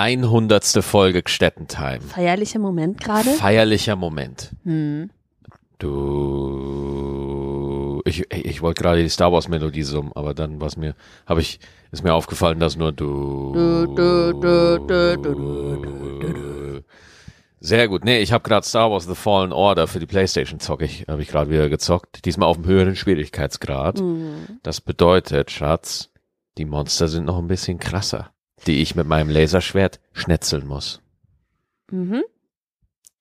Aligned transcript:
100. 0.00 0.82
Folge 0.82 1.22
Gstettentime. 1.22 2.00
Feierlicher 2.00 2.58
Moment 2.58 3.00
gerade. 3.00 3.28
Feierlicher 3.30 3.96
Moment. 3.96 4.50
Hm. 4.64 5.10
Du, 5.78 6.80
ich, 8.04 8.30
ich 8.32 8.62
wollte 8.62 8.82
gerade 8.82 9.02
die 9.02 9.08
Star 9.08 9.32
Wars 9.32 9.48
Melodie 9.48 9.82
summen, 9.82 10.12
aber 10.14 10.34
dann 10.34 10.60
was 10.60 10.76
mir, 10.76 10.94
habe 11.26 11.40
ich, 11.40 11.60
ist 11.92 12.02
mir 12.04 12.14
aufgefallen, 12.14 12.60
dass 12.60 12.76
nur 12.76 12.92
du. 12.92 13.52
Du, 13.54 13.86
du, 13.94 14.32
du, 14.32 14.78
du, 14.86 15.16
du, 15.16 15.76
du, 15.76 16.18
du. 16.18 16.84
Sehr 17.62 17.88
gut. 17.88 18.04
Nee, 18.04 18.20
ich 18.20 18.32
habe 18.32 18.42
gerade 18.42 18.66
Star 18.66 18.90
Wars 18.90 19.04
The 19.06 19.14
Fallen 19.14 19.52
Order 19.52 19.86
für 19.86 20.00
die 20.00 20.06
PlayStation 20.06 20.60
zocke 20.60 20.86
ich, 20.86 21.04
habe 21.08 21.20
ich 21.20 21.28
gerade 21.28 21.50
wieder 21.50 21.68
gezockt. 21.68 22.24
Diesmal 22.24 22.48
auf 22.48 22.56
einem 22.56 22.66
höheren 22.66 22.96
Schwierigkeitsgrad. 22.96 23.98
Hm. 23.98 24.60
Das 24.62 24.80
bedeutet, 24.80 25.50
Schatz, 25.50 26.10
die 26.56 26.64
Monster 26.64 27.06
sind 27.06 27.26
noch 27.26 27.38
ein 27.38 27.48
bisschen 27.48 27.78
krasser, 27.78 28.32
die 28.66 28.80
ich 28.82 28.94
mit 28.94 29.06
meinem 29.06 29.30
Laserschwert 29.30 30.00
schnetzeln 30.12 30.66
muss. 30.66 31.00
Mhm. 31.90 32.22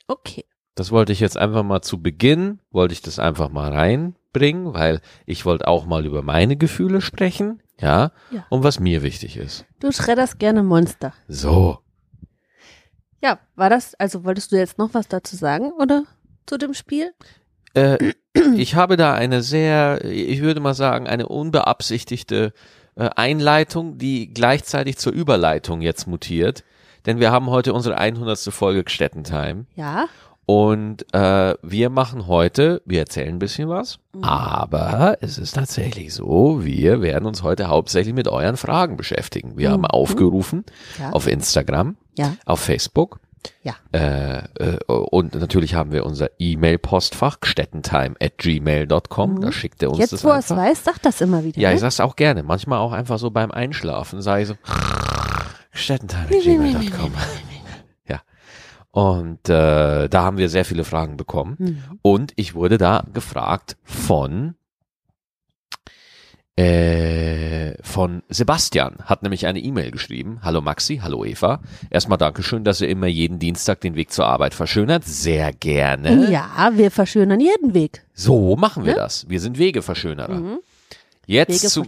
Okay. 0.08 0.46
Das 0.76 0.92
wollte 0.92 1.12
ich 1.12 1.20
jetzt 1.20 1.38
einfach 1.38 1.64
mal 1.64 1.82
zu 1.82 2.02
Beginn, 2.02 2.60
wollte 2.72 2.94
ich 2.94 3.02
das 3.02 3.20
einfach 3.20 3.50
mal 3.50 3.72
reinbringen, 3.74 4.74
weil 4.74 5.02
ich 5.26 5.46
wollte 5.46 5.68
auch 5.68 5.86
mal 5.86 6.06
über 6.06 6.22
meine 6.22 6.56
Gefühle 6.56 7.02
sprechen, 7.02 7.62
ja, 7.80 8.12
Ja. 8.32 8.46
und 8.50 8.64
was 8.64 8.80
mir 8.80 9.04
wichtig 9.04 9.36
ist. 9.38 9.66
Du 9.80 9.92
schredderst 9.92 10.40
gerne 10.40 10.64
Monster. 10.64 11.14
So, 11.28 11.80
Ja, 13.22 13.40
war 13.56 13.70
das, 13.70 13.96
also 13.96 14.24
wolltest 14.24 14.52
du 14.54 14.56
jetzt 14.58 14.78
noch 14.78 14.94
was 14.94 15.10
dazu 15.10 15.36
sagen, 15.36 15.74
oder? 15.74 16.06
Zu 16.46 16.58
dem 16.58 16.74
Spiel? 16.74 17.12
äh, 17.74 18.14
ich 18.56 18.76
habe 18.76 18.96
da 18.96 19.14
eine 19.14 19.42
sehr, 19.44 20.04
ich 20.06 20.42
würde 20.42 20.62
mal 20.62 20.74
sagen, 20.74 21.08
eine 21.08 21.28
unbeabsichtigte 21.28 22.54
äh, 23.00 23.10
Einleitung, 23.16 23.98
die 23.98 24.34
gleichzeitig 24.34 24.98
zur 24.98 25.14
Überleitung 25.14 25.82
jetzt 25.82 26.06
mutiert, 26.08 26.64
denn 27.06 27.20
wir 27.20 27.32
haben 27.32 27.48
heute 27.50 27.74
unsere 27.74 27.98
100. 27.98 28.38
Folge 28.54 28.84
Gstettentime. 28.84 29.66
Ja. 29.76 30.06
Und 30.46 31.06
äh, 31.14 31.54
wir 31.62 31.90
machen 31.92 32.26
heute, 32.26 32.82
wir 32.86 33.00
erzählen 33.02 33.36
ein 33.36 33.40
bisschen 33.40 33.70
was, 33.70 34.00
aber 34.22 35.18
es 35.22 35.38
ist 35.38 35.54
tatsächlich 35.54 36.12
so, 36.14 36.66
wir 36.66 37.02
werden 37.04 37.28
uns 37.28 37.44
heute 37.44 37.68
hauptsächlich 37.68 38.16
mit 38.16 38.28
euren 38.28 38.58
Fragen 38.58 38.98
beschäftigen. 38.98 39.58
Wir 39.58 39.70
haben 39.70 39.82
Mhm. 39.82 39.86
aufgerufen 39.86 40.66
Ja. 41.00 41.12
auf 41.12 41.28
Instagram, 41.28 41.98
Ja. 42.18 42.34
auf 42.46 42.62
Facebook 42.62 43.20
Ja. 43.64 43.76
äh, 43.92 44.44
äh, 44.60 44.78
und 44.88 45.36
natürlich 45.36 45.76
haben 45.76 45.92
wir 45.92 46.06
unser 46.06 46.30
E-Mail-Postfach 46.40 47.38
stettentime 47.44 48.16
at 48.22 48.38
gmail.com, 48.38 49.42
da 49.42 49.52
schickt 49.52 49.82
er 49.84 49.90
uns 49.90 49.98
Mhm. 49.98 50.02
Jetzt, 50.02 50.14
das 50.14 50.24
wo 50.24 50.30
er 50.30 50.40
es 50.40 50.50
weiß, 50.50 50.84
sag 50.84 51.02
das 51.02 51.22
immer 51.22 51.44
wieder. 51.44 51.60
Ja, 51.60 51.70
ne? 51.70 51.76
ich 51.76 51.82
sag's 51.82 52.00
auch 52.00 52.16
gerne, 52.16 52.44
manchmal 52.44 52.80
auch 52.80 52.92
einfach 52.92 53.20
so 53.20 53.32
beim 53.32 53.52
Einschlafen, 53.52 54.22
sage 54.22 54.42
ich 54.44 54.48
so 54.48 54.56
stettentime 55.72 56.26
at 56.26 56.44
gmail.com. 56.44 57.12
Ja. 58.08 58.22
Und 58.92 59.48
äh, 59.50 60.08
da 60.10 60.24
haben 60.24 60.38
wir 60.38 60.50
sehr 60.50 60.66
viele 60.66 60.84
Fragen 60.84 61.16
bekommen. 61.16 61.56
Mhm. 61.60 62.00
Und 62.02 62.34
ich 62.38 62.56
wurde 62.56 62.78
da 62.80 63.04
gefragt 63.14 63.78
von 63.84 64.56
äh, 66.60 67.74
von 67.84 68.22
Sebastian, 68.30 68.96
hat 69.06 69.24
nämlich 69.24 69.48
eine 69.48 69.60
E-Mail 69.60 69.92
geschrieben. 69.92 70.40
Hallo 70.42 70.62
Maxi, 70.62 70.98
hallo 71.02 71.24
Eva. 71.26 71.60
Erstmal 71.90 72.18
Dankeschön, 72.18 72.64
dass 72.64 72.82
ihr 72.82 72.90
immer 72.90 73.08
jeden 73.08 73.40
Dienstag 73.40 73.82
den 73.82 73.96
Weg 73.96 74.12
zur 74.12 74.26
Arbeit 74.26 74.54
verschönert. 74.54 75.06
Sehr 75.06 75.54
gerne. 75.54 76.30
Ja, 76.32 76.72
wir 76.76 76.92
verschönern 76.92 77.40
jeden 77.40 77.74
Weg. 77.74 78.04
So 78.14 78.56
machen 78.56 78.86
wir 78.86 78.94
Ne? 78.94 79.00
das. 79.00 79.28
Wir 79.30 79.40
sind 79.40 79.58
Wegeverschönerer. 79.58 80.36
Mhm. 80.40 80.60
Jetzt 81.30 81.70
zu. 81.70 81.86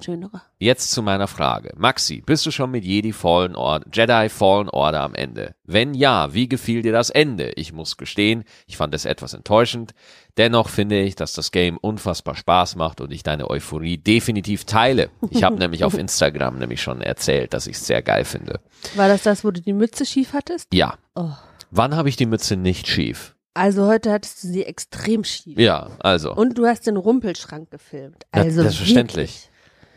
Jetzt 0.60 0.92
zu 0.92 1.02
meiner 1.02 1.28
Frage. 1.28 1.74
Maxi, 1.76 2.22
bist 2.24 2.46
du 2.46 2.52
schon 2.52 2.70
mit 2.70 2.86
Jedi 2.86 3.12
Fallen 3.12 3.56
Order, 3.56 3.88
Jedi 3.92 4.30
Fallen 4.30 4.70
Order 4.70 5.02
am 5.02 5.16
Ende? 5.16 5.56
Wenn 5.64 5.96
ja, 5.96 6.32
wie 6.36 6.48
gefiel 6.48 6.84
dir 6.84 6.92
das 6.92 7.10
Ende? 7.10 7.50
Ich 7.56 7.74
muss 7.74 7.98
gestehen, 7.98 8.44
ich 8.68 8.78
fand 8.78 8.94
es 8.94 9.06
etwas 9.06 9.34
enttäuschend. 9.34 9.96
Dennoch 10.38 10.70
finde 10.70 11.02
ich, 11.02 11.16
dass 11.16 11.34
das 11.34 11.50
Game 11.50 11.80
unfassbar 11.80 12.36
Spaß 12.36 12.76
macht 12.76 13.02
und 13.02 13.12
ich 13.12 13.24
deine 13.24 13.50
Euphorie 13.50 13.98
definitiv 13.98 14.66
teile. 14.66 15.10
Ich 15.32 15.44
habe 15.44 15.56
nämlich 15.58 15.86
auf 15.86 15.98
Instagram 15.98 16.60
nämlich 16.60 16.84
schon 16.84 17.02
erzählt, 17.02 17.56
dass 17.56 17.66
ich 17.66 17.78
es 17.78 17.88
sehr 17.88 18.04
geil 18.04 18.26
finde. 18.26 18.60
War 18.94 19.08
das 19.08 19.24
das, 19.24 19.44
wo 19.44 19.50
du 19.50 19.60
die 19.60 19.74
Mütze 19.74 20.06
schief 20.06 20.34
hattest? 20.34 20.72
Ja. 20.72 21.00
Oh. 21.16 21.32
Wann 21.72 21.96
habe 21.96 22.10
ich 22.10 22.16
die 22.16 22.28
Mütze 22.28 22.58
nicht 22.58 22.88
schief? 22.88 23.34
Also 23.54 23.88
heute 23.88 24.12
hattest 24.12 24.44
du 24.44 24.48
sie 24.48 24.64
extrem 24.66 25.24
schief. 25.24 25.58
Ja, 25.60 25.90
also. 26.00 26.34
Und 26.34 26.58
du 26.58 26.66
hast 26.66 26.88
den 26.88 26.96
Rumpelschrank 26.98 27.70
gefilmt. 27.70 28.26
Also 28.32 28.62
selbstverständlich. 28.62 29.50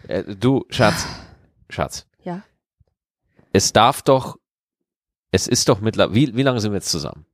Äh, 0.08 0.24
du, 0.34 0.64
Schatz, 0.70 1.06
Schatz. 1.68 2.06
Ja. 2.24 2.42
es 3.52 3.72
darf 3.72 4.02
doch, 4.02 4.38
es 5.30 5.46
ist 5.46 5.68
doch 5.68 5.80
mittlerweile, 5.80 6.14
wie, 6.14 6.36
wie 6.36 6.42
lange 6.42 6.60
sind 6.60 6.72
wir 6.72 6.78
jetzt 6.78 6.90
zusammen? 6.90 7.26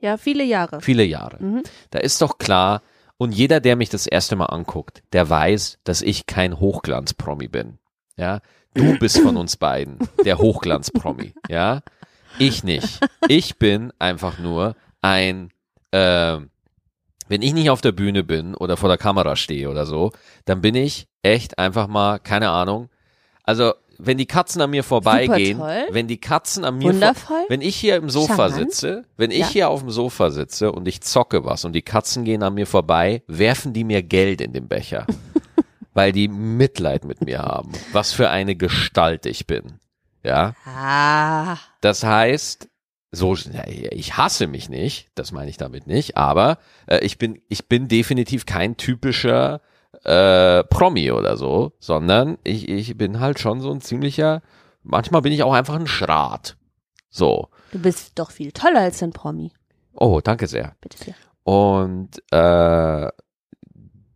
Ja, 0.00 0.16
viele 0.16 0.44
Jahre. 0.44 0.80
Viele 0.80 1.04
Jahre. 1.04 1.42
Mhm. 1.42 1.62
Da 1.90 1.98
ist 1.98 2.22
doch 2.22 2.38
klar, 2.38 2.82
und 3.18 3.32
jeder, 3.32 3.60
der 3.60 3.76
mich 3.76 3.90
das 3.90 4.06
erste 4.06 4.34
Mal 4.34 4.46
anguckt, 4.46 5.02
der 5.12 5.28
weiß, 5.28 5.78
dass 5.84 6.00
ich 6.00 6.24
kein 6.24 6.58
Hochglanz-Promi 6.58 7.48
bin. 7.48 7.78
Ja, 8.16 8.40
du 8.72 8.98
bist 8.98 9.18
von 9.18 9.36
uns 9.36 9.58
beiden 9.58 9.98
der 10.24 10.38
Hochglanz-Promi. 10.38 11.34
Ja, 11.48 11.82
ich 12.38 12.64
nicht. 12.64 13.00
Ich 13.28 13.58
bin 13.58 13.92
einfach 13.98 14.38
nur 14.38 14.74
ein, 15.02 15.50
äh, 15.92 16.38
wenn 17.28 17.42
ich 17.42 17.52
nicht 17.54 17.70
auf 17.70 17.80
der 17.80 17.92
Bühne 17.92 18.24
bin 18.24 18.54
oder 18.54 18.76
vor 18.76 18.88
der 18.88 18.98
Kamera 18.98 19.36
stehe 19.36 19.70
oder 19.70 19.86
so, 19.86 20.10
dann 20.46 20.60
bin 20.60 20.74
ich 20.74 21.06
echt 21.22 21.58
einfach 21.58 21.86
mal, 21.86 22.18
keine 22.18 22.50
Ahnung. 22.50 22.88
Also, 23.44 23.72
wenn 24.02 24.16
die 24.16 24.26
Katzen 24.26 24.62
an 24.62 24.70
mir 24.70 24.82
vorbeigehen, 24.82 25.60
wenn 25.90 26.08
die 26.08 26.18
Katzen 26.18 26.64
an 26.64 26.78
mir 26.78 26.94
vor, 27.14 27.44
wenn 27.48 27.60
ich 27.60 27.76
hier 27.76 27.96
im 27.96 28.08
Sofa 28.08 28.48
Charmant. 28.48 28.72
sitze, 28.72 29.04
wenn 29.18 29.30
ich 29.30 29.38
Ja. 29.40 29.48
hier 29.48 29.68
auf 29.68 29.80
dem 29.80 29.90
Sofa 29.90 30.30
sitze 30.30 30.72
und 30.72 30.88
ich 30.88 31.02
zocke 31.02 31.44
was 31.44 31.66
und 31.66 31.74
die 31.74 31.82
Katzen 31.82 32.24
gehen 32.24 32.42
an 32.42 32.54
mir 32.54 32.66
vorbei, 32.66 33.22
werfen 33.26 33.74
die 33.74 33.84
mir 33.84 34.02
Geld 34.02 34.40
in 34.40 34.54
den 34.54 34.68
Becher, 34.68 35.06
weil 35.92 36.12
die 36.12 36.28
Mitleid 36.28 37.04
mit 37.04 37.20
mir 37.20 37.40
haben. 37.40 37.72
Was 37.92 38.12
für 38.12 38.30
eine 38.30 38.56
Gestalt 38.56 39.26
ich 39.26 39.46
bin. 39.46 39.74
Ja, 40.22 40.54
Ah. 40.64 41.58
das 41.82 42.02
heißt, 42.02 42.69
so, 43.12 43.34
ich 43.34 44.16
hasse 44.16 44.46
mich 44.46 44.68
nicht, 44.68 45.08
das 45.14 45.32
meine 45.32 45.50
ich 45.50 45.56
damit 45.56 45.86
nicht, 45.86 46.16
aber 46.16 46.58
äh, 46.86 46.98
ich 47.04 47.18
bin, 47.18 47.42
ich 47.48 47.66
bin 47.66 47.88
definitiv 47.88 48.46
kein 48.46 48.76
typischer 48.76 49.60
äh, 50.04 50.62
Promi 50.64 51.10
oder 51.10 51.36
so, 51.36 51.72
sondern 51.80 52.38
ich, 52.44 52.68
ich 52.68 52.96
bin 52.96 53.18
halt 53.18 53.40
schon 53.40 53.60
so 53.60 53.72
ein 53.72 53.80
ziemlicher, 53.80 54.42
manchmal 54.82 55.22
bin 55.22 55.32
ich 55.32 55.42
auch 55.42 55.52
einfach 55.52 55.74
ein 55.74 55.88
Schrat. 55.88 56.56
So. 57.10 57.48
Du 57.72 57.80
bist 57.80 58.18
doch 58.18 58.30
viel 58.30 58.52
toller 58.52 58.80
als 58.80 59.02
ein 59.02 59.12
Promi. 59.12 59.50
Oh, 59.94 60.20
danke 60.22 60.46
sehr. 60.46 60.76
Bitte 60.80 60.98
sehr. 60.98 61.14
Und 61.42 62.22
äh, 62.30 63.08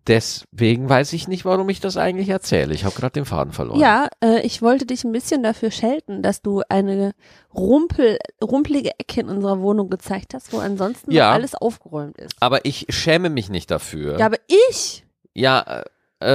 deswegen 0.07 0.89
weiß 0.89 1.13
ich 1.13 1.29
nicht, 1.29 1.45
warum 1.45 1.69
ich 1.69 1.81
das 1.81 1.97
eigentlich 1.97 2.29
erzähle. 2.29 2.75
Ich 2.75 2.85
habe 2.85 2.95
gerade 2.95 3.13
den 3.13 3.25
Faden 3.25 3.53
verloren. 3.53 3.81
Ja, 3.81 4.09
äh, 4.23 4.41
ich 4.41 4.61
wollte 4.63 4.87
dich 4.87 5.05
ein 5.05 5.13
bisschen 5.13 5.43
dafür 5.43 5.71
schelten, 5.71 6.23
dass 6.23 6.43
du 6.43 6.63
eine 6.69 7.13
rumpel, 7.55 8.19
rumpelige 8.43 8.91
Ecke 8.99 9.21
in 9.21 9.29
unserer 9.29 9.61
Wohnung 9.61 9.89
gezeigt 9.91 10.35
hast, 10.35 10.53
wo 10.53 10.59
ansonsten 10.59 11.11
Ja. 11.11 11.33
alles 11.33 11.55
aufgeräumt 11.55 12.19
ist. 12.19 12.35
Aber 12.41 12.65
ich 12.65 12.87
schäme 12.91 13.31
mich 13.31 13.49
nicht 13.49 13.71
dafür. 13.71 14.19
Ja, 14.19 14.27
aber 14.27 14.39
ich. 14.71 15.05
Ja, 15.35 15.61
äh, 15.61 15.85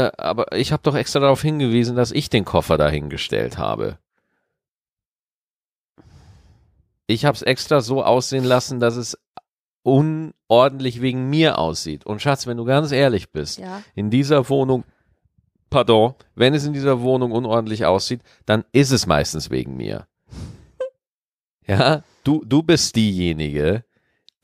äh, 0.08 0.12
aber 0.18 0.56
ich 0.56 0.72
habe 0.72 0.84
doch 0.84 0.96
extra 0.96 1.20
darauf 1.20 1.42
hingewiesen, 1.42 1.96
dass 1.96 2.12
ich 2.12 2.30
den 2.30 2.46
Koffer 2.46 2.78
dahingestellt 2.78 3.58
habe. 3.58 3.98
Ich 7.08 7.26
habe 7.26 7.36
es 7.36 7.42
extra 7.42 7.82
so 7.82 8.04
aussehen 8.04 8.44
lassen, 8.44 8.80
dass 8.80 8.96
es 8.96 9.18
unordentlich 9.84 11.02
wegen 11.02 11.30
mir 11.30 11.58
aussieht. 11.58 12.06
Und 12.06 12.22
Schatz, 12.22 12.48
wenn 12.48 12.58
du 12.58 12.66
ganz 12.66 12.92
ehrlich 12.92 13.32
bist, 13.32 13.60
Ja. 13.60 13.82
in 13.96 14.10
dieser 14.10 14.50
Wohnung, 14.50 14.84
pardon, 15.70 16.16
wenn 16.36 16.54
es 16.54 16.66
in 16.66 16.74
dieser 16.74 17.02
Wohnung 17.02 17.32
unordentlich 17.32 17.86
aussieht, 17.86 18.22
dann 18.46 18.66
ist 18.72 18.92
es 18.92 19.06
meistens 19.06 19.50
wegen 19.50 19.76
mir. 19.78 20.08
Ja, 21.68 22.02
du, 22.24 22.44
du 22.46 22.64
bist 22.64 22.96
diejenige, 22.96 23.84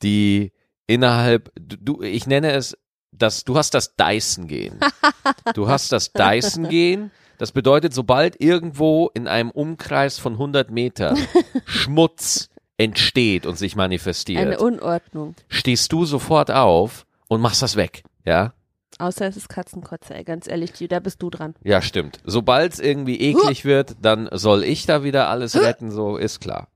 die 0.02 0.52
innerhalb, 0.86 1.50
du, 1.58 2.00
ich 2.02 2.26
nenne 2.28 2.52
es, 2.52 2.78
das, 3.10 3.42
du 3.42 3.56
hast 3.56 3.74
das 3.74 3.96
Dyson-Gehen. 3.96 4.78
Du 5.54 5.68
hast 5.68 5.90
das 5.90 6.12
Dyson-Gehen. 6.12 7.10
Das 7.38 7.50
bedeutet, 7.52 7.92
sobald 7.94 8.40
irgendwo 8.40 9.10
in 9.14 9.26
einem 9.26 9.50
Umkreis 9.50 10.18
von 10.20 10.34
100 10.34 10.70
Metern 10.70 11.16
Schmutz 11.66 12.48
entsteht 12.78 13.46
und 13.46 13.56
sich 13.56 13.76
manifestiert, 13.76 14.40
Eine 14.40 14.58
Unordnung. 14.58 15.34
stehst 15.48 15.92
du 15.92 16.04
sofort 16.04 16.50
auf 16.50 17.06
und 17.28 17.40
machst 17.40 17.62
das 17.62 17.76
weg. 17.76 18.02
Ja? 18.24 18.52
Außer 18.98 19.26
es 19.26 19.36
ist 19.36 19.48
Katzenkotze, 19.48 20.14
ey, 20.14 20.24
ganz 20.24 20.46
ehrlich, 20.48 20.72
da 20.88 21.00
bist 21.00 21.22
du 21.22 21.28
dran. 21.30 21.54
Ja, 21.62 21.82
stimmt. 21.82 22.18
Sobald 22.24 22.72
es 22.74 22.80
irgendwie 22.80 23.20
eklig 23.20 23.64
wird, 23.64 23.96
dann 24.00 24.28
soll 24.32 24.64
ich 24.64 24.86
da 24.86 25.02
wieder 25.04 25.28
alles 25.28 25.54
retten, 25.60 25.90
so 25.90 26.16
ist 26.16 26.40
klar. 26.40 26.68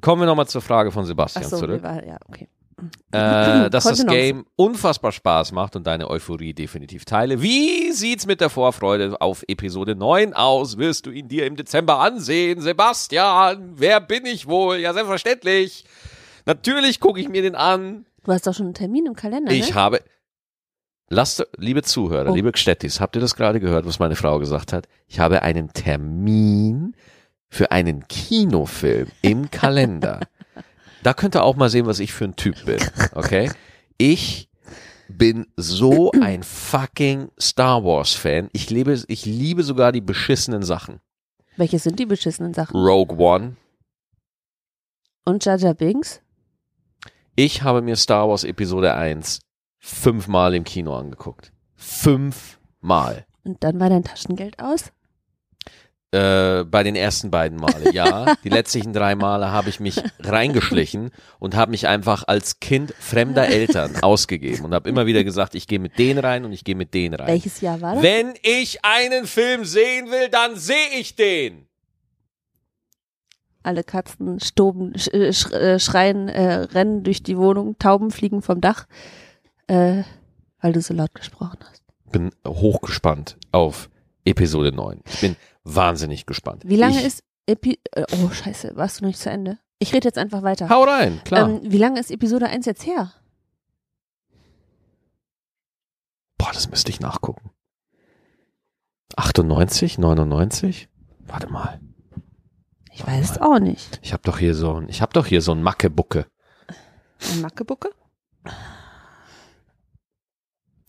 Kommen 0.00 0.22
wir 0.22 0.26
nochmal 0.26 0.46
zur 0.46 0.62
Frage 0.62 0.92
von 0.92 1.02
Ach 1.02 1.06
Sebastian 1.08 1.44
so, 1.44 1.58
zurück. 1.58 1.82
war, 1.82 2.04
ja, 2.06 2.16
okay. 2.28 2.48
Äh, 3.12 3.68
dass 3.70 3.84
das. 3.84 4.06
Game 4.06 4.44
unfassbar 4.56 5.12
Spaß 5.12 5.52
macht 5.52 5.76
und 5.76 5.86
deine 5.86 6.08
Euphorie 6.10 6.54
definitiv 6.54 7.04
teile. 7.04 7.40
Wie 7.42 7.92
sieht's 7.92 8.26
mit 8.26 8.40
der 8.40 8.50
Vorfreude 8.50 9.20
auf 9.20 9.44
Episode 9.48 9.94
9 9.94 10.32
aus? 10.34 10.78
Wirst 10.78 11.06
du 11.06 11.10
ihn 11.10 11.28
dir 11.28 11.46
im 11.46 11.56
Dezember 11.56 11.98
ansehen? 12.00 12.60
Sebastian, 12.60 13.72
wer 13.76 14.00
bin 14.00 14.26
ich 14.26 14.46
wohl? 14.46 14.78
Ja, 14.78 14.92
selbstverständlich. 14.92 15.84
Natürlich 16.46 17.00
gucke 17.00 17.20
ich 17.20 17.28
mir 17.28 17.42
den 17.42 17.54
an. 17.54 18.06
Du 18.24 18.32
hast 18.32 18.46
doch 18.46 18.54
schon 18.54 18.66
einen 18.66 18.74
Termin 18.74 19.06
im 19.06 19.14
Kalender, 19.14 19.52
Ich 19.52 19.70
ne? 19.70 19.74
habe. 19.74 20.00
Lasst, 21.08 21.46
liebe 21.58 21.82
Zuhörer, 21.82 22.30
Oh. 22.30 22.34
liebe 22.34 22.52
Gstettis, 22.52 23.00
habt 23.00 23.16
ihr 23.16 23.20
das 23.20 23.34
gerade 23.34 23.60
gehört, 23.60 23.84
was 23.86 23.98
meine 23.98 24.16
Frau 24.16 24.38
gesagt 24.38 24.72
hat? 24.72 24.88
Ich 25.08 25.18
habe 25.20 25.42
einen 25.42 25.72
Termin 25.72 26.94
für 27.50 27.70
einen 27.70 28.08
Kinofilm 28.08 29.08
im 29.20 29.50
Kalender. 29.50 30.20
da 31.02 31.14
könnt 31.14 31.36
ihr 31.36 31.42
auch 31.42 31.56
mal 31.56 31.68
sehen, 31.68 31.86
was 31.86 31.98
ich 31.98 32.12
für 32.12 32.24
ein 32.24 32.36
Typ 32.36 32.64
bin, 32.64 32.78
okay? 33.14 33.50
Ich 33.98 34.48
bin 35.08 35.46
so 35.56 36.10
ein 36.12 36.42
fucking 36.42 37.30
Star 37.38 37.84
Wars 37.84 38.14
Fan. 38.14 38.48
Ich 38.52 38.70
liebe, 38.70 39.02
ich 39.08 39.26
liebe 39.26 39.62
sogar 39.62 39.92
die 39.92 40.00
beschissenen 40.00 40.62
Sachen. 40.62 41.00
Welche 41.56 41.78
sind 41.78 41.98
die 41.98 42.06
beschissenen 42.06 42.54
Sachen? 42.54 42.76
Rogue 42.76 43.18
One. 43.18 43.56
Und 45.24 45.44
Jar 45.44 45.74
Binks? 45.74 46.20
Ich 47.36 47.62
habe 47.62 47.82
mir 47.82 47.96
Star 47.96 48.28
Wars 48.28 48.44
Episode 48.44 48.94
1 48.94 49.40
fünfmal 49.78 50.54
im 50.54 50.64
Kino 50.64 50.96
angeguckt. 50.96 51.52
Fünfmal. 51.74 53.26
Und 53.44 53.62
dann 53.64 53.80
war 53.80 53.88
dein 53.88 54.04
Taschengeld 54.04 54.58
aus? 54.60 54.92
Äh, 56.12 56.64
bei 56.64 56.82
den 56.82 56.94
ersten 56.94 57.30
beiden 57.30 57.58
Male, 57.58 57.90
ja. 57.94 58.34
Die 58.44 58.50
letztlichen 58.50 58.92
drei 58.92 59.14
Male 59.14 59.50
habe 59.50 59.70
ich 59.70 59.80
mich 59.80 59.98
reingeschlichen 60.20 61.10
und 61.38 61.56
habe 61.56 61.70
mich 61.70 61.88
einfach 61.88 62.24
als 62.26 62.60
Kind 62.60 62.92
fremder 63.00 63.48
Eltern 63.48 63.96
ausgegeben 64.02 64.66
und 64.66 64.74
habe 64.74 64.90
immer 64.90 65.06
wieder 65.06 65.24
gesagt, 65.24 65.54
ich 65.54 65.66
gehe 65.66 65.78
mit 65.78 65.98
denen 65.98 66.18
rein 66.18 66.44
und 66.44 66.52
ich 66.52 66.64
gehe 66.64 66.74
mit 66.74 66.92
denen 66.92 67.14
rein. 67.14 67.28
Welches 67.28 67.62
Jahr 67.62 67.80
war 67.80 67.94
das? 67.94 68.02
Wenn 68.02 68.34
ich 68.42 68.84
einen 68.84 69.26
Film 69.26 69.64
sehen 69.64 70.10
will, 70.10 70.28
dann 70.28 70.56
sehe 70.56 70.90
ich 71.00 71.16
den. 71.16 71.66
Alle 73.62 73.82
Katzen 73.82 74.38
stoben, 74.38 74.92
sch, 74.98 75.08
äh, 75.14 75.32
sch, 75.32 75.50
äh, 75.50 75.78
schreien, 75.78 76.28
äh, 76.28 76.54
rennen 76.74 77.04
durch 77.04 77.22
die 77.22 77.38
Wohnung, 77.38 77.78
Tauben 77.78 78.10
fliegen 78.10 78.42
vom 78.42 78.60
Dach, 78.60 78.86
äh, 79.66 80.02
weil 80.60 80.74
du 80.74 80.82
so 80.82 80.92
laut 80.92 81.14
gesprochen 81.14 81.60
hast. 81.70 81.82
Bin 82.10 82.32
hochgespannt 82.46 83.38
auf 83.50 83.88
Episode 84.24 84.72
9. 84.72 85.00
Ich 85.06 85.20
bin 85.20 85.36
wahnsinnig 85.64 86.26
gespannt. 86.26 86.62
Wie 86.66 86.76
lange 86.76 86.98
ich, 86.98 87.06
ist 87.06 87.24
Epi 87.46 87.78
äh, 87.92 88.04
Oh, 88.12 88.30
scheiße, 88.30 88.76
warst 88.76 89.00
du 89.00 89.04
noch 89.04 89.08
nicht 89.08 89.20
zu 89.20 89.30
Ende? 89.30 89.58
Ich 89.78 89.92
rede 89.92 90.06
jetzt 90.06 90.18
einfach 90.18 90.42
weiter. 90.42 90.68
Hau 90.68 90.84
rein, 90.84 91.20
klar. 91.24 91.48
Ähm, 91.48 91.60
wie 91.64 91.78
lange 91.78 91.98
ist 91.98 92.10
Episode 92.10 92.46
1 92.48 92.66
jetzt 92.66 92.86
her? 92.86 93.12
Boah, 96.38 96.50
das 96.52 96.70
müsste 96.70 96.90
ich 96.90 97.00
nachgucken. 97.00 97.50
98, 99.16 99.98
99? 99.98 100.88
Warte 101.26 101.48
mal. 101.50 101.80
Ich 102.92 103.06
weiß 103.06 103.30
es 103.32 103.38
auch 103.38 103.58
nicht. 103.58 103.98
Ich 104.02 104.12
habe 104.12 104.22
doch 104.22 104.38
hier 104.38 104.54
so 104.54 104.74
ein, 104.74 104.88
ich 104.88 105.02
habe 105.02 105.12
doch 105.12 105.26
hier 105.26 105.40
so 105.40 105.52
ein 105.52 105.62
Mackebucke. 105.62 106.26
Ein 107.32 107.40
Mackebucke? 107.40 107.90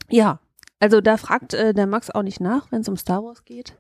Ja, 0.10 0.40
also 0.84 1.00
da 1.00 1.16
fragt 1.16 1.54
äh, 1.54 1.74
der 1.74 1.88
Max 1.88 2.10
auch 2.10 2.24
nicht 2.24 2.42
nach, 2.42 2.70
wenn 2.72 2.82
es 2.82 2.90
um 2.90 2.98
Star 2.98 3.24
Wars 3.24 3.46
geht. 3.46 3.74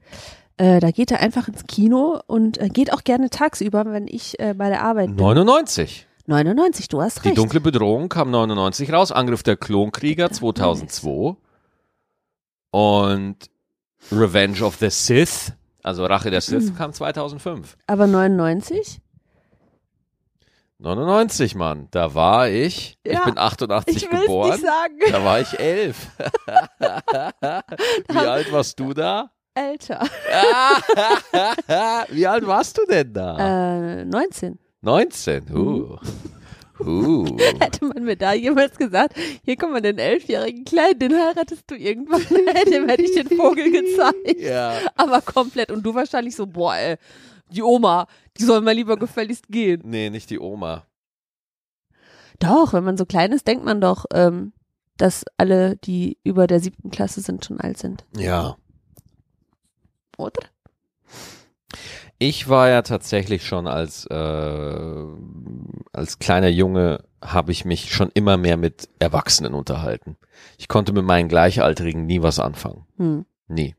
Äh, 0.55 0.79
da 0.79 0.91
geht 0.91 1.11
er 1.11 1.19
einfach 1.19 1.49
ins 1.49 1.65
Kino 1.67 2.21
und 2.27 2.59
äh, 2.61 2.69
geht 2.69 2.93
auch 2.93 3.03
gerne 3.03 3.29
tagsüber, 3.29 3.83
wenn 3.87 4.07
ich 4.07 4.39
äh, 4.39 4.53
bei 4.53 4.69
der 4.69 4.83
Arbeit 4.83 5.07
bin. 5.07 5.15
99. 5.17 6.07
99, 6.27 6.87
du 6.87 7.01
hast 7.01 7.21
Die 7.25 7.27
recht. 7.29 7.37
dunkle 7.37 7.59
Bedrohung 7.59 8.07
kam 8.07 8.31
99 8.31 8.93
raus, 8.93 9.11
Angriff 9.11 9.43
der 9.43 9.57
Klonkrieger 9.57 10.31
2002 10.31 11.35
und 12.71 13.35
Revenge 14.09 14.61
of 14.63 14.77
the 14.77 14.89
Sith, 14.89 15.51
also 15.83 16.05
Rache 16.05 16.31
der 16.31 16.39
Sith 16.39 16.73
kam 16.77 16.93
2005. 16.93 17.75
Aber 17.87 18.07
99? 18.07 19.01
99, 20.83 21.55
Mann, 21.55 21.87
da 21.91 22.13
war 22.13 22.49
ich, 22.49 22.97
ich 23.03 23.13
Ja, 23.13 23.23
bin 23.23 23.37
88 23.37 23.95
Ich 23.95 24.09
geboren, 24.09 24.51
nicht 24.51 24.65
sagen. 24.65 24.99
da 25.09 25.23
war 25.23 25.39
ich 25.39 25.57
elf. 25.57 26.07
Wie 28.09 28.17
alt 28.17 28.51
warst 28.51 28.77
du 28.81 28.93
da? 28.93 29.31
Älter. 29.53 30.01
Wie 32.09 32.27
alt 32.27 32.45
warst 32.45 32.77
du 32.77 32.85
denn 32.85 33.13
da? 33.13 34.01
Äh, 34.01 34.03
19. 34.03 34.59
19. 34.81 35.55
Uh. 35.55 35.95
Uh. 36.81 37.37
Hätte 37.61 37.85
man 37.85 38.03
mir 38.03 38.17
da 38.17 38.33
jemals 38.33 38.77
gesagt, 38.77 39.15
hier 39.45 39.55
kommt 39.55 39.71
mal 39.71 39.81
den 39.81 39.99
elfjährigen 39.99 40.65
Kleinen, 40.65 40.99
den 40.99 41.15
heiratest 41.15 41.63
du 41.67 41.75
irgendwann, 41.75 42.25
dem 42.69 42.89
hätte 42.89 43.03
ich 43.03 43.13
den 43.13 43.29
Vogel 43.37 43.71
gezeigt. 43.71 44.41
Ja. 44.41 44.73
Aber 44.97 45.21
komplett. 45.21 45.71
Und 45.71 45.81
du 45.83 45.95
wahrscheinlich 45.95 46.35
so, 46.35 46.45
boah, 46.45 46.75
ey, 46.75 46.97
die 47.53 47.61
Oma, 47.61 48.07
die 48.37 48.43
soll 48.43 48.61
mal 48.61 48.73
lieber 48.73 48.97
gefälligst 48.97 49.47
gehen. 49.49 49.81
Nee, 49.85 50.09
nicht 50.09 50.29
die 50.29 50.39
Oma. 50.39 50.85
Doch, 52.39 52.73
wenn 52.73 52.83
man 52.83 52.97
so 52.97 53.05
klein 53.05 53.31
ist, 53.31 53.47
denkt 53.47 53.63
man 53.63 53.79
doch, 53.79 54.05
ähm, 54.13 54.53
dass 54.97 55.25
alle, 55.37 55.77
die 55.77 56.17
über 56.23 56.47
der 56.47 56.59
siebten 56.59 56.91
Klasse 56.91 57.21
sind, 57.21 57.45
schon 57.45 57.59
alt 57.59 57.77
sind. 57.77 58.05
Ja. 58.15 58.57
Oder? 60.17 60.41
Ich 62.19 62.47
war 62.47 62.69
ja 62.69 62.81
tatsächlich 62.83 63.45
schon 63.45 63.67
als, 63.67 64.05
äh, 64.05 65.05
als 65.91 66.19
kleiner 66.19 66.47
Junge, 66.49 67.03
habe 67.21 67.51
ich 67.51 67.65
mich 67.65 67.91
schon 67.93 68.11
immer 68.13 68.37
mehr 68.37 68.57
mit 68.57 68.89
Erwachsenen 68.99 69.53
unterhalten. 69.53 70.17
Ich 70.57 70.67
konnte 70.67 70.93
mit 70.93 71.05
meinen 71.05 71.29
Gleichaltrigen 71.29 72.05
nie 72.05 72.21
was 72.21 72.39
anfangen. 72.39 72.85
Hm. 72.97 73.25
Nie. 73.47 73.75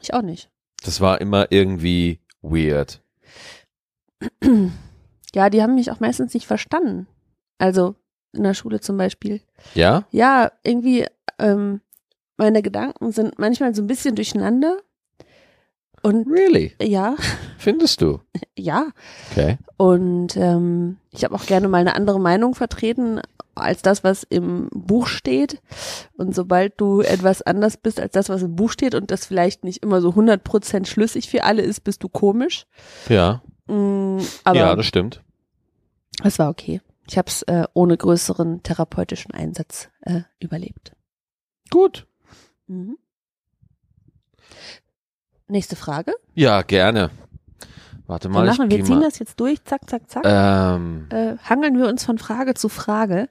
Ich 0.00 0.14
auch 0.14 0.22
nicht. 0.22 0.50
Das 0.82 1.00
war 1.00 1.20
immer 1.20 1.50
irgendwie 1.50 2.20
weird. 2.42 3.02
Ja, 5.32 5.48
die 5.48 5.62
haben 5.62 5.76
mich 5.76 5.92
auch 5.92 6.00
meistens 6.00 6.34
nicht 6.34 6.46
verstanden. 6.46 7.06
Also 7.58 7.94
in 8.32 8.42
der 8.42 8.54
Schule 8.54 8.80
zum 8.80 8.96
Beispiel. 8.96 9.40
Ja? 9.74 10.04
Ja, 10.10 10.50
irgendwie, 10.64 11.06
ähm, 11.38 11.80
meine 12.36 12.62
Gedanken 12.62 13.12
sind 13.12 13.38
manchmal 13.38 13.74
so 13.74 13.82
ein 13.82 13.86
bisschen 13.86 14.14
durcheinander. 14.14 14.78
Und 16.02 16.26
Really? 16.28 16.74
ja, 16.80 17.14
Findest 17.58 18.00
du? 18.00 18.20
ja. 18.58 18.88
Okay. 19.30 19.58
Und 19.76 20.36
ähm, 20.36 20.96
ich 21.10 21.24
habe 21.24 21.34
auch 21.34 21.44
gerne 21.44 21.68
mal 21.68 21.78
eine 21.78 21.94
andere 21.94 22.18
Meinung 22.18 22.54
vertreten 22.54 23.20
als 23.54 23.82
das, 23.82 24.02
was 24.02 24.22
im 24.22 24.68
Buch 24.72 25.06
steht. 25.06 25.60
Und 26.16 26.34
sobald 26.34 26.80
du 26.80 27.02
etwas 27.02 27.42
anders 27.42 27.76
bist 27.76 28.00
als 28.00 28.12
das, 28.12 28.30
was 28.30 28.42
im 28.42 28.56
Buch 28.56 28.70
steht 28.70 28.94
und 28.94 29.10
das 29.10 29.26
vielleicht 29.26 29.64
nicht 29.64 29.82
immer 29.82 30.00
so 30.00 30.10
100% 30.10 30.86
schlüssig 30.86 31.28
für 31.28 31.44
alle 31.44 31.60
ist, 31.60 31.80
bist 31.84 32.02
du 32.02 32.08
komisch. 32.08 32.66
Ja. 33.08 33.42
Mm, 33.70 34.18
aber 34.42 34.58
ja, 34.58 34.74
das 34.74 34.86
stimmt. 34.86 35.22
es 36.24 36.38
war 36.38 36.50
okay. 36.50 36.80
Ich 37.08 37.16
habe 37.16 37.28
es 37.28 37.42
äh, 37.42 37.64
ohne 37.72 37.96
größeren 37.96 38.62
therapeutischen 38.62 39.32
Einsatz 39.32 39.88
äh, 40.02 40.22
überlebt. 40.38 40.92
Gut. 41.70 42.06
Mhm. 42.66 42.98
Nächste 45.48 45.76
Frage. 45.76 46.14
Ja, 46.34 46.62
gerne. 46.62 47.10
Warte 48.06 48.28
mal, 48.28 48.48
ich 48.48 48.58
machen, 48.58 48.70
wir 48.70 48.84
ziehen 48.84 48.98
mal. 48.98 49.04
das 49.04 49.20
jetzt 49.20 49.38
durch, 49.38 49.64
zack, 49.64 49.88
zack, 49.88 50.10
zack. 50.10 50.24
Ähm, 50.26 51.06
äh, 51.10 51.36
hangeln 51.38 51.78
wir 51.78 51.88
uns 51.88 52.04
von 52.04 52.18
Frage 52.18 52.54
zu 52.54 52.68
Frage. 52.68 53.28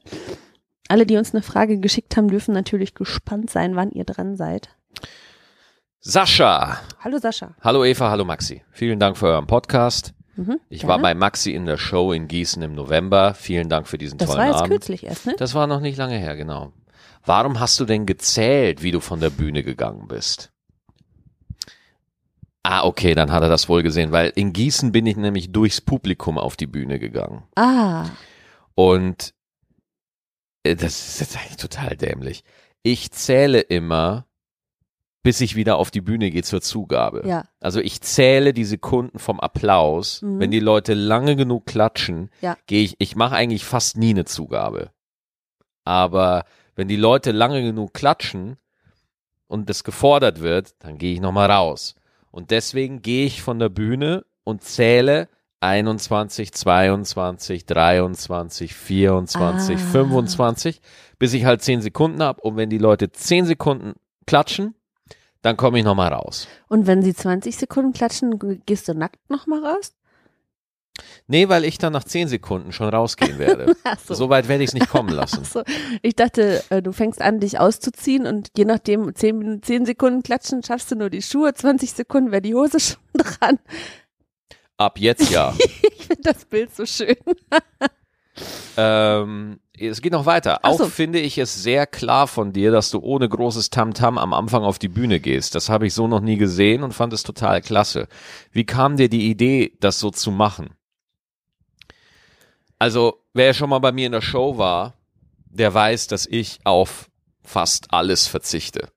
Alle, 0.87 1.05
die 1.05 1.17
uns 1.17 1.33
eine 1.33 1.43
Frage 1.43 1.79
geschickt 1.79 2.15
haben, 2.15 2.29
dürfen 2.29 2.53
natürlich 2.53 2.95
gespannt 2.95 3.49
sein, 3.49 3.75
wann 3.75 3.91
ihr 3.91 4.05
dran 4.05 4.37
seid. 4.37 4.69
Sascha. 5.99 6.79
Hallo 6.99 7.17
Sascha. 7.17 7.55
Hallo 7.61 7.83
Eva, 7.83 8.09
hallo 8.09 8.23
Maxi. 8.23 8.63
Vielen 8.71 8.99
Dank 8.99 9.17
für 9.17 9.27
euren 9.27 9.47
Podcast. 9.47 10.13
Mhm, 10.47 10.59
Ich 10.69 10.81
gerne. 10.81 10.93
war 10.93 10.99
bei 10.99 11.13
Maxi 11.15 11.51
in 11.53 11.65
der 11.65 11.77
Show 11.77 12.11
in 12.13 12.27
Gießen 12.27 12.61
im 12.61 12.73
November. 12.73 13.33
Vielen 13.33 13.69
Dank 13.69 13.87
für 13.87 13.97
diesen 13.97 14.17
Das 14.17 14.29
tollen 14.29 14.39
war 14.39 14.45
jetzt 14.47 14.55
Abend. 14.57 14.69
kürzlich 14.71 15.05
erst, 15.05 15.25
ne? 15.25 15.35
Das 15.37 15.53
war 15.53 15.67
noch 15.67 15.79
nicht 15.81 15.97
lange 15.97 16.17
her, 16.17 16.35
genau. 16.35 16.71
Warum 17.25 17.59
hast 17.59 17.79
du 17.79 17.85
denn 17.85 18.05
gezählt, 18.05 18.81
wie 18.81 18.91
du 18.91 18.99
von 19.01 19.19
der 19.19 19.29
Bühne 19.29 19.63
gegangen 19.63 20.07
bist? 20.07 20.51
Ah, 22.63 22.83
okay, 22.85 23.15
dann 23.15 23.31
hat 23.31 23.41
er 23.41 23.49
das 23.49 23.69
wohl 23.69 23.83
gesehen, 23.83 24.11
weil 24.11 24.31
in 24.35 24.53
Gießen 24.53 24.91
bin 24.91 25.05
ich 25.05 25.15
nämlich 25.17 25.51
durchs 25.51 25.81
Publikum 25.81 26.37
auf 26.37 26.55
die 26.55 26.67
Bühne 26.67 26.99
gegangen. 26.99 27.43
Ah, 27.55 28.05
Und 28.75 29.33
äh, 30.63 30.75
das 30.75 31.07
ist 31.07 31.19
jetzt 31.21 31.37
eigentlich 31.37 31.57
total 31.57 31.95
dämlich. 31.95 32.43
Ich 32.83 33.11
zähle 33.11 33.59
immer, 33.61 34.25
bis 35.23 35.41
ich 35.41 35.55
wieder 35.55 35.77
auf 35.77 35.91
die 35.91 36.01
Bühne 36.01 36.31
gehe 36.31 36.43
zur 36.43 36.61
Zugabe. 36.61 37.23
ja. 37.25 37.43
Also 37.59 37.81
ich 37.81 38.01
zähle 38.01 38.53
die 38.53 38.63
Sekunden 38.65 39.19
vom 39.19 39.39
Applaus. 39.39 40.21
Mhm. 40.21 40.39
Wenn 40.39 40.51
die 40.51 40.59
Leute 40.61 40.93
lange 40.93 41.35
genug 41.35 41.65
klatschen, 41.65 42.29
Ja. 42.41 42.57
gehe 42.67 42.83
ich, 42.83 42.95
ich 42.99 43.15
mache 43.17 43.35
eigentlich 43.35 43.65
fast 43.65 43.97
nie 43.97 44.11
eine 44.11 44.25
Zugabe. 44.25 44.91
Aber 45.83 46.45
wenn 46.75 46.87
die 46.87 46.95
Leute 46.95 47.31
lange 47.31 47.61
genug 47.61 47.93
klatschen 47.93 48.57
und 49.47 49.69
das 49.69 49.83
gefordert 49.83 50.39
wird, 50.41 50.75
dann 50.79 50.97
gehe 50.97 51.13
ich 51.13 51.19
nochmal 51.19 51.51
raus. 51.51 51.95
Und 52.31 52.51
deswegen 52.51 53.01
gehe 53.01 53.25
ich 53.25 53.41
von 53.41 53.59
der 53.59 53.69
Bühne 53.69 54.23
und 54.43 54.63
zähle 54.63 55.27
21, 55.61 56.53
22, 56.53 57.65
23, 57.65 58.73
24, 58.73 59.75
Ah. 59.75 59.79
25, 59.79 60.81
bis 61.17 61.33
ich 61.33 61.43
halt 61.43 61.61
10 61.61 61.81
Sekunden 61.81 62.23
hab. 62.23 62.39
Und 62.39 62.55
wenn 62.55 62.69
die 62.69 62.77
Leute 62.77 63.11
10 63.11 63.45
Sekunden 63.45 63.95
klatschen, 64.25 64.75
dann 65.41 65.57
komme 65.57 65.79
ich 65.79 65.85
nochmal 65.85 66.13
raus. 66.13 66.47
Und 66.67 66.87
wenn 66.87 67.01
sie 67.01 67.13
20 67.13 67.55
Sekunden 67.55 67.93
klatschen, 67.93 68.39
gehst 68.65 68.87
du 68.87 68.93
nackt 68.93 69.29
nochmal 69.29 69.65
raus? 69.65 69.93
Nee, 71.27 71.47
weil 71.47 71.63
ich 71.63 71.77
dann 71.77 71.93
nach 71.93 72.03
10 72.03 72.27
Sekunden 72.27 72.71
schon 72.71 72.89
rausgehen 72.89 73.39
werde. 73.39 73.75
So. 74.05 74.13
so 74.13 74.29
weit 74.29 74.47
werde 74.47 74.63
ich 74.63 74.69
es 74.69 74.73
nicht 74.73 74.89
kommen 74.89 75.09
lassen. 75.13 75.43
So. 75.43 75.63
Ich 76.01 76.15
dachte, 76.15 76.63
äh, 76.69 76.81
du 76.81 76.91
fängst 76.91 77.21
an, 77.21 77.39
dich 77.39 77.59
auszuziehen 77.59 78.25
und 78.25 78.49
je 78.57 78.65
nachdem 78.65 79.13
10, 79.13 79.37
Minuten, 79.37 79.63
10 79.63 79.85
Sekunden 79.85 80.23
klatschen, 80.23 80.63
schaffst 80.63 80.91
du 80.91 80.95
nur 80.95 81.09
die 81.09 81.21
Schuhe, 81.21 81.53
20 81.53 81.93
Sekunden 81.93 82.31
wäre 82.31 82.41
die 82.41 82.55
Hose 82.55 82.79
schon 82.79 82.99
dran. 83.13 83.59
Ab 84.77 84.97
jetzt 84.97 85.29
ja. 85.29 85.53
Ich 85.57 86.05
finde 86.07 86.23
das 86.23 86.45
Bild 86.45 86.75
so 86.75 86.85
schön. 86.85 87.15
Ähm, 88.77 89.59
es 89.81 90.01
geht 90.01 90.11
noch 90.11 90.25
weiter. 90.25 90.59
Ach 90.63 90.69
Auch 90.69 90.77
so. 90.77 90.85
finde 90.87 91.19
ich 91.19 91.37
es 91.37 91.61
sehr 91.61 91.87
klar 91.87 92.27
von 92.27 92.53
dir, 92.53 92.71
dass 92.71 92.91
du 92.91 92.99
ohne 92.99 93.27
großes 93.29 93.69
Tamtam 93.69 94.17
am 94.17 94.33
Anfang 94.33 94.63
auf 94.63 94.79
die 94.79 94.87
Bühne 94.87 95.19
gehst. 95.19 95.55
Das 95.55 95.69
habe 95.69 95.87
ich 95.87 95.93
so 95.93 96.07
noch 96.07 96.21
nie 96.21 96.37
gesehen 96.37 96.83
und 96.83 96.93
fand 96.93 97.13
es 97.13 97.23
total 97.23 97.61
klasse. 97.61 98.07
Wie 98.51 98.65
kam 98.65 98.97
dir 98.97 99.09
die 99.09 99.29
Idee, 99.29 99.77
das 99.79 99.99
so 99.99 100.11
zu 100.11 100.31
machen? 100.31 100.71
Also, 102.77 103.21
wer 103.33 103.53
schon 103.53 103.69
mal 103.69 103.79
bei 103.79 103.91
mir 103.91 104.05
in 104.05 104.11
der 104.13 104.21
Show 104.21 104.57
war, 104.57 104.93
der 105.45 105.73
weiß, 105.73 106.07
dass 106.07 106.25
ich 106.25 106.59
auf 106.63 107.09
fast 107.43 107.93
alles 107.93 108.27
verzichte. 108.27 108.89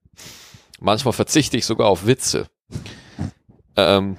Manchmal 0.80 1.12
verzichte 1.12 1.56
ich 1.56 1.64
sogar 1.64 1.88
auf 1.88 2.06
Witze. 2.06 2.48
Ähm, 3.76 4.16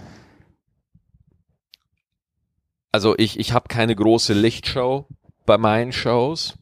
also 2.92 3.16
ich, 3.18 3.40
ich 3.40 3.54
habe 3.54 3.68
keine 3.68 3.96
große 3.96 4.34
Lichtshow 4.34 5.08
bei 5.46 5.58
meinen 5.58 5.92
Shows. 5.92 6.56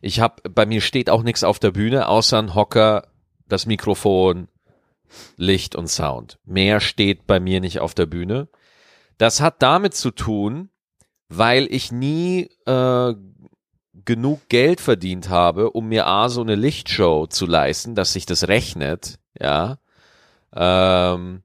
Ich 0.00 0.20
habe, 0.20 0.48
bei 0.48 0.66
mir 0.66 0.80
steht 0.80 1.10
auch 1.10 1.22
nichts 1.22 1.44
auf 1.44 1.58
der 1.58 1.72
Bühne, 1.72 2.08
außer 2.08 2.38
ein 2.38 2.54
Hocker, 2.54 3.08
das 3.48 3.66
Mikrofon, 3.66 4.48
Licht 5.36 5.76
und 5.76 5.88
Sound. 5.88 6.38
Mehr 6.44 6.80
steht 6.80 7.26
bei 7.26 7.40
mir 7.40 7.60
nicht 7.60 7.80
auf 7.80 7.94
der 7.94 8.06
Bühne. 8.06 8.48
Das 9.18 9.40
hat 9.40 9.62
damit 9.62 9.94
zu 9.94 10.10
tun, 10.10 10.70
weil 11.28 11.66
ich 11.70 11.92
nie 11.92 12.48
äh, 12.66 13.14
genug 14.04 14.48
Geld 14.48 14.80
verdient 14.80 15.28
habe, 15.28 15.70
um 15.70 15.88
mir 15.88 16.06
A, 16.06 16.28
so 16.28 16.40
eine 16.40 16.54
Lichtshow 16.54 17.26
zu 17.26 17.46
leisten, 17.46 17.94
dass 17.94 18.12
sich 18.12 18.26
das 18.26 18.48
rechnet, 18.48 19.18
ja. 19.38 19.78
Ähm, 20.54 21.42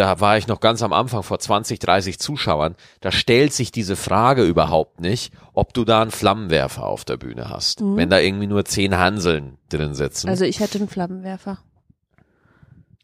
da 0.00 0.18
war 0.18 0.38
ich 0.38 0.46
noch 0.46 0.60
ganz 0.60 0.82
am 0.82 0.94
Anfang 0.94 1.22
vor 1.22 1.38
20, 1.38 1.78
30 1.78 2.18
Zuschauern, 2.18 2.74
da 3.02 3.12
stellt 3.12 3.52
sich 3.52 3.70
diese 3.70 3.96
Frage 3.96 4.44
überhaupt 4.44 4.98
nicht, 4.98 5.30
ob 5.52 5.74
du 5.74 5.84
da 5.84 6.00
einen 6.00 6.10
Flammenwerfer 6.10 6.86
auf 6.86 7.04
der 7.04 7.18
Bühne 7.18 7.50
hast. 7.50 7.82
Mhm. 7.82 7.96
Wenn 7.98 8.08
da 8.08 8.18
irgendwie 8.18 8.46
nur 8.46 8.64
zehn 8.64 8.96
Hanseln 8.96 9.58
drin 9.68 9.92
sitzen. 9.92 10.30
Also 10.30 10.46
ich 10.46 10.60
hätte 10.60 10.78
einen 10.78 10.88
Flammenwerfer. 10.88 11.58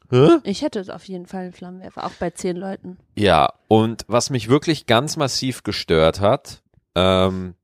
Hä? 0.08 0.38
Ich 0.44 0.62
hätte 0.62 0.86
auf 0.94 1.04
jeden 1.04 1.26
Fall 1.26 1.42
einen 1.42 1.52
Flammenwerfer, 1.52 2.06
auch 2.06 2.12
bei 2.18 2.30
10 2.30 2.56
Leuten. 2.56 2.96
Ja, 3.14 3.52
und 3.68 4.06
was 4.08 4.30
mich 4.30 4.48
wirklich 4.48 4.86
ganz 4.86 5.18
massiv 5.18 5.64
gestört 5.64 6.22
hat, 6.22 6.62
ähm, 6.94 7.56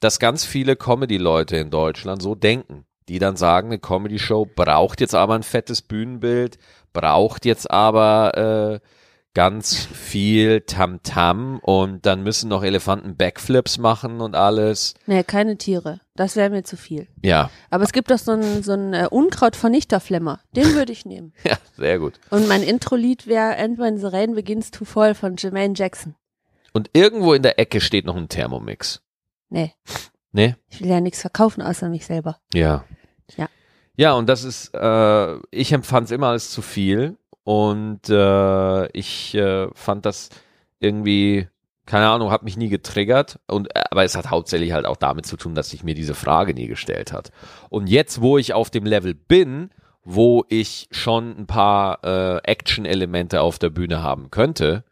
dass 0.00 0.18
ganz 0.18 0.46
viele 0.46 0.74
Comedy-Leute 0.74 1.58
in 1.58 1.68
Deutschland 1.68 2.22
so 2.22 2.34
denken, 2.34 2.86
die 3.08 3.18
dann 3.18 3.36
sagen, 3.36 3.68
eine 3.68 3.78
Comedy-Show 3.78 4.48
braucht 4.56 5.02
jetzt 5.02 5.14
aber 5.14 5.34
ein 5.34 5.42
fettes 5.42 5.82
Bühnenbild, 5.82 6.56
braucht 6.94 7.44
jetzt 7.44 7.70
aber 7.70 8.80
äh, 8.80 8.88
ganz 9.34 9.84
viel 9.84 10.60
Tamtam 10.62 11.58
und 11.58 12.06
dann 12.06 12.22
müssen 12.22 12.48
noch 12.48 12.62
Elefanten 12.62 13.16
Backflips 13.16 13.78
machen 13.78 14.20
und 14.20 14.34
alles. 14.34 14.94
Nee, 15.06 15.24
keine 15.24 15.58
Tiere. 15.58 16.00
Das 16.14 16.36
wäre 16.36 16.48
mir 16.50 16.62
zu 16.62 16.76
viel. 16.76 17.08
Ja, 17.22 17.50
Aber 17.70 17.82
es 17.84 17.92
gibt 17.92 18.10
doch 18.10 18.18
so 18.18 18.30
einen 18.32 18.62
so 18.62 18.72
einen, 18.72 18.94
äh, 18.94 19.08
Unkrautvernichterflemmer. 19.10 20.40
Den 20.54 20.74
würde 20.74 20.92
ich 20.92 21.04
nehmen. 21.04 21.32
ja, 21.44 21.56
sehr 21.76 21.98
gut. 21.98 22.20
Und 22.30 22.46
mein 22.48 22.62
Intro-Lied 22.62 23.26
wäre 23.26 23.56
And 23.58 23.78
When 23.78 23.98
the 23.98 24.06
Rain 24.06 24.34
Begins 24.34 24.70
to 24.70 24.84
Fall 24.84 25.14
von 25.14 25.36
Jermaine 25.36 25.74
Jackson. 25.76 26.14
Und 26.72 26.90
irgendwo 26.92 27.34
in 27.34 27.42
der 27.42 27.58
Ecke 27.58 27.80
steht 27.80 28.04
noch 28.06 28.16
ein 28.16 28.28
Thermomix. 28.28 29.02
Nee, 29.50 29.74
Ne? 30.32 30.56
ich 30.68 30.80
will 30.80 30.88
ja 30.88 31.00
nichts 31.00 31.20
verkaufen 31.20 31.62
außer 31.62 31.88
mich 31.88 32.06
selber. 32.06 32.38
Ja. 32.52 32.84
Ja. 33.36 33.48
Ja, 33.96 34.14
und 34.14 34.28
das 34.28 34.44
ist, 34.44 34.74
äh, 34.74 35.36
ich 35.50 35.72
empfand 35.72 36.06
es 36.06 36.10
immer 36.10 36.28
als 36.28 36.50
zu 36.50 36.62
viel 36.62 37.16
und 37.44 38.08
äh, 38.08 38.86
ich 38.88 39.34
äh, 39.34 39.68
fand 39.74 40.04
das 40.04 40.30
irgendwie, 40.80 41.48
keine 41.86 42.08
Ahnung, 42.08 42.30
hat 42.30 42.42
mich 42.42 42.56
nie 42.56 42.68
getriggert 42.68 43.38
und 43.46 43.74
äh, 43.76 43.84
aber 43.90 44.04
es 44.04 44.16
hat 44.16 44.30
hauptsächlich 44.30 44.72
halt 44.72 44.86
auch 44.86 44.96
damit 44.96 45.26
zu 45.26 45.36
tun, 45.36 45.54
dass 45.54 45.70
sich 45.70 45.84
mir 45.84 45.94
diese 45.94 46.14
Frage 46.14 46.54
nie 46.54 46.66
gestellt 46.66 47.12
hat. 47.12 47.30
Und 47.70 47.88
jetzt, 47.88 48.20
wo 48.20 48.36
ich 48.36 48.52
auf 48.52 48.70
dem 48.70 48.84
Level 48.84 49.14
bin, 49.14 49.70
wo 50.02 50.44
ich 50.48 50.88
schon 50.90 51.38
ein 51.38 51.46
paar 51.46 52.02
äh, 52.04 52.38
Action-Elemente 52.42 53.40
auf 53.40 53.58
der 53.60 53.70
Bühne 53.70 54.02
haben 54.02 54.30
könnte, 54.30 54.84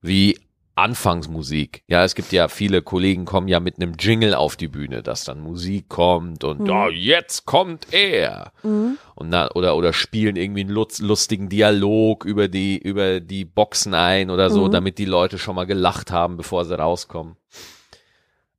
wie 0.00 0.38
Anfangsmusik. 0.76 1.82
Ja, 1.88 2.04
es 2.04 2.14
gibt 2.14 2.32
ja 2.32 2.48
viele 2.48 2.82
Kollegen 2.82 3.24
kommen 3.24 3.48
ja 3.48 3.60
mit 3.60 3.76
einem 3.76 3.94
Jingle 3.98 4.34
auf 4.34 4.56
die 4.56 4.68
Bühne, 4.68 5.02
dass 5.02 5.24
dann 5.24 5.40
Musik 5.40 5.88
kommt 5.88 6.44
und 6.44 6.60
Mhm. 6.60 6.66
ja, 6.66 6.88
jetzt 6.90 7.46
kommt 7.46 7.88
er. 7.92 8.52
Mhm. 8.62 8.98
Und 9.14 9.30
na, 9.30 9.50
oder 9.54 9.74
oder 9.76 9.92
spielen 9.92 10.36
irgendwie 10.36 10.60
einen 10.60 10.70
lustigen 10.70 11.48
Dialog 11.48 12.24
über 12.24 12.48
die 12.48 12.76
über 12.78 13.20
die 13.20 13.44
Boxen 13.44 13.94
ein 13.94 14.30
oder 14.30 14.50
so, 14.50 14.66
Mhm. 14.66 14.70
damit 14.72 14.98
die 14.98 15.06
Leute 15.06 15.38
schon 15.38 15.56
mal 15.56 15.66
gelacht 15.66 16.12
haben, 16.12 16.36
bevor 16.36 16.64
sie 16.64 16.78
rauskommen. 16.78 17.36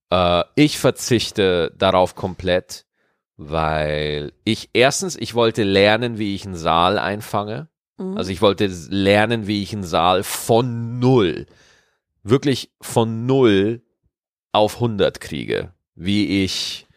Äh, 0.10 0.44
ich 0.56 0.80
verzichte 0.80 1.72
darauf 1.78 2.16
komplett, 2.16 2.86
weil 3.36 4.32
ich 4.44 4.70
erstens 4.74 5.16
ich 5.16 5.36
wollte 5.36 5.64
lernen, 5.64 6.18
wie 6.18 6.34
ich 6.36 6.46
einen 6.46 6.56
Saal 6.56 6.98
einfange. 6.98 7.68
Mhm. 7.98 8.18
Also 8.18 8.32
ich 8.32 8.42
wollte 8.42 8.68
lernen, 8.90 9.48
wie 9.48 9.62
ich 9.62 9.74
einen 9.74 9.84
Saal 9.84 10.24
von 10.24 11.00
null, 11.00 11.46
wirklich 12.30 12.72
von 12.82 13.26
null 13.26 13.82
auf 14.52 14.76
100 14.76 15.20
kriege. 15.20 15.74
Wie 15.96 16.44
ich, 16.44 16.88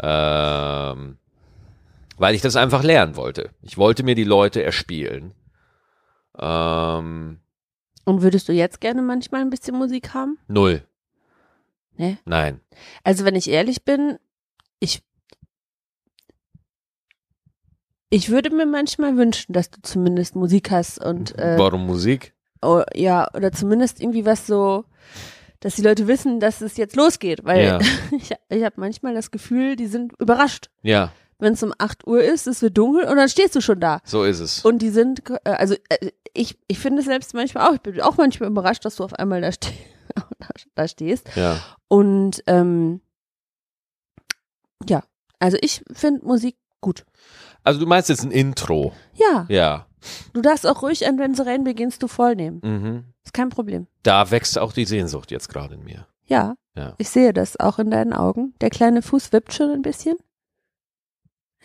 ähm, 0.00 1.18
weil 2.16 2.34
ich 2.34 2.42
das 2.42 2.56
einfach 2.56 2.82
lernen 2.82 3.16
wollte. 3.16 3.50
Ich 3.62 3.76
wollte 3.78 4.02
mir 4.02 4.14
die 4.14 4.24
Leute 4.24 4.62
erspielen. 4.62 5.34
Ähm, 6.38 7.40
Und 8.04 8.22
würdest 8.22 8.48
du 8.48 8.52
jetzt 8.52 8.80
gerne 8.80 9.02
manchmal 9.02 9.40
ein 9.42 9.50
bisschen 9.50 9.76
Musik 9.76 10.14
haben? 10.14 10.38
null. 10.48 10.82
Nee. 11.96 12.16
Nein. 12.24 12.60
Also 13.02 13.24
wenn 13.24 13.34
ich 13.34 13.50
ehrlich 13.50 13.84
bin, 13.84 14.18
ich 14.78 15.02
ich 18.10 18.30
würde 18.30 18.50
mir 18.50 18.66
manchmal 18.66 19.16
wünschen, 19.16 19.52
dass 19.52 19.70
du 19.70 19.82
zumindest 19.82 20.34
Musik 20.36 20.70
hast 20.70 20.98
und 21.04 21.36
äh, 21.38 21.58
Warum 21.58 21.86
Musik? 21.86 22.34
Oh, 22.62 22.82
ja 22.94 23.28
oder 23.34 23.52
zumindest 23.52 24.00
irgendwie 24.00 24.24
was 24.26 24.46
so, 24.46 24.84
dass 25.60 25.74
die 25.74 25.82
Leute 25.82 26.06
wissen, 26.06 26.40
dass 26.40 26.60
es 26.60 26.76
jetzt 26.76 26.96
losgeht, 26.96 27.44
weil 27.44 27.64
Ja. 27.64 27.78
ich, 28.12 28.32
ich 28.48 28.64
habe 28.64 28.74
manchmal 28.76 29.14
das 29.14 29.30
Gefühl, 29.30 29.76
die 29.76 29.86
sind 29.86 30.12
überrascht, 30.20 30.70
Ja, 30.82 31.12
wenn 31.40 31.52
es 31.52 31.62
um 31.62 31.72
8 31.78 32.06
Uhr 32.06 32.22
ist, 32.22 32.46
es 32.48 32.62
wird 32.62 32.76
dunkel 32.76 33.04
und 33.04 33.16
dann 33.16 33.28
stehst 33.28 33.54
du 33.54 33.60
schon 33.60 33.78
da. 33.80 34.00
so 34.04 34.24
ist 34.24 34.40
es. 34.40 34.64
Und 34.64 34.80
die 34.80 34.90
sind, 34.90 35.22
äh, 35.44 35.50
also 35.50 35.74
äh, 35.88 36.10
ich, 36.34 36.58
ich 36.68 36.78
finde 36.78 37.00
es 37.00 37.06
selbst 37.06 37.32
manchmal 37.34 37.68
auch, 37.68 37.74
ich 37.74 37.80
bin 37.80 38.00
auch 38.00 38.16
manchmal 38.16 38.50
überrascht, 38.50 38.84
dass 38.84 38.96
du 38.96 39.04
auf 39.04 39.14
einmal 39.14 39.40
da, 39.40 39.52
ste 39.52 39.68
da, 40.14 40.22
da 40.74 40.88
stehst. 40.88 41.28
Ja. 41.36 41.60
Und 41.88 42.42
ähm, 42.46 43.00
ja, 44.88 45.02
also 45.38 45.56
ich 45.60 45.82
finde 45.92 46.24
Musik 46.24 46.56
gut. 46.80 47.04
Also 47.64 47.80
du 47.80 47.86
meinst 47.86 48.08
jetzt 48.08 48.22
ein 48.24 48.30
Intro. 48.30 48.92
Ja, 49.14 49.46
Ja. 49.48 49.86
Du 50.32 50.40
darfst 50.40 50.66
auch 50.66 50.82
ruhig 50.82 51.06
an 51.06 51.18
Wenn 51.18 51.34
sie 51.34 51.44
rein 51.46 51.64
beginnst 51.64 52.02
du 52.02 52.08
voll 52.08 52.34
nehmen. 52.36 52.60
Mhm. 52.62 53.04
Ist 53.24 53.32
kein 53.34 53.48
Problem. 53.50 53.86
Da 54.02 54.30
wächst 54.30 54.58
auch 54.58 54.72
die 54.72 54.84
Sehnsucht 54.84 55.30
jetzt 55.30 55.48
gerade 55.48 55.74
in 55.74 55.84
mir. 55.84 56.06
Ja, 56.26 56.56
Ja. 56.76 56.94
ich 56.98 57.08
sehe 57.08 57.32
das 57.32 57.58
auch 57.58 57.78
in 57.78 57.90
deinen 57.90 58.12
Augen. 58.12 58.54
Der 58.60 58.70
kleine 58.70 59.02
Fuß 59.02 59.32
wippt 59.32 59.52
schon 59.54 59.70
ein 59.70 59.82
bisschen. 59.82 60.16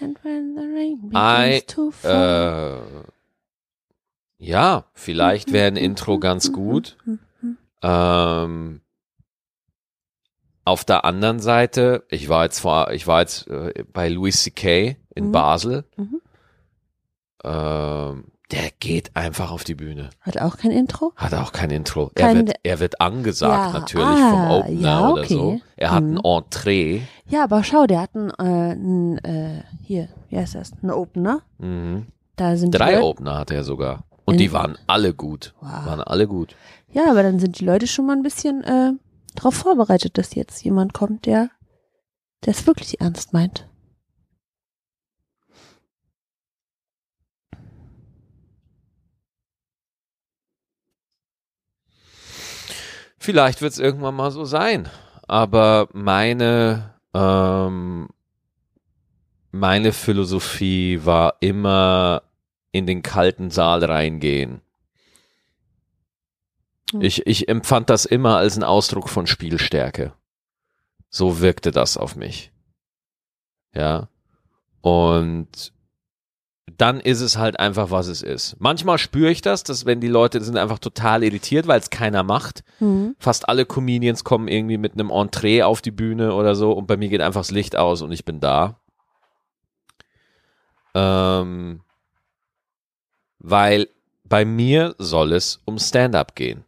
And 0.01 0.23
when 0.23 0.55
the 0.55 0.61
rain 0.63 1.09
begins 1.09 1.63
I, 1.63 1.65
to 1.67 1.91
fall. 1.91 2.81
Äh, 4.39 4.45
ja, 4.45 4.85
vielleicht 4.93 5.53
wäre 5.53 5.67
ein 5.67 5.75
Intro 5.77 6.17
ganz 6.19 6.51
gut. 6.51 6.97
Ähm, 7.81 8.81
auf 10.65 10.83
der 10.85 11.03
anderen 11.05 11.39
Seite, 11.39 12.05
ich 12.09 12.29
war 12.29 12.45
jetzt 12.45 12.59
vor, 12.59 12.91
ich 12.91 13.05
war 13.05 13.19
jetzt 13.21 13.47
äh, 13.47 13.83
bei 13.91 14.07
Louis 14.09 14.41
C.K. 14.43 14.97
in 15.13 15.27
Mhm. 15.27 15.31
Basel. 15.31 15.83
Mhm. 15.97 16.21
Ähm, 17.43 18.25
der 18.51 18.69
geht 18.79 19.15
einfach 19.15 19.51
auf 19.51 19.63
die 19.63 19.73
Bühne. 19.75 20.09
Hat 20.21 20.37
auch 20.39 20.57
kein 20.57 20.71
Intro? 20.71 21.11
Hat 21.15 21.33
auch 21.33 21.51
kein 21.53 21.71
Intro. 21.71 22.11
Kein- 22.13 22.35
er, 22.37 22.45
wird, 22.47 22.55
er 22.63 22.79
wird 22.79 23.01
angesagt 23.01 23.73
Ja, 23.73 23.79
natürlich 23.79 24.05
ah, 24.07 24.29
vom 24.29 24.51
Opener 24.51 24.79
ja, 24.81 25.09
oder 25.09 25.21
okay. 25.23 25.33
so. 25.33 25.59
Er 25.75 25.91
hat 25.91 26.03
Mhm. 26.03 26.17
ein 26.17 26.23
Entree. 26.23 27.01
Ja, 27.27 27.43
aber 27.45 27.63
schau, 27.63 27.87
der 27.87 28.01
hat 28.01 28.15
einen, 28.15 28.29
äh, 28.29 28.71
einen 28.73 29.17
äh, 29.19 29.63
hier, 29.81 30.09
wie 30.29 30.37
heißt 30.37 30.55
das? 30.55 30.71
Ein 30.83 30.91
Opener. 30.91 31.41
Mhm. 31.57 32.07
Da 32.35 32.55
sind 32.57 32.71
Drei 32.71 33.01
Opener 33.01 33.37
hat 33.39 33.49
er 33.51 33.63
sogar. 33.63 34.03
Und 34.25 34.37
die 34.39 34.53
waren 34.53 34.77
alle 34.87 35.13
gut. 35.13 35.53
Wow. 35.59 35.85
Waren 35.85 36.01
alle 36.01 36.27
gut. 36.27 36.55
Ja, 36.91 37.09
aber 37.09 37.23
dann 37.23 37.39
sind 37.39 37.59
die 37.59 37.65
Leute 37.65 37.87
schon 37.87 38.05
mal 38.05 38.15
ein 38.15 38.23
bisschen 38.23 38.63
äh, 38.63 38.91
darauf 39.35 39.55
vorbereitet, 39.55 40.17
dass 40.17 40.35
jetzt 40.35 40.63
jemand 40.63 40.93
kommt, 40.93 41.25
der 41.25 41.49
der 42.45 42.51
es 42.53 42.67
wirklich 42.67 42.99
ernst 43.01 43.33
meint. 43.33 43.67
Vielleicht 53.23 53.61
wird 53.61 53.71
es 53.71 53.79
irgendwann 53.79 54.15
mal 54.15 54.31
so 54.31 54.43
sein. 54.43 54.89
Aber 55.29 55.87
meine, 55.93 56.93
ähm, 57.13 58.09
meine 59.49 59.93
Philosophie 59.93 61.05
war 61.05 61.37
immer 61.39 62.23
in 62.73 62.85
den 62.85 63.01
kalten 63.01 63.49
Saal 63.49 63.85
reingehen. 63.85 64.59
Hm. 66.91 66.99
Ich, 67.01 67.25
ich 67.25 67.47
empfand 67.47 67.89
das 67.89 68.03
immer 68.03 68.35
als 68.35 68.55
einen 68.55 68.65
Ausdruck 68.65 69.07
von 69.07 69.25
Spielstärke. 69.25 70.11
So 71.09 71.39
wirkte 71.39 71.71
das 71.71 71.95
auf 71.95 72.17
mich. 72.17 72.51
Ja. 73.73 74.09
Und 74.81 75.71
dann 76.65 76.99
ist 76.99 77.21
es 77.21 77.37
halt 77.37 77.59
einfach, 77.59 77.91
was 77.91 78.07
es 78.07 78.21
ist. 78.21 78.55
Manchmal 78.59 78.97
spüre 78.97 79.29
ich 79.29 79.41
das, 79.41 79.63
dass 79.63 79.85
wenn 79.85 79.99
die 79.99 80.07
Leute 80.07 80.41
sind 80.41 80.57
einfach 80.57 80.79
total 80.79 81.23
irritiert, 81.23 81.67
weil 81.67 81.79
es 81.79 81.89
keiner 81.89 82.23
macht. 82.23 82.63
Mhm. 82.79 83.15
Fast 83.19 83.49
alle 83.49 83.65
Comedians 83.65 84.23
kommen 84.23 84.47
irgendwie 84.47 84.77
mit 84.77 84.93
einem 84.93 85.09
Entree 85.09 85.63
auf 85.63 85.81
die 85.81 85.91
Bühne 85.91 86.33
oder 86.33 86.55
so 86.55 86.71
und 86.71 86.87
bei 86.87 86.97
mir 86.97 87.09
geht 87.09 87.21
einfach 87.21 87.41
das 87.41 87.51
Licht 87.51 87.75
aus 87.75 88.01
und 88.01 88.11
ich 88.11 88.23
bin 88.25 88.39
da. 88.39 88.79
Ähm, 90.95 91.81
weil 93.39 93.89
bei 94.23 94.45
mir 94.45 94.95
soll 94.97 95.33
es 95.33 95.59
um 95.65 95.77
Stand-up 95.77 96.35
gehen. 96.35 96.63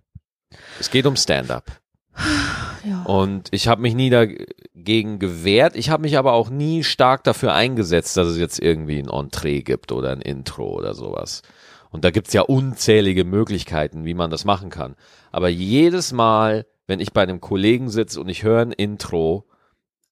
Es 0.80 0.92
geht 0.92 1.06
um 1.06 1.16
Stand-up. 1.16 1.72
Und 3.06 3.50
ich 3.51 3.68
habe 3.68 3.82
mich 3.82 3.96
nie 3.96 4.10
dagegen 4.10 5.20
gewehrt. 5.20 5.75
Ich 5.75 5.89
habe 5.89 6.04
mich 6.04 6.18
aber 6.18 6.34
auch 6.34 6.50
nie 6.50 6.84
stark 6.84 7.24
dafür 7.24 7.54
eingesetzt, 7.54 8.15
dass 8.18 8.27
es 8.27 8.38
jetzt 8.38 8.60
irgendwie 8.60 9.00
ein 9.00 9.10
Entree 9.10 9.62
gibt 9.62 9.92
oder 9.92 10.12
ein 10.12 10.22
Intro 10.22 10.70
oder 10.70 10.94
sowas. 10.94 11.42
Und 11.89 12.04
da 12.04 12.12
gibt's 12.12 12.34
ja 12.34 12.42
unzählige 12.42 13.24
Möglichkeiten, 13.24 14.06
wie 14.06 14.13
man 14.13 14.30
das 14.30 14.46
machen 14.46 14.70
kann. 14.70 14.96
Aber 15.32 15.50
jedes 15.50 16.12
Mal, 16.12 16.65
wenn 16.88 17.00
ich 17.00 17.13
bei 17.13 17.24
einem 17.24 17.42
Kollegen 17.42 17.89
sitze 17.89 18.20
und 18.20 18.30
ich 18.30 18.44
höre 18.44 18.62
ein 18.62 18.72
Intro, 18.72 19.48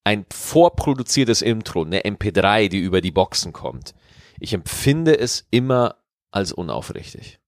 ein 0.04 0.26
vorproduziertes 0.32 1.42
Intro, 1.42 1.84
eine 1.84 2.02
MP3, 2.02 2.70
die 2.70 2.80
über 2.80 3.02
die 3.02 3.12
Boxen 3.12 3.54
kommt, 3.54 3.94
ich 4.40 4.54
empfinde 4.54 5.18
es 5.18 5.46
immer 5.52 5.96
als 6.32 6.52
unaufrichtig. 6.52 7.40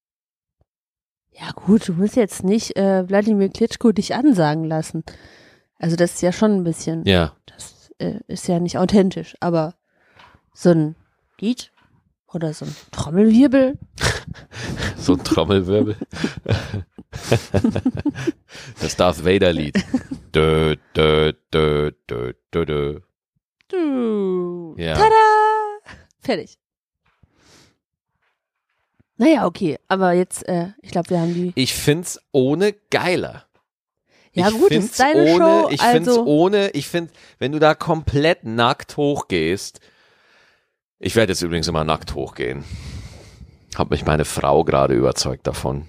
Ja 1.38 1.52
gut, 1.54 1.88
du 1.88 1.94
musst 1.94 2.16
jetzt 2.16 2.44
nicht 2.44 2.78
äh, 2.78 3.08
Wladimir 3.10 3.50
Klitschko 3.50 3.92
dich 3.92 4.16
ansagen 4.16 4.64
lassen. 4.64 5.04
Also 5.78 5.96
das 5.98 6.14
ist 6.16 6.22
ja 6.22 6.32
schon 6.32 6.52
ein 6.58 6.64
bisschen, 6.64 7.04
Ja. 7.06 7.36
das 7.46 7.92
äh, 8.00 8.20
ist 8.28 8.48
ja 8.48 8.60
nicht 8.60 8.78
authentisch, 8.78 9.36
aber 9.42 9.76
so 10.54 10.70
ein 10.70 10.96
Lied 11.40 11.72
oder 12.34 12.54
so 12.54 12.66
ein 12.66 12.76
Trommelwirbel, 12.92 13.78
So 14.98 15.14
ein 15.14 15.24
Trommelwirbel. 15.24 15.96
Das 18.82 18.96
Darth 18.98 19.24
Vader 19.26 19.54
Lied. 19.54 19.76
Dö, 20.34 20.76
dö, 20.96 21.32
dö, 21.54 21.92
dö, 22.10 22.34
dö, 22.52 22.66
dö. 22.66 23.00
du, 23.70 24.76
Ja. 24.78 24.96
tada, 24.96 25.16
fertig. 26.20 26.58
Naja, 29.18 29.46
okay, 29.46 29.78
aber 29.88 30.14
jetzt, 30.14 30.48
äh, 30.48 30.70
ich 30.82 30.92
glaube, 30.92 31.10
wir 31.10 31.20
haben 31.20 31.34
die, 31.34 31.54
Ich 31.56 31.74
find's 31.74 32.20
ohne 32.32 32.74
geiler. 32.92 33.46
ja 34.34 34.50
ich 34.50 34.54
gut, 34.56 34.68
find's 34.70 34.88
ist 34.92 35.00
deine 35.00 35.24
ohne, 35.24 35.38
Show, 35.38 35.70
Ich 35.72 35.82
find's 35.82 36.10
also, 36.10 36.26
ohne, 36.26 36.70
ich 36.72 36.88
find, 36.88 37.12
wenn 37.40 37.52
du 37.54 37.60
da 37.60 37.76
komplett 37.76 38.44
nackt 38.44 38.98
hochgehst, 38.98 39.80
ich 41.00 41.16
werde 41.16 41.32
jetzt 41.32 41.42
übrigens 41.42 41.68
immer 41.68 41.84
nackt 41.84 42.14
hochgehen. 42.16 42.64
Hat 43.76 43.90
mich 43.90 44.06
meine 44.06 44.26
Frau 44.26 44.64
gerade 44.64 44.94
überzeugt 44.94 45.48
davon. 45.48 45.88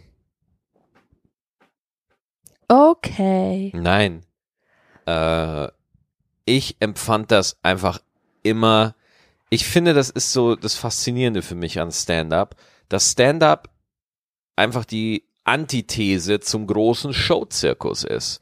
okay, 2.69 3.73
Nein. 3.75 4.25
Äh, 5.07 5.69
ich 6.45 6.77
empfand 6.81 7.31
das 7.31 7.57
einfach 7.63 8.01
immer. 8.43 8.95
Ich 9.51 9.65
finde, 9.67 9.95
das 9.95 10.11
ist 10.11 10.33
so 10.33 10.57
das 10.57 10.75
Faszinierende 10.75 11.43
für 11.43 11.55
mich 11.55 11.79
an 11.81 11.93
Stand-up, 11.93 12.57
dass 12.89 13.13
Stand-up 13.13 13.69
einfach 14.57 14.85
die 14.85 15.25
Antithese 15.45 16.41
zum 16.41 16.67
großen 16.67 17.13
Showzirkus 17.13 18.05
ist. 18.05 18.41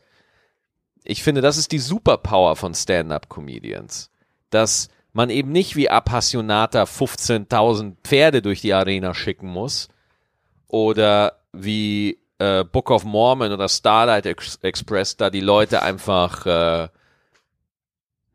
Ich 1.05 1.23
finde, 1.23 1.41
das 1.41 1.57
ist 1.59 1.73
die 1.73 1.79
Superpower 1.79 2.57
von 2.57 2.75
Stand-up-Comedians. 2.75 4.11
Dass 4.51 4.89
man 5.13 5.31
eben 5.31 5.53
nicht 5.53 5.77
wie 5.77 5.91
Appassionata 5.91 6.85
15.000 6.85 7.97
Pferde 8.03 8.43
durch 8.43 8.61
die 8.61 8.73
Arena 8.73 9.15
schicken 9.15 9.49
muss 9.49 9.89
oder 10.67 11.41
wie 11.53 12.19
äh, 12.39 12.65
Book 12.65 12.91
of 12.91 13.05
Mormon 13.05 13.53
oder 13.53 13.69
Starlight 13.69 14.27
Ex 14.27 14.57
Express 14.63 15.17
da 15.17 15.31
die 15.31 15.41
Leute 15.41 15.83
einfach 15.83 16.47
äh, 16.47 16.89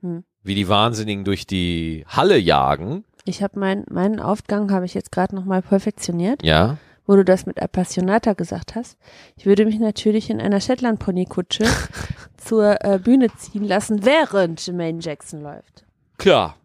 Hm. 0.02 0.24
wie 0.44 0.56
die 0.56 0.70
Wahnsinnigen 0.70 1.26
durch 1.26 1.46
die 1.46 2.06
Halle 2.08 2.38
jagen. 2.38 3.04
Ich 3.30 3.42
habe 3.44 3.60
mein, 3.60 3.84
meinen 3.90 4.20
Aufgang 4.20 4.72
habe 4.72 4.86
ich 4.86 4.94
jetzt 4.94 5.12
gerade 5.12 5.36
nochmal 5.36 5.62
perfektioniert. 5.62 6.44
Ja. 6.44 6.78
wo 7.06 7.16
du 7.16 7.26
das 7.26 7.46
mit 7.48 7.60
Appassionata 7.62 8.34
gesagt 8.34 8.76
hast. 8.76 8.98
Ich 9.36 9.46
würde 9.48 9.66
mich 9.66 9.80
natürlich 9.80 10.30
in 10.30 10.40
einer 10.40 10.60
Shetland-Pony-Kutsche 10.60 11.66
zur 12.38 12.84
äh, 12.86 13.00
Bühne 13.00 13.28
ziehen 13.38 13.64
lassen, 13.64 14.06
während 14.06 14.64
Jermaine 14.66 15.00
Jackson 15.00 15.42
läuft. 15.42 15.86
Klar. 16.18 16.56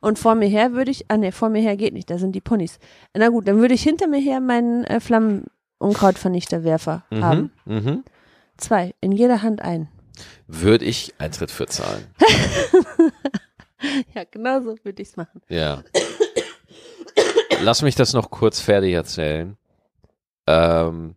Und 0.00 0.18
vor 0.18 0.34
mir 0.34 0.48
her 0.48 0.72
würde 0.74 0.90
ich, 0.90 1.06
ah 1.10 1.16
ne, 1.16 1.32
vor 1.32 1.48
mir 1.48 1.62
her 1.62 1.78
geht 1.78 1.94
nicht, 1.94 2.10
da 2.10 2.18
sind 2.18 2.32
die 2.32 2.42
Ponys. 2.42 2.78
Na 3.16 3.30
gut, 3.30 3.48
dann 3.48 3.56
würde 3.58 3.72
ich 3.72 3.82
hinter 3.82 4.06
mir 4.06 4.20
her 4.20 4.38
meinen 4.40 4.84
äh, 4.84 5.00
Flammenunkrautvernichterwerfer 5.00 7.04
Mhm. 7.10 7.24
haben. 7.24 7.52
Mhm. 7.64 8.04
Zwei, 8.58 8.94
in 9.00 9.12
jeder 9.12 9.40
Hand 9.40 9.62
ein. 9.62 9.88
Würde 10.46 10.84
ich 10.84 11.14
Eintritt 11.16 11.50
für 11.50 11.64
zahlen. 11.64 12.04
Ja, 14.14 14.24
genau 14.30 14.60
so 14.60 14.76
würde 14.82 15.02
ich's 15.02 15.16
machen. 15.16 15.40
Ja. 15.48 15.82
Lass 17.62 17.82
mich 17.82 17.94
das 17.94 18.12
noch 18.12 18.30
kurz 18.30 18.60
fertig 18.60 18.92
erzählen. 18.92 19.56
Ähm, 20.46 21.16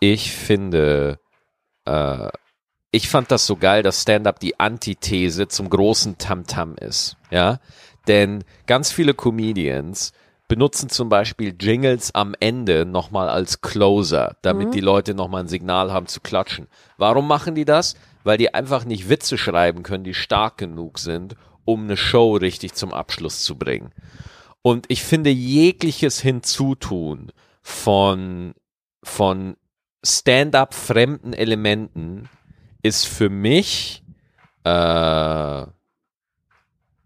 ich 0.00 0.32
finde, 0.32 1.18
äh, 1.84 2.28
ich 2.90 3.08
fand 3.08 3.30
das 3.30 3.46
so 3.46 3.56
geil, 3.56 3.82
dass 3.82 4.02
Stand-up 4.02 4.38
die 4.40 4.58
Antithese 4.60 5.48
zum 5.48 5.68
großen 5.70 6.18
Tamtam 6.18 6.76
ist. 6.76 7.16
Ja, 7.30 7.58
denn 8.08 8.44
ganz 8.66 8.92
viele 8.92 9.14
Comedians 9.14 10.12
benutzen 10.48 10.90
zum 10.90 11.08
Beispiel 11.08 11.54
Jingles 11.58 12.14
am 12.14 12.34
Ende 12.38 12.84
nochmal 12.84 13.28
als 13.28 13.60
Closer, 13.62 14.36
damit 14.42 14.68
Mhm. 14.68 14.72
die 14.72 14.80
Leute 14.80 15.14
nochmal 15.14 15.42
ein 15.44 15.48
Signal 15.48 15.92
haben 15.92 16.06
zu 16.06 16.20
klatschen. 16.20 16.68
Warum 16.98 17.26
machen 17.26 17.54
die 17.54 17.64
das? 17.64 17.94
Weil 18.24 18.38
die 18.38 18.52
einfach 18.52 18.84
nicht 18.84 19.08
Witze 19.08 19.38
schreiben 19.38 19.82
können, 19.82 20.04
die 20.04 20.14
stark 20.14 20.58
genug 20.58 20.98
sind, 20.98 21.36
um 21.64 21.84
eine 21.84 21.96
Show 21.96 22.36
richtig 22.36 22.74
zum 22.74 22.92
Abschluss 22.92 23.42
zu 23.42 23.56
bringen. 23.56 23.90
Und 24.62 24.86
ich 24.88 25.02
finde 25.02 25.30
jegliches 25.30 26.20
Hinzutun 26.20 27.32
von, 27.62 28.54
von 29.02 29.56
Stand-up 30.04 30.74
fremden 30.74 31.32
Elementen 31.32 32.28
ist 32.82 33.06
für 33.06 33.28
mich, 33.28 34.02
äh, 34.64 35.62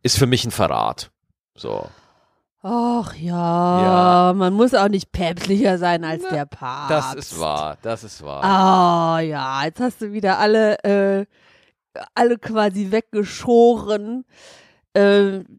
ist 0.02 0.18
für 0.18 0.26
mich 0.26 0.44
ein 0.44 0.50
Verrat. 0.50 1.10
So. 1.54 1.88
Ach 2.62 3.14
ja, 3.14 4.32
man 4.34 4.52
muss 4.52 4.74
auch 4.74 4.88
nicht 4.88 5.12
päpstlicher 5.12 5.78
sein 5.78 6.04
als 6.04 6.24
Na, 6.24 6.36
der 6.36 6.46
Papst. 6.46 6.90
Das 6.90 7.14
ist 7.14 7.38
wahr, 7.38 7.78
das 7.80 8.02
ist 8.02 8.24
wahr. 8.24 8.42
Ah 8.42 9.20
ja, 9.20 9.64
jetzt 9.64 9.80
hast 9.80 10.00
du 10.02 10.12
wieder 10.12 10.38
alle, 10.38 10.82
äh, 10.82 11.26
alle 12.14 12.38
quasi 12.38 12.90
weggeschoren. 12.92 14.24
Ähm, 14.94 15.58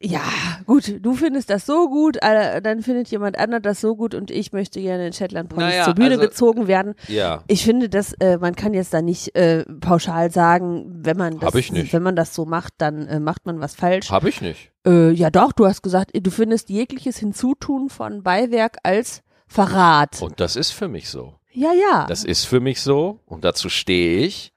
ja, 0.00 0.22
gut, 0.64 1.04
du 1.04 1.14
findest 1.14 1.50
das 1.50 1.66
so 1.66 1.88
gut, 1.88 2.18
äh, 2.22 2.62
dann 2.62 2.82
findet 2.82 3.08
jemand 3.08 3.36
anderes 3.36 3.62
das 3.62 3.80
so 3.80 3.96
gut 3.96 4.14
und 4.14 4.30
ich 4.30 4.52
möchte 4.52 4.80
gerne 4.80 5.08
in 5.08 5.12
Shetland 5.12 5.48
Ponys 5.48 5.70
Naja, 5.70 5.84
zur 5.86 5.94
Bühne 5.94 6.10
also- 6.10 6.20
gezogen 6.20 6.68
werden. 6.68 6.94
Ja. 7.08 7.42
Ich 7.48 7.64
finde, 7.64 7.88
dass 7.88 8.12
äh, 8.20 8.38
man 8.38 8.54
kann 8.54 8.74
jetzt 8.74 8.94
da 8.94 9.02
nicht 9.02 9.34
äh, 9.34 9.64
pauschal 9.80 10.30
sagen, 10.30 10.86
wenn 11.04 11.16
man 11.16 11.40
das, 11.40 11.52
wenn 11.52 12.02
man 12.02 12.14
das 12.14 12.32
so 12.32 12.44
macht, 12.44 12.74
dann 12.78 13.08
äh, 13.08 13.18
macht 13.18 13.44
man 13.44 13.58
was 13.60 13.74
falsch. 13.74 14.08
Hab 14.12 14.24
ich 14.24 14.40
nicht. 14.40 14.70
Äh, 14.86 15.10
ja, 15.10 15.30
doch, 15.30 15.50
du 15.50 15.66
hast 15.66 15.82
gesagt, 15.82 16.12
du 16.14 16.30
findest 16.30 16.68
jegliches 16.70 17.18
Hinzutun 17.18 17.88
von 17.88 18.22
Beiwerk 18.22 18.78
als 18.84 19.22
Verrat. 19.48 20.22
Und 20.22 20.38
das 20.38 20.54
ist 20.54 20.70
für 20.70 20.86
mich 20.86 21.08
so. 21.08 21.34
ja, 21.50 21.72
ja. 21.72 22.06
Das 22.08 22.22
ist 22.22 22.44
für 22.44 22.60
mich 22.60 22.82
so 22.82 23.18
und 23.26 23.42
dazu 23.44 23.68
stehe 23.68 24.20
ich. 24.20 24.52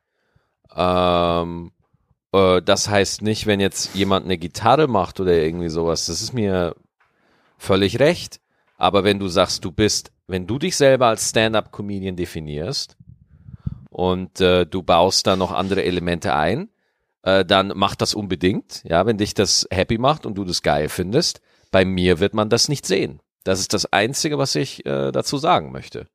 Ähm, 0.76 1.72
äh, 2.32 2.62
das 2.62 2.90
heißt 2.90 3.22
nicht, 3.22 3.46
wenn 3.46 3.60
jetzt 3.60 3.96
jemand 3.96 4.26
eine 4.26 4.38
Gitarre 4.38 4.88
macht 4.88 5.20
oder 5.20 5.34
irgendwie 5.34 5.70
sowas, 5.70 6.06
das 6.06 6.22
ist 6.22 6.34
mir 6.34 6.76
völlig 7.58 8.00
recht. 8.00 8.40
Aber 8.78 9.04
wenn 9.04 9.20
du 9.20 9.28
sagst, 9.28 9.64
du 9.64 9.72
bist, 9.72 10.12
wenn 10.28 10.48
du 10.48 10.58
dich 10.58 10.76
selber 10.76 11.08
als 11.08 11.30
Stand-up-Comedian 11.30 12.16
definierst 12.16 12.98
und 13.90 14.42
äh, 14.42 14.66
du 14.66 14.82
baust 14.82 15.28
da 15.28 15.36
noch 15.36 15.52
andere 15.52 15.84
Elemente 15.84 16.34
ein, 16.34 16.70
äh, 17.24 17.46
dann 17.46 17.74
mach 17.76 17.96
das 17.96 18.16
unbedingt. 18.16 18.84
Ja, 18.84 19.06
wenn 19.06 19.18
dich 19.18 19.34
das 19.34 19.68
happy 19.70 19.98
macht 19.98 20.26
und 20.26 20.36
du 20.36 20.46
das 20.46 20.64
geil 20.64 20.90
findest. 20.90 21.42
Bei 21.70 21.86
mir 21.86 22.20
wird 22.20 22.34
man 22.34 22.50
das 22.50 22.70
nicht 22.70 22.86
sehen. 22.86 23.20
Das 23.44 23.60
ist 23.60 23.74
das 23.74 23.92
Einzige, 23.92 24.38
was 24.38 24.56
ich 24.56 24.86
äh, 24.86 25.12
dazu 25.12 25.38
sagen 25.38 25.72
möchte. 25.72 26.08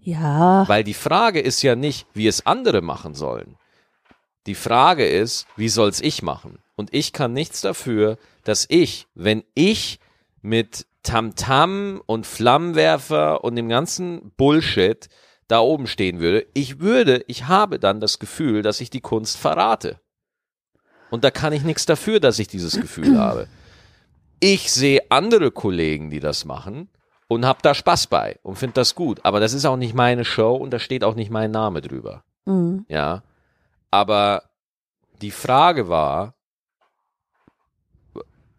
Ja. 0.00 0.66
Weil 0.66 0.84
die 0.84 0.94
Frage 0.94 1.40
ist 1.40 1.62
ja 1.62 1.76
nicht, 1.76 2.06
wie 2.14 2.26
es 2.26 2.46
andere 2.46 2.80
machen 2.80 3.14
sollen. 3.14 3.56
Die 4.46 4.54
Frage 4.54 5.06
ist, 5.06 5.46
wie 5.56 5.68
soll's 5.68 6.00
ich 6.00 6.22
machen? 6.22 6.58
Und 6.76 6.94
ich 6.94 7.12
kann 7.12 7.32
nichts 7.32 7.60
dafür, 7.60 8.16
dass 8.44 8.66
ich, 8.68 9.06
wenn 9.14 9.44
ich 9.54 10.00
mit 10.40 10.86
Tamtam 11.02 12.02
und 12.06 12.26
Flammenwerfer 12.26 13.44
und 13.44 13.56
dem 13.56 13.68
ganzen 13.68 14.32
Bullshit 14.36 15.08
da 15.48 15.60
oben 15.60 15.86
stehen 15.86 16.20
würde, 16.20 16.46
ich 16.54 16.80
würde, 16.80 17.24
ich 17.26 17.48
habe 17.48 17.78
dann 17.78 18.00
das 18.00 18.18
Gefühl, 18.18 18.62
dass 18.62 18.80
ich 18.80 18.90
die 18.90 19.00
Kunst 19.00 19.36
verrate. 19.36 20.00
Und 21.10 21.24
da 21.24 21.30
kann 21.30 21.52
ich 21.52 21.64
nichts 21.64 21.86
dafür, 21.86 22.20
dass 22.20 22.38
ich 22.38 22.48
dieses 22.48 22.80
Gefühl 22.80 23.18
habe. 23.18 23.48
Ich 24.38 24.72
sehe 24.72 25.02
andere 25.10 25.50
Kollegen, 25.50 26.08
die 26.10 26.20
das 26.20 26.44
machen 26.44 26.88
und 27.28 27.44
habe 27.44 27.60
da 27.62 27.74
Spaß 27.74 28.06
bei 28.06 28.38
und 28.42 28.56
finde 28.56 28.74
das 28.74 28.94
gut. 28.94 29.20
Aber 29.24 29.40
das 29.40 29.52
ist 29.52 29.64
auch 29.64 29.76
nicht 29.76 29.94
meine 29.94 30.24
Show 30.24 30.54
und 30.54 30.70
da 30.70 30.78
steht 30.78 31.04
auch 31.04 31.14
nicht 31.14 31.30
mein 31.30 31.50
Name 31.50 31.80
drüber. 31.80 32.24
Mhm. 32.46 32.86
Ja. 32.88 33.22
Aber 33.90 34.44
die 35.20 35.30
Frage 35.30 35.88
war, 35.88 36.34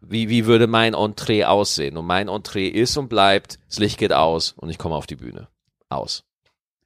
wie, 0.02 0.30
wie 0.30 0.46
würde 0.46 0.68
mein 0.68 0.94
Entree 0.94 1.46
aussehen? 1.46 1.98
Und 1.98 2.06
mein 2.06 2.28
Entree 2.28 2.68
ist 2.68 2.98
und 2.98 3.08
bleibt, 3.08 3.60
das 3.68 3.80
Licht 3.80 3.98
geht 3.98 4.14
aus 4.14 4.54
und 4.58 4.70
ich 4.70 4.78
komme 4.78 4.96
auf 4.96 5.08
die 5.08 5.16
Bühne. 5.16 5.48
Aus. 5.90 6.24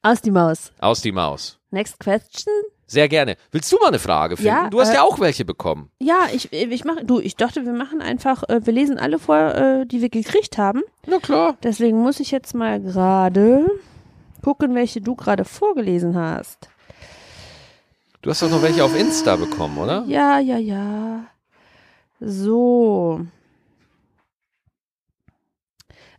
Aus 0.04 0.22
die 0.22 0.32
Maus. 0.32 0.72
Aus 0.80 1.02
die 1.02 1.12
Maus. 1.12 1.60
Next 1.72 2.00
question. 2.00 2.54
Sehr 2.88 3.10
gerne. 3.10 3.38
Willst 3.52 3.72
du 3.72 3.78
mal 3.78 3.88
eine 3.88 4.00
Frage 4.00 4.38
finden? 4.38 4.50
Ja, 4.50 4.70
du 4.70 4.80
hast 4.80 4.92
äh, 4.92 4.96
ja 4.96 5.02
auch 5.02 5.20
welche 5.20 5.44
bekommen. 5.44 5.90
Ja, 6.00 6.28
ich, 6.32 6.54
ich 6.54 6.86
mache, 6.86 7.04
du, 7.04 7.20
ich 7.20 7.36
dachte, 7.36 7.66
wir 7.66 7.74
machen 7.74 8.02
einfach, 8.02 8.44
äh, 8.48 8.64
wir 8.64 8.74
lesen 8.74 9.00
alle 9.00 9.18
vor, 9.18 9.38
äh, 9.56 9.86
die 9.88 10.02
wir 10.02 10.10
gekriegt 10.10 10.60
haben. 10.60 10.84
Na 11.08 11.18
klar. 11.18 11.58
Deswegen 11.64 12.00
muss 12.00 12.20
ich 12.20 12.30
jetzt 12.30 12.54
mal 12.54 12.80
gerade 12.80 13.66
gucken, 14.44 14.76
welche 14.76 15.02
du 15.02 15.16
gerade 15.16 15.46
vorgelesen 15.46 16.16
hast. 16.16 16.70
Du 18.26 18.32
hast 18.32 18.42
doch 18.42 18.50
noch 18.50 18.64
welche 18.64 18.84
auf 18.84 19.00
Insta 19.00 19.36
bekommen, 19.36 19.78
oder? 19.78 20.04
Ja, 20.08 20.40
ja, 20.40 20.58
ja. 20.58 21.28
So. 22.20 23.22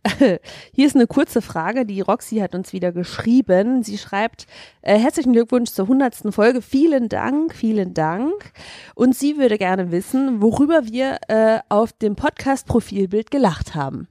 Hier 0.71 0.87
ist 0.87 0.95
eine 0.95 1.07
kurze 1.07 1.41
Frage, 1.41 1.85
die 1.85 1.99
Roxy 1.99 2.37
hat 2.37 2.55
uns 2.55 2.71
wieder 2.71 2.93
geschrieben. 2.93 3.83
Sie 3.83 3.97
schreibt, 3.97 4.47
äh, 4.83 4.97
herzlichen 4.97 5.33
Glückwunsch 5.33 5.71
zur 5.71 5.89
hundertsten 5.89 6.31
Folge. 6.31 6.61
Vielen 6.61 7.09
Dank, 7.09 7.53
vielen 7.53 7.93
Dank. 7.93 8.53
Und 8.95 9.13
sie 9.13 9.37
würde 9.37 9.57
gerne 9.57 9.91
wissen, 9.91 10.41
worüber 10.41 10.85
wir 10.85 11.17
äh, 11.27 11.59
auf 11.67 11.91
dem 11.91 12.15
Podcast-Profilbild 12.15 13.31
gelacht 13.31 13.75
haben. 13.75 14.07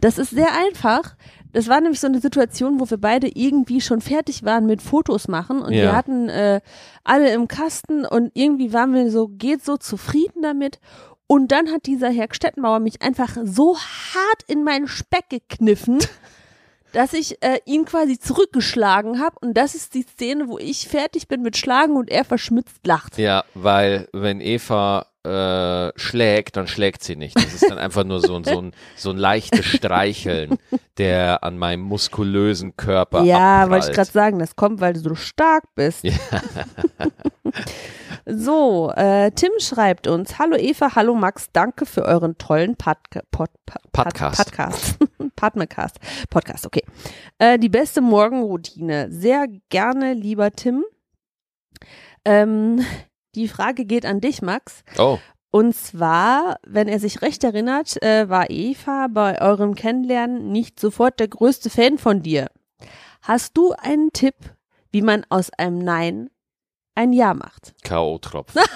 Das 0.00 0.18
ist 0.18 0.30
sehr 0.30 0.52
einfach. 0.52 1.14
Das 1.56 1.68
war 1.68 1.80
nämlich 1.80 2.00
so 2.00 2.06
eine 2.06 2.20
Situation, 2.20 2.80
wo 2.80 2.90
wir 2.90 2.98
beide 2.98 3.28
irgendwie 3.34 3.80
schon 3.80 4.02
fertig 4.02 4.44
waren 4.44 4.66
mit 4.66 4.82
Fotos 4.82 5.26
machen 5.26 5.62
und 5.62 5.72
Ja. 5.72 5.84
wir 5.84 5.96
hatten 5.96 6.28
äh, 6.28 6.60
alle 7.02 7.32
im 7.32 7.48
Kasten 7.48 8.04
und 8.04 8.30
irgendwie 8.34 8.74
waren 8.74 8.92
wir 8.92 9.10
so, 9.10 9.28
geht 9.28 9.64
so 9.64 9.78
zufrieden 9.78 10.42
damit. 10.42 10.80
Und 11.26 11.52
dann 11.52 11.72
hat 11.72 11.86
dieser 11.86 12.10
Herr 12.10 12.28
Stettenbauer 12.30 12.78
mich 12.80 13.00
einfach 13.00 13.38
so 13.42 13.74
hart 13.78 14.42
in 14.48 14.64
meinen 14.64 14.86
Speck 14.86 15.30
gekniffen, 15.30 15.98
dass 16.92 17.14
ich 17.14 17.42
äh, 17.42 17.58
ihn 17.64 17.86
quasi 17.86 18.18
zurückgeschlagen 18.18 19.18
habe. 19.18 19.36
Und 19.40 19.54
das 19.54 19.74
ist 19.74 19.94
die 19.94 20.02
Szene, 20.02 20.48
wo 20.48 20.58
ich 20.58 20.86
fertig 20.88 21.26
bin 21.26 21.40
mit 21.40 21.56
Schlagen 21.56 21.96
und 21.96 22.10
er 22.10 22.26
verschmitzt 22.26 22.86
lacht. 22.86 23.16
Ja, 23.16 23.44
weil 23.54 24.10
wenn 24.12 24.42
Eva 24.42 25.06
äh, 25.26 25.92
schlägt, 25.98 26.56
dann 26.56 26.68
schlägt 26.68 27.02
sie 27.02 27.16
nicht. 27.16 27.36
Das 27.36 27.52
ist 27.52 27.68
dann 27.68 27.78
einfach 27.78 28.04
nur 28.04 28.20
so, 28.20 28.36
ein- 28.36 28.44
so, 28.44 28.60
ein, 28.62 28.72
so 28.96 29.10
ein 29.10 29.16
leichtes 29.18 29.64
Streicheln, 29.66 30.56
der 30.98 31.42
an 31.44 31.58
meinem 31.58 31.80
muskulösen 31.82 32.76
Körper 32.76 33.22
Ja, 33.24 33.62
abprallt. 33.62 33.70
wollte 33.70 33.88
ich 33.90 33.96
gerade 33.96 34.10
sagen, 34.10 34.38
das 34.38 34.54
kommt, 34.56 34.80
weil 34.80 34.92
du 34.94 35.00
so 35.00 35.14
stark 35.16 35.64
bist. 35.74 36.04
Ja. 36.04 36.12
so, 38.26 38.90
äh, 38.96 39.30
Tim 39.32 39.50
schreibt 39.58 40.06
uns, 40.06 40.38
hallo 40.38 40.56
Eva, 40.56 40.94
hallo 40.94 41.14
Max, 41.14 41.48
danke 41.52 41.86
für 41.86 42.04
euren 42.04 42.36
tollen 42.38 42.76
Podca 42.76 43.20
Pod 43.30 43.50
Pod 43.66 43.82
Podcast. 43.92 44.38
Podcast. 44.38 44.98
Podcast. 45.36 45.98
Podcast, 46.30 46.66
okay. 46.66 46.82
Äh, 47.38 47.58
die 47.58 47.68
beste 47.68 48.00
Morgenroutine. 48.00 49.08
Sehr 49.10 49.46
gerne, 49.68 50.14
lieber 50.14 50.50
Tim. 50.52 50.84
Ähm, 52.24 52.84
die 53.36 53.48
Frage 53.48 53.84
geht 53.84 54.04
an 54.06 54.20
dich, 54.20 54.42
Max. 54.42 54.82
Oh, 54.98 55.18
Und 55.50 55.74
zwar, 55.76 56.56
wenn 56.66 56.88
er 56.88 56.98
sich 56.98 57.22
recht 57.22 57.44
erinnert, 57.44 58.02
äh, 58.02 58.28
war 58.28 58.50
Eva 58.50 59.06
bei 59.10 59.40
eurem 59.40 59.74
Kennenlernen 59.74 60.50
nicht 60.50 60.80
sofort 60.80 61.20
der 61.20 61.28
größte 61.28 61.70
Fan 61.70 61.98
von 61.98 62.22
dir. 62.22 62.48
Hast 63.22 63.56
du 63.56 63.72
einen 63.72 64.12
Tipp, 64.12 64.34
wie 64.90 65.02
man 65.02 65.24
aus 65.28 65.50
einem 65.50 65.78
Nein 65.78 66.30
ein 66.94 67.12
Ja 67.12 67.34
macht? 67.34 67.74
K.O.-Tropfen. 67.84 68.60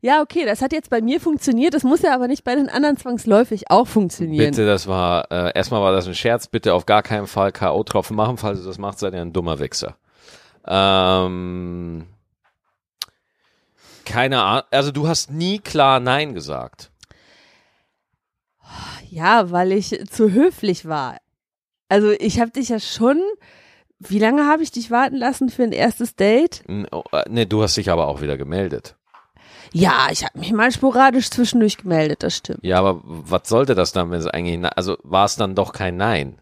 Ja, 0.00 0.22
okay, 0.22 0.44
das 0.44 0.62
hat 0.62 0.72
jetzt 0.72 0.90
bei 0.90 1.00
mir 1.00 1.20
funktioniert, 1.20 1.74
das 1.74 1.82
muss 1.82 2.02
ja 2.02 2.14
aber 2.14 2.28
nicht 2.28 2.44
bei 2.44 2.54
den 2.54 2.68
anderen 2.68 2.96
zwangsläufig 2.96 3.68
auch 3.68 3.88
funktionieren. 3.88 4.52
Bitte, 4.52 4.64
das 4.64 4.86
war, 4.86 5.30
äh, 5.32 5.50
erstmal 5.56 5.80
war 5.80 5.90
das 5.90 6.06
ein 6.06 6.14
Scherz, 6.14 6.46
bitte 6.46 6.72
auf 6.72 6.86
gar 6.86 7.02
keinen 7.02 7.26
Fall 7.26 7.50
K.O.-Tropfen 7.50 8.14
machen, 8.14 8.36
falls 8.36 8.60
ihr 8.60 8.66
das 8.66 8.78
macht, 8.78 9.00
seid 9.00 9.14
ihr 9.14 9.20
ein 9.20 9.32
dummer 9.32 9.58
Wichser. 9.58 9.96
Ähm, 10.68 12.06
keine 14.04 14.42
Ahnung, 14.42 14.64
also 14.70 14.90
du 14.92 15.08
hast 15.08 15.30
nie 15.30 15.58
klar 15.58 16.00
Nein 16.00 16.34
gesagt. 16.34 16.90
Ja, 19.10 19.50
weil 19.50 19.72
ich 19.72 19.98
zu 20.10 20.30
höflich 20.32 20.86
war. 20.86 21.16
Also 21.88 22.10
ich 22.10 22.38
habe 22.40 22.50
dich 22.50 22.68
ja 22.68 22.80
schon, 22.80 23.18
wie 23.98 24.18
lange 24.18 24.46
habe 24.46 24.62
ich 24.62 24.70
dich 24.70 24.90
warten 24.90 25.16
lassen 25.16 25.48
für 25.48 25.62
ein 25.64 25.72
erstes 25.72 26.14
Date? 26.16 26.62
N- 26.68 26.86
Nee, 27.28 27.46
du 27.46 27.62
hast 27.62 27.76
dich 27.76 27.90
aber 27.90 28.08
auch 28.08 28.20
wieder 28.20 28.36
gemeldet. 28.36 28.96
Ja, 29.72 30.08
ich 30.10 30.24
habe 30.24 30.38
mich 30.38 30.52
mal 30.52 30.72
sporadisch 30.72 31.30
zwischendurch 31.30 31.76
gemeldet, 31.78 32.22
das 32.22 32.36
stimmt. 32.36 32.60
Ja, 32.62 32.78
aber 32.78 33.00
was 33.04 33.48
sollte 33.48 33.74
das 33.74 33.92
dann, 33.92 34.10
wenn 34.10 34.20
es 34.20 34.26
eigentlich, 34.26 34.58
na- 34.58 34.68
also 34.70 34.96
war 35.02 35.24
es 35.24 35.36
dann 35.36 35.54
doch 35.54 35.72
kein 35.72 35.96
Nein? 35.96 36.38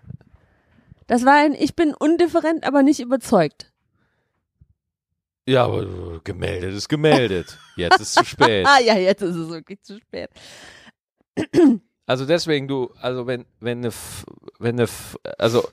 Das 1.08 1.24
war 1.24 1.34
ein, 1.34 1.54
ich 1.54 1.74
bin 1.76 1.94
undifferent, 1.94 2.64
aber 2.64 2.82
nicht 2.82 3.00
überzeugt. 3.00 3.72
Ja, 5.48 5.64
aber 5.64 5.82
äh, 5.82 6.20
gemeldet 6.24 6.74
ist 6.74 6.88
gemeldet. 6.88 7.56
Jetzt 7.76 8.00
ist 8.00 8.14
zu 8.14 8.24
spät. 8.24 8.66
Ah 8.66 8.80
ja, 8.84 8.94
jetzt 8.96 9.22
ist 9.22 9.36
es 9.36 9.48
wirklich 9.48 9.80
zu 9.82 9.98
spät. 9.98 10.30
Also 12.08 12.24
deswegen 12.24 12.68
du, 12.68 12.92
also 13.00 13.26
wenn 13.26 13.46
wenn 13.58 13.78
eine 13.78 13.88
F- 13.88 14.24
wenn 14.60 14.76
eine 14.76 14.84
F- 14.84 15.18
also 15.38 15.68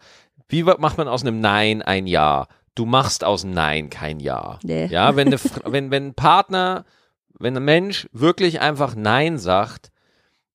wie 0.48 0.64
macht 0.64 0.98
man 0.98 1.08
aus 1.08 1.22
einem 1.22 1.42
Nein 1.42 1.84
ein 1.84 2.08
Ja? 2.08 2.48
Du 2.74 2.86
machst 2.86 3.24
aus 3.24 3.44
einem 3.44 3.54
Nein 3.54 3.92
kein 3.92 4.20
Ja. 4.20 4.58
Nee. 4.64 4.88
Ja, 4.88 5.16
wenn 5.16 5.28
eine, 5.28 5.40
wenn 5.66 5.92
wenn 5.92 6.08
ein 6.08 6.14
Partner, 6.16 6.86
wenn 7.38 7.56
ein 7.56 7.64
Mensch 7.64 8.08
wirklich 8.14 8.62
einfach 8.62 8.96
Nein 8.96 9.38
sagt, 9.38 9.92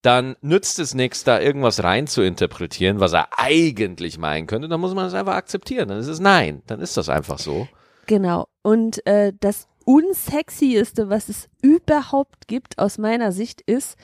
dann 0.02 0.34
nützt 0.40 0.80
es 0.80 0.94
nichts, 0.94 1.22
da 1.22 1.38
irgendwas 1.38 1.84
rein 1.84 2.08
zu 2.08 2.22
interpretieren, 2.22 2.98
was 2.98 3.12
er 3.12 3.28
eigentlich 3.38 4.18
meinen 4.18 4.48
könnte. 4.48 4.66
Dann 4.68 4.80
muss 4.80 4.94
man 4.94 5.06
es 5.06 5.14
einfach 5.14 5.34
akzeptieren. 5.36 5.88
Dann 5.90 5.98
ist 6.00 6.08
es 6.08 6.18
Nein. 6.18 6.62
Dann 6.66 6.80
ist 6.80 6.96
das 6.96 7.08
einfach 7.08 7.38
so. 7.38 7.68
Genau. 8.06 8.48
Und 8.68 9.06
äh, 9.06 9.32
das 9.40 9.66
unsexieste, 9.86 11.08
was 11.08 11.30
es 11.30 11.48
überhaupt 11.62 12.48
gibt, 12.48 12.78
aus 12.78 12.98
meiner 12.98 13.32
Sicht, 13.32 13.62
ist, 13.62 13.96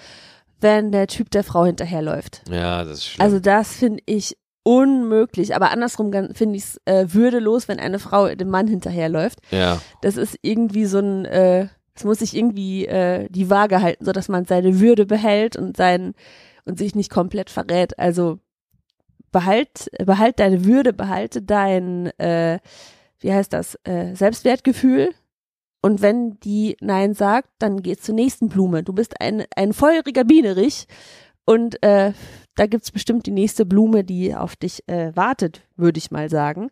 wenn 0.58 0.90
der 0.90 1.06
Typ 1.06 1.30
der 1.30 1.44
Frau 1.44 1.66
hinterherläuft. 1.66 2.44
Ja, 2.48 2.82
das 2.82 2.98
ist 2.98 3.06
schlimm. 3.08 3.22
Also 3.22 3.40
das 3.40 3.74
finde 3.74 4.02
ich 4.06 4.38
unmöglich. 4.62 5.54
Aber 5.54 5.70
andersrum 5.70 6.10
finde 6.32 6.56
ich 6.56 6.62
es 6.62 6.80
äh, 6.86 7.08
würdelos, 7.08 7.68
wenn 7.68 7.78
eine 7.78 7.98
Frau 7.98 8.34
dem 8.34 8.48
Mann 8.48 8.66
hinterherläuft. 8.66 9.40
ja. 9.50 9.82
Das 10.00 10.16
ist 10.16 10.38
irgendwie 10.40 10.86
so 10.86 10.98
ein, 11.00 11.26
äh, 11.26 11.68
es 11.94 12.04
muss 12.04 12.20
sich 12.20 12.34
irgendwie 12.34 12.86
äh, 12.86 13.28
die 13.28 13.50
Waage 13.50 13.82
halten, 13.82 14.06
so 14.06 14.12
dass 14.12 14.30
man 14.30 14.46
seine 14.46 14.80
Würde 14.80 15.04
behält 15.04 15.56
und 15.56 15.76
sein 15.76 16.14
und 16.64 16.78
sich 16.78 16.94
nicht 16.94 17.10
komplett 17.10 17.50
verrät. 17.50 17.98
Also 17.98 18.38
behalt, 19.30 19.90
behalt 20.06 20.40
deine 20.40 20.64
Würde, 20.64 20.94
behalte 20.94 21.42
dein, 21.42 22.06
äh, 22.18 22.60
wie 23.24 23.32
heißt 23.32 23.54
das, 23.54 23.78
äh, 23.84 24.14
Selbstwertgefühl. 24.14 25.08
Und 25.80 26.02
wenn 26.02 26.38
die 26.40 26.76
Nein 26.80 27.14
sagt, 27.14 27.48
dann 27.58 27.82
geht's 27.82 28.04
zur 28.04 28.14
nächsten 28.14 28.50
Blume. 28.50 28.82
Du 28.82 28.92
bist 28.92 29.18
ein, 29.20 29.44
ein 29.56 29.72
feuriger 29.72 30.24
Bienerich 30.24 30.86
und 31.46 31.82
äh, 31.82 32.12
da 32.54 32.66
gibt's 32.66 32.92
bestimmt 32.92 33.24
die 33.26 33.30
nächste 33.30 33.64
Blume, 33.64 34.04
die 34.04 34.34
auf 34.34 34.56
dich 34.56 34.86
äh, 34.88 35.16
wartet, 35.16 35.62
würde 35.74 35.98
ich 35.98 36.10
mal 36.10 36.28
sagen. 36.28 36.70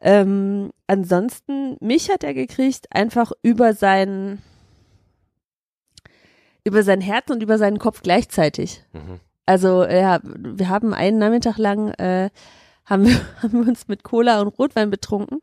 Ähm, 0.00 0.70
ansonsten, 0.86 1.76
mich 1.80 2.08
hat 2.08 2.22
er 2.22 2.34
gekriegt, 2.34 2.86
einfach 2.90 3.32
über 3.42 3.74
sein, 3.74 4.40
über 6.64 6.84
sein 6.84 7.00
Herz 7.00 7.30
und 7.30 7.42
über 7.42 7.58
seinen 7.58 7.80
Kopf 7.80 8.02
gleichzeitig. 8.02 8.84
Mhm. 8.92 9.18
Also 9.44 9.84
ja, 9.84 10.20
wir 10.22 10.68
haben 10.68 10.94
einen 10.94 11.18
Nachmittag 11.18 11.58
lang 11.58 11.88
äh, 11.94 12.30
haben, 12.86 13.06
wir, 13.06 13.20
haben 13.42 13.52
wir 13.62 13.68
uns 13.68 13.88
mit 13.88 14.02
Cola 14.02 14.40
und 14.40 14.48
Rotwein 14.48 14.90
betrunken. 14.90 15.40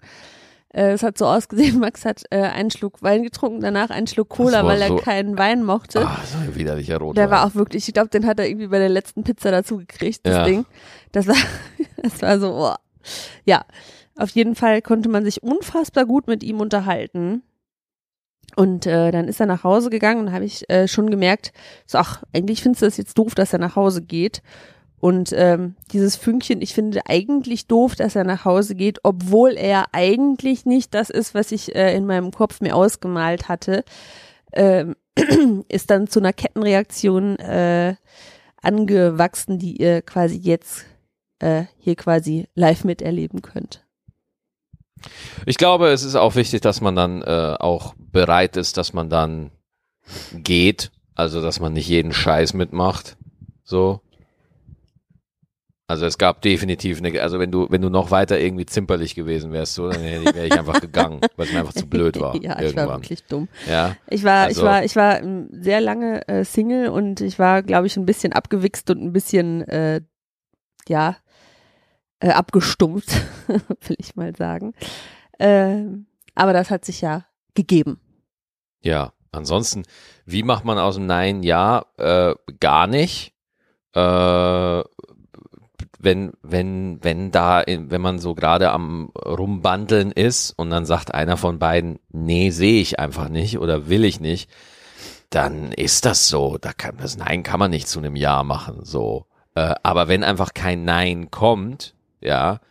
Äh, 0.74 0.92
es 0.92 1.04
hat 1.04 1.18
so 1.18 1.26
ausgesehen, 1.26 1.80
Max 1.80 2.04
hat 2.06 2.24
äh, 2.30 2.42
einen 2.42 2.72
Schluck 2.72 3.02
Wein 3.02 3.24
getrunken, 3.24 3.62
danach 3.62 3.90
einen 3.90 4.08
Schluck 4.08 4.30
Cola, 4.30 4.66
weil 4.66 4.82
er 4.82 4.90
so- 4.90 4.96
keinen 4.98 5.38
Wein 5.38 5.64
mochte. 5.64 6.06
Ah, 6.06 6.20
so 6.26 6.38
ein 6.40 6.56
widerlicher 6.56 6.98
Rotwein. 6.98 7.16
Der 7.16 7.30
war 7.32 7.46
auch 7.46 7.56
wirklich, 7.56 7.88
ich 7.88 7.94
glaube, 7.94 8.10
den 8.10 8.26
hat 8.26 8.40
er 8.40 8.48
irgendwie 8.48 8.68
bei 8.68 8.80
der 8.80 8.90
letzten 8.90 9.24
Pizza 9.24 9.52
dazu 9.52 9.78
gekriegt, 9.78 10.20
das 10.24 10.36
Ja. 10.36 10.44
Ding. 10.44 10.66
Das 11.14 11.28
war, 11.28 11.36
das 12.04 12.22
war 12.22 12.40
so, 12.40 12.50
boah. 12.52 12.80
ja. 13.46 13.64
Auf 14.20 14.32
jeden 14.32 14.56
Fall 14.56 14.82
konnte 14.82 15.10
man 15.10 15.24
sich 15.24 15.44
unfassbar 15.44 16.06
gut 16.08 16.26
mit 16.28 16.42
ihm 16.44 16.60
unterhalten. 16.60 17.44
Und 18.56 18.88
äh, 18.88 19.12
dann 19.12 19.28
ist 19.28 19.40
er 19.40 19.46
nach 19.46 19.64
Hause 19.64 19.92
gegangen 19.92 20.22
und 20.22 20.32
habe 20.34 20.44
ich 20.44 20.68
äh, 20.72 20.88
schon 20.88 21.12
gemerkt, 21.12 21.52
so, 21.86 22.00
ach, 22.00 22.24
eigentlich 22.34 22.64
findest 22.64 22.82
du 22.82 22.86
das 22.88 22.98
jetzt 22.98 23.16
doof, 23.20 23.36
dass 23.36 23.54
er 23.54 23.60
nach 23.60 23.76
Hause 23.76 24.02
geht. 24.02 24.42
Und 25.00 25.32
ähm, 25.34 25.76
dieses 25.92 26.16
Fünkchen, 26.16 26.62
ich 26.62 26.74
finde 26.74 27.02
eigentlich 27.08 27.68
doof, 27.68 27.96
dass 27.96 28.16
er 28.16 28.24
nach 28.24 28.46
Hause 28.46 28.74
geht, 28.74 29.00
obwohl 29.04 29.52
er 29.52 29.86
eigentlich 29.92 30.66
nicht 30.66 30.94
das 30.94 31.10
ist, 31.10 31.36
was 31.36 31.52
ich 31.52 31.76
äh, 31.76 31.96
in 31.96 32.06
meinem 32.06 32.32
Kopf 32.32 32.62
mir 32.62 32.76
ausgemalt 32.76 33.48
hatte, 33.48 33.84
ähm, 34.54 34.96
ist 35.68 35.92
dann 35.92 36.08
zu 36.08 36.20
einer 36.20 36.34
Kettenreaktion 36.34 37.38
äh, 37.38 37.96
angewachsen, 38.62 39.60
die 39.60 39.80
ihr 39.80 40.02
quasi 40.02 40.38
jetzt 40.38 40.86
äh, 41.40 41.66
hier 41.78 41.96
quasi 41.96 42.48
live 42.56 42.84
miterleben 42.84 43.44
könnt. 43.44 43.86
Ich 45.46 45.58
glaube, 45.58 45.90
es 45.90 46.04
ist 46.04 46.16
auch 46.16 46.36
wichtig, 46.36 46.62
dass 46.62 46.82
man 46.82 46.96
dann 46.96 47.22
äh, 47.22 47.56
auch 47.60 47.94
bereit 47.98 48.58
ist, 48.58 48.78
dass 48.78 48.94
man 48.94 49.10
dann 49.10 49.52
geht. 50.34 50.92
Also, 51.14 51.42
dass 51.42 51.60
man 51.60 51.74
nicht 51.74 51.88
jeden 51.88 52.14
Scheiß 52.14 52.54
mitmacht. 52.54 53.18
So. 53.64 54.02
Also 55.90 56.06
es 56.06 56.18
gab 56.18 56.42
definitiv 56.42 56.98
eine, 57.02 57.22
also 57.22 57.40
wenn 57.40 57.50
du, 57.50 57.68
wenn 57.70 57.82
du 57.82 57.90
noch 57.90 58.12
weiter 58.12 58.38
irgendwie 58.38 58.66
zimperlich 58.66 59.16
gewesen 59.16 59.54
wärst, 59.54 59.76
so, 59.76 59.88
dann 59.90 60.02
wäre 60.02 60.46
ich 60.46 60.52
einfach 60.60 60.82
gegangen, 60.82 61.22
weil 61.38 61.46
es 61.48 61.54
mir 61.54 61.60
einfach 61.62 61.74
zu 61.74 61.88
blöd 61.88 62.20
war. 62.20 62.36
ja, 62.36 62.42
ich 62.42 62.46
war 62.58 62.62
irgendwann. 62.62 63.02
wirklich 63.04 63.24
dumm. 63.24 63.48
Ja. 63.70 63.96
Ich 64.10 64.26
war, 64.26 64.48
Also- 64.48 64.62
ich 64.62 64.68
war, 64.68 64.84
ich 64.84 64.96
war 64.98 65.22
ähm, 65.22 65.48
sehr 65.52 65.80
lange 65.80 66.28
äh, 66.28 66.44
Single 66.44 66.90
und 66.90 67.22
ich 67.22 67.40
war, 67.40 67.64
glaube 67.64 67.88
ich, 67.88 67.96
ein 67.96 68.06
bisschen 68.06 68.34
abgewichst 68.34 68.90
und 68.90 69.02
ein 69.02 69.14
bisschen, 69.14 69.62
äh, 69.70 70.02
ja, 70.90 71.16
äh, 72.20 72.32
abgestumpft, 72.32 73.10
will 73.48 73.96
ich 73.98 74.16
mal 74.18 74.36
sagen. 74.36 74.74
Ähm, 75.40 76.08
aber 76.36 76.52
das 76.52 76.70
hat 76.70 76.84
sich 76.84 77.00
ja 77.00 77.26
gegeben. 77.54 77.98
Ja, 78.82 79.14
ansonsten, 79.32 79.84
wie 80.26 80.44
macht 80.44 80.66
man 80.66 80.80
aus 80.80 80.96
dem 80.96 81.06
Nein 81.06 81.44
Ja? 81.44 81.86
Äh, 81.98 82.36
gar 82.60 82.88
nicht. 82.88 83.34
Äh, 83.96 84.82
wenn, 86.08 86.32
wenn, 86.42 87.04
wenn 87.04 87.32
da, 87.32 87.64
wenn 87.68 88.00
man 88.00 88.20
so 88.20 88.34
gerade 88.34 88.72
am 88.72 89.10
Rumbandeln 89.14 90.14
ist 90.14 90.52
und 90.52 90.70
dann 90.70 90.86
sagt 90.86 91.14
einer 91.14 91.36
von 91.36 91.60
beiden, 91.60 92.00
nee, 92.10 92.50
sehe 92.50 92.82
ich 92.82 92.98
einfach 92.98 93.28
nicht 93.28 93.60
oder 93.60 93.90
will 93.90 94.06
ich 94.06 94.22
nicht, 94.22 94.50
dann 95.30 95.74
ist 95.74 96.06
das 96.06 96.30
so. 96.30 96.58
Da 96.60 96.72
kann, 96.72 96.96
das 96.98 97.18
Nein 97.18 97.44
kann 97.44 97.60
man 97.60 97.72
nicht 97.72 97.90
zu 97.90 98.00
einem 98.00 98.16
Ja 98.16 98.44
machen, 98.44 98.86
so. 98.86 99.26
Äh, 99.54 99.76
aber 99.84 100.08
wenn 100.08 100.24
einfach 100.24 100.54
kein 100.54 100.86
Nein 100.86 101.30
kommt, 101.30 101.94
ja, 102.22 102.62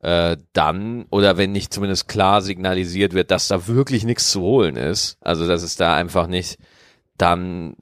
äh, 0.00 0.36
dann, 0.52 1.06
oder 1.08 1.38
wenn 1.38 1.52
nicht 1.52 1.72
zumindest 1.72 2.08
klar 2.08 2.42
signalisiert 2.42 3.14
wird, 3.14 3.30
dass 3.30 3.48
da 3.48 3.68
wirklich 3.68 4.04
nichts 4.04 4.30
zu 4.30 4.42
holen 4.42 4.76
ist, 4.76 5.16
also 5.22 5.46
dass 5.46 5.62
es 5.62 5.76
da 5.76 5.96
einfach 5.96 6.26
nicht, 6.26 6.58
dann 7.16 7.74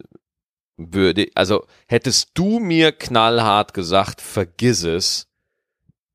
würde, 0.93 1.29
also 1.35 1.65
hättest 1.87 2.31
du 2.35 2.59
mir 2.59 2.93
knallhart 2.93 3.75
gesagt, 3.75 4.21
vergiss 4.21 4.83
es, 4.85 5.27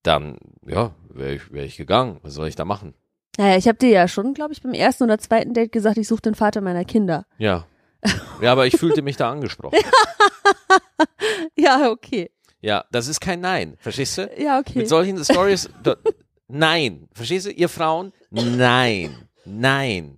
dann, 0.04 0.38
ja, 0.66 0.94
wäre 1.10 1.34
ich, 1.36 1.52
wär 1.52 1.64
ich 1.64 1.78
gegangen. 1.78 2.20
Was 2.24 2.34
soll 2.34 2.48
ich 2.48 2.56
da 2.56 2.66
machen? 2.66 2.94
Naja, 3.38 3.58
ich 3.58 3.68
habe 3.68 3.78
dir 3.78 3.90
ja 3.90 4.08
schon, 4.08 4.34
glaube 4.34 4.54
ich, 4.54 4.62
beim 4.62 4.74
ersten 4.74 5.04
oder 5.04 5.18
zweiten 5.18 5.54
Date 5.54 5.72
gesagt, 5.72 5.98
ich 5.98 6.08
suche 6.08 6.22
den 6.22 6.36
Vater 6.36 6.62
meiner 6.62 6.86
Kinder. 6.86 7.26
Ja. 7.38 7.66
Ja, 8.42 8.52
aber 8.52 8.68
ich 8.68 8.76
fühlte 8.76 9.02
mich 9.02 9.18
da 9.18 9.32
angesprochen. 9.32 9.80
Ja, 11.58 11.90
okay. 11.90 12.30
Ja, 12.62 12.86
das 12.92 13.08
ist 13.08 13.22
kein 13.22 13.40
Nein, 13.42 13.76
verstehst 13.80 14.18
du? 14.18 14.30
Ja, 14.38 14.60
okay. 14.60 14.80
Mit 14.80 14.90
solchen 14.90 15.24
Stories, 15.24 15.70
nein, 16.48 17.08
verstehst 17.14 17.46
du, 17.46 17.52
ihr 17.52 17.70
Frauen? 17.70 18.12
Nein, 18.30 19.16
nein. 19.46 20.18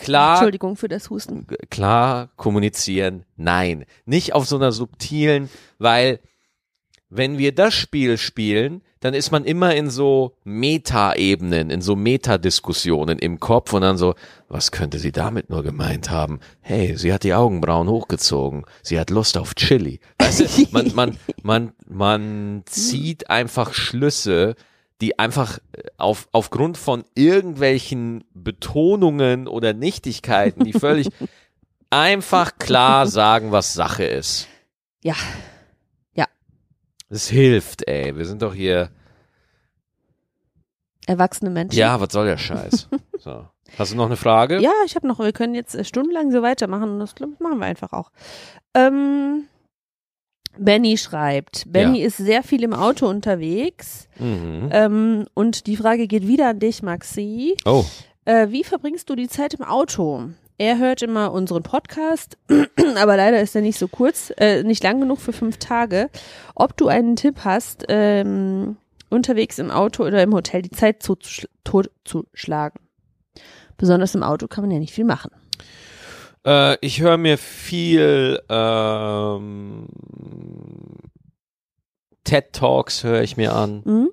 Klar, 0.00 0.34
Entschuldigung 0.34 0.76
für 0.76 0.88
das 0.88 1.10
Husten. 1.10 1.46
klar 1.70 2.30
kommunizieren, 2.36 3.24
nein. 3.36 3.84
Nicht 4.04 4.34
auf 4.34 4.46
so 4.46 4.56
einer 4.56 4.72
subtilen, 4.72 5.48
weil 5.78 6.20
wenn 7.10 7.38
wir 7.38 7.52
das 7.52 7.74
Spiel 7.74 8.16
spielen, 8.18 8.82
dann 9.00 9.14
ist 9.14 9.32
man 9.32 9.44
immer 9.44 9.74
in 9.74 9.90
so 9.90 10.36
Meta-Ebenen, 10.44 11.70
in 11.70 11.80
so 11.80 11.96
Metadiskussionen 11.96 13.18
im 13.18 13.40
Kopf 13.40 13.72
und 13.72 13.82
dann 13.82 13.96
so, 13.96 14.14
was 14.48 14.70
könnte 14.70 14.98
sie 14.98 15.10
damit 15.10 15.50
nur 15.50 15.62
gemeint 15.62 16.10
haben? 16.10 16.38
Hey, 16.60 16.96
sie 16.96 17.12
hat 17.12 17.24
die 17.24 17.34
Augenbrauen 17.34 17.88
hochgezogen, 17.88 18.64
sie 18.82 19.00
hat 19.00 19.10
Lust 19.10 19.36
auf 19.36 19.54
Chili. 19.54 20.00
Weißt 20.18 20.40
du, 20.40 20.66
man, 20.70 20.94
man, 20.94 21.16
man, 21.42 21.72
man 21.88 22.62
zieht 22.66 23.28
einfach 23.28 23.72
Schlüsse, 23.72 24.54
die 25.00 25.18
einfach 25.18 25.58
äh, 25.72 25.82
auf, 25.96 26.28
aufgrund 26.32 26.78
von 26.78 27.04
irgendwelchen 27.14 28.24
Betonungen 28.34 29.48
oder 29.48 29.72
Nichtigkeiten, 29.72 30.64
die 30.64 30.72
völlig 30.72 31.08
einfach 31.90 32.58
klar 32.58 33.06
sagen, 33.06 33.52
was 33.52 33.74
Sache 33.74 34.04
ist. 34.04 34.48
Ja. 35.02 35.14
Es 37.10 37.28
hilft, 37.28 37.88
ey. 37.88 38.16
Wir 38.16 38.24
sind 38.24 38.40
doch 38.40 38.54
hier. 38.54 38.90
Erwachsene 41.06 41.50
Menschen. 41.50 41.76
Ja, 41.76 42.00
was 42.00 42.12
soll 42.12 42.26
der 42.26 42.38
Scheiß? 42.38 42.88
So. 43.22 43.46
Hast 43.78 43.92
du 43.92 43.98
noch 43.98 44.06
eine 44.06 44.16
Frage? 44.16 44.60
Ja, 44.60 44.72
ich 44.86 44.96
habe 44.96 45.06
noch, 45.06 45.18
wir 45.18 45.34
können 45.34 45.54
jetzt 45.54 45.86
stundenlang 45.86 46.32
so 46.32 46.40
weitermachen 46.40 46.92
und 46.92 47.00
das 47.00 47.14
machen 47.38 47.58
wir 47.58 47.66
einfach 47.66 47.92
auch. 47.92 48.10
Ähm, 48.72 49.44
Benny 50.58 50.96
schreibt, 50.98 51.64
Benny 51.72 52.00
Ja. 52.00 52.06
ist 52.06 52.16
sehr 52.18 52.42
viel 52.42 52.62
im 52.64 52.72
Auto 52.74 53.06
unterwegs 53.08 54.08
Mhm. 54.18 54.68
ähm, 54.72 55.26
und 55.34 55.66
die 55.66 55.76
Frage 55.76 56.06
geht 56.06 56.26
wieder 56.26 56.48
an 56.48 56.58
dich, 56.58 56.82
Maxi. 56.82 57.56
Oh. 57.64 57.84
Äh, 58.24 58.48
wie 58.50 58.64
verbringst 58.64 59.08
du 59.08 59.14
die 59.16 59.28
Zeit 59.28 59.54
im 59.54 59.62
Auto? 59.64 60.24
Er 60.58 60.76
hört 60.78 61.00
immer 61.02 61.32
unseren 61.32 61.62
Podcast, 61.62 62.36
aber 63.00 63.16
leider 63.16 63.40
ist 63.40 63.56
er 63.56 63.62
nicht 63.62 63.78
so 63.78 63.88
kurz, 63.88 64.30
äh, 64.36 64.62
nicht 64.62 64.82
lang 64.84 65.00
genug 65.00 65.18
für 65.20 65.32
fünf 65.32 65.56
Tage. 65.56 66.10
Ob 66.54 66.76
du 66.76 66.88
einen 66.88 67.16
Tipp 67.16 67.36
hast, 67.44 67.86
ähm, 67.88 68.76
unterwegs 69.08 69.58
im 69.58 69.70
Auto 69.70 70.04
oder 70.04 70.22
im 70.22 70.34
Hotel 70.34 70.60
die 70.62 70.70
Zeit 70.70 71.02
totzuschlagen? 71.64 72.80
Besonders 73.78 74.14
im 74.14 74.22
Auto 74.22 74.46
kann 74.48 74.62
man 74.64 74.70
ja 74.70 74.78
nicht 74.78 74.92
viel 74.92 75.06
machen. 75.06 75.30
Äh, 76.46 76.76
ich 76.80 77.00
höre 77.00 77.18
mir 77.18 77.38
viel 77.38 78.40
ähm, 78.48 79.86
TED 82.24 82.52
Talks 82.52 83.04
höre 83.04 83.22
ich 83.22 83.36
mir 83.36 83.54
an. 83.54 83.82
Mhm. 83.84 84.10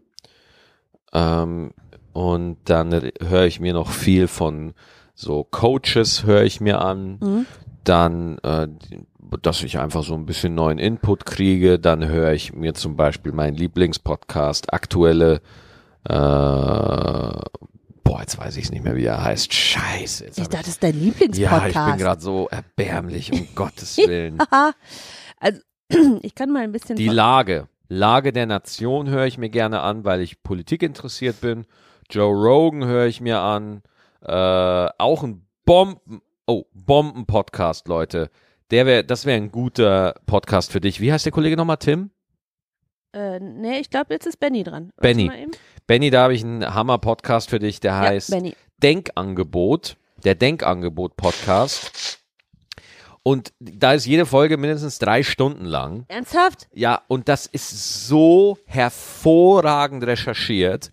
Ähm, 1.13 1.73
und 2.13 2.57
dann 2.65 3.11
höre 3.21 3.45
ich 3.45 3.59
mir 3.59 3.73
noch 3.73 3.91
viel 3.91 4.27
von 4.27 4.73
so 5.13 5.43
Coaches 5.43 6.23
höre 6.25 6.43
ich 6.43 6.61
mir 6.61 6.81
an. 6.81 7.19
Mhm. 7.21 7.45
Dann, 7.83 8.37
äh, 8.39 8.67
dass 9.41 9.63
ich 9.63 9.79
einfach 9.79 10.03
so 10.03 10.13
ein 10.15 10.25
bisschen 10.25 10.55
neuen 10.55 10.79
Input 10.79 11.25
kriege. 11.25 11.79
Dann 11.79 12.07
höre 12.07 12.33
ich 12.33 12.53
mir 12.53 12.73
zum 12.73 12.95
Beispiel 12.95 13.31
meinen 13.31 13.55
Lieblingspodcast, 13.55 14.73
aktuelle, 14.73 15.41
äh, 16.07 17.41
boah, 18.07 18.21
jetzt 18.21 18.37
weiß 18.37 18.57
ich 18.57 18.65
es 18.65 18.71
nicht 18.71 18.83
mehr, 18.83 18.95
wie 18.95 19.05
er 19.05 19.23
heißt. 19.23 19.53
Scheiße. 19.53 20.25
Jetzt 20.25 20.37
Ich 20.37 20.47
dachte, 20.47 20.57
das 20.65 20.67
ist 20.69 20.83
dein 20.83 20.95
ja, 20.95 21.03
Lieblingspodcast. 21.05 21.67
ich 21.75 21.85
bin 21.85 21.97
gerade 21.97 22.21
so 22.21 22.47
erbärmlich, 22.49 23.31
um 23.31 23.47
Gottes 23.55 23.97
Willen. 23.97 24.37
Also, 25.39 25.61
ich 26.21 26.33
kann 26.33 26.51
mal 26.51 26.63
ein 26.63 26.71
bisschen. 26.71 26.95
Die 26.95 27.09
Lage. 27.09 27.67
Lage 27.89 28.33
der 28.33 28.45
Nation 28.45 29.09
höre 29.09 29.25
ich 29.25 29.37
mir 29.37 29.49
gerne 29.49 29.81
an, 29.81 30.03
weil 30.03 30.21
ich 30.21 30.43
Politik 30.43 30.83
interessiert 30.83 31.41
bin. 31.41 31.65
Joe 32.09 32.33
Rogan 32.33 32.85
höre 32.85 33.05
ich 33.05 33.21
mir 33.21 33.39
an. 33.39 33.81
Äh, 34.21 34.31
auch 34.31 35.23
ein 35.23 35.45
Bomben, 35.65 36.21
oh, 36.47 36.63
Bomben-Podcast, 36.73 37.87
Leute. 37.87 38.29
Der 38.71 38.85
wäre, 38.85 39.03
das 39.05 39.25
wäre 39.25 39.37
ein 39.37 39.51
guter 39.51 40.15
Podcast 40.25 40.71
für 40.71 40.81
dich. 40.81 40.99
Wie 40.99 41.13
heißt 41.13 41.25
der 41.25 41.31
Kollege 41.31 41.55
nochmal, 41.55 41.77
Tim? 41.77 42.11
äh, 43.17 43.39
nee, 43.39 43.79
ich 43.79 43.89
glaube, 43.89 44.13
jetzt 44.13 44.27
ist 44.27 44.37
Benny 44.37 44.63
dran. 44.63 44.91
Benny. 44.97 45.31
Benny, 45.87 46.09
da 46.09 46.23
habe 46.23 46.33
ich 46.33 46.43
einen 46.43 46.75
Hammer-Podcast 46.75 47.49
für 47.49 47.59
dich, 47.59 47.79
der 47.79 47.97
heißt 47.97 48.31
Ja. 48.31 48.51
Denkangebot, 48.83 49.95
der 50.25 50.35
Denkangebot-Podcast. 50.35 52.19
Und 53.23 53.53
da 53.59 53.93
ist 53.93 54.05
jede 54.05 54.25
Folge 54.25 54.57
mindestens 54.57 54.99
drei 54.99 55.23
Stunden 55.23 55.63
lang. 55.63 56.03
Ernsthaft? 56.09 56.67
Ja, 56.73 57.01
und 57.07 57.29
das 57.29 57.45
ist 57.45 58.05
so 58.07 58.57
hervorragend 58.65 60.05
recherchiert. 60.05 60.91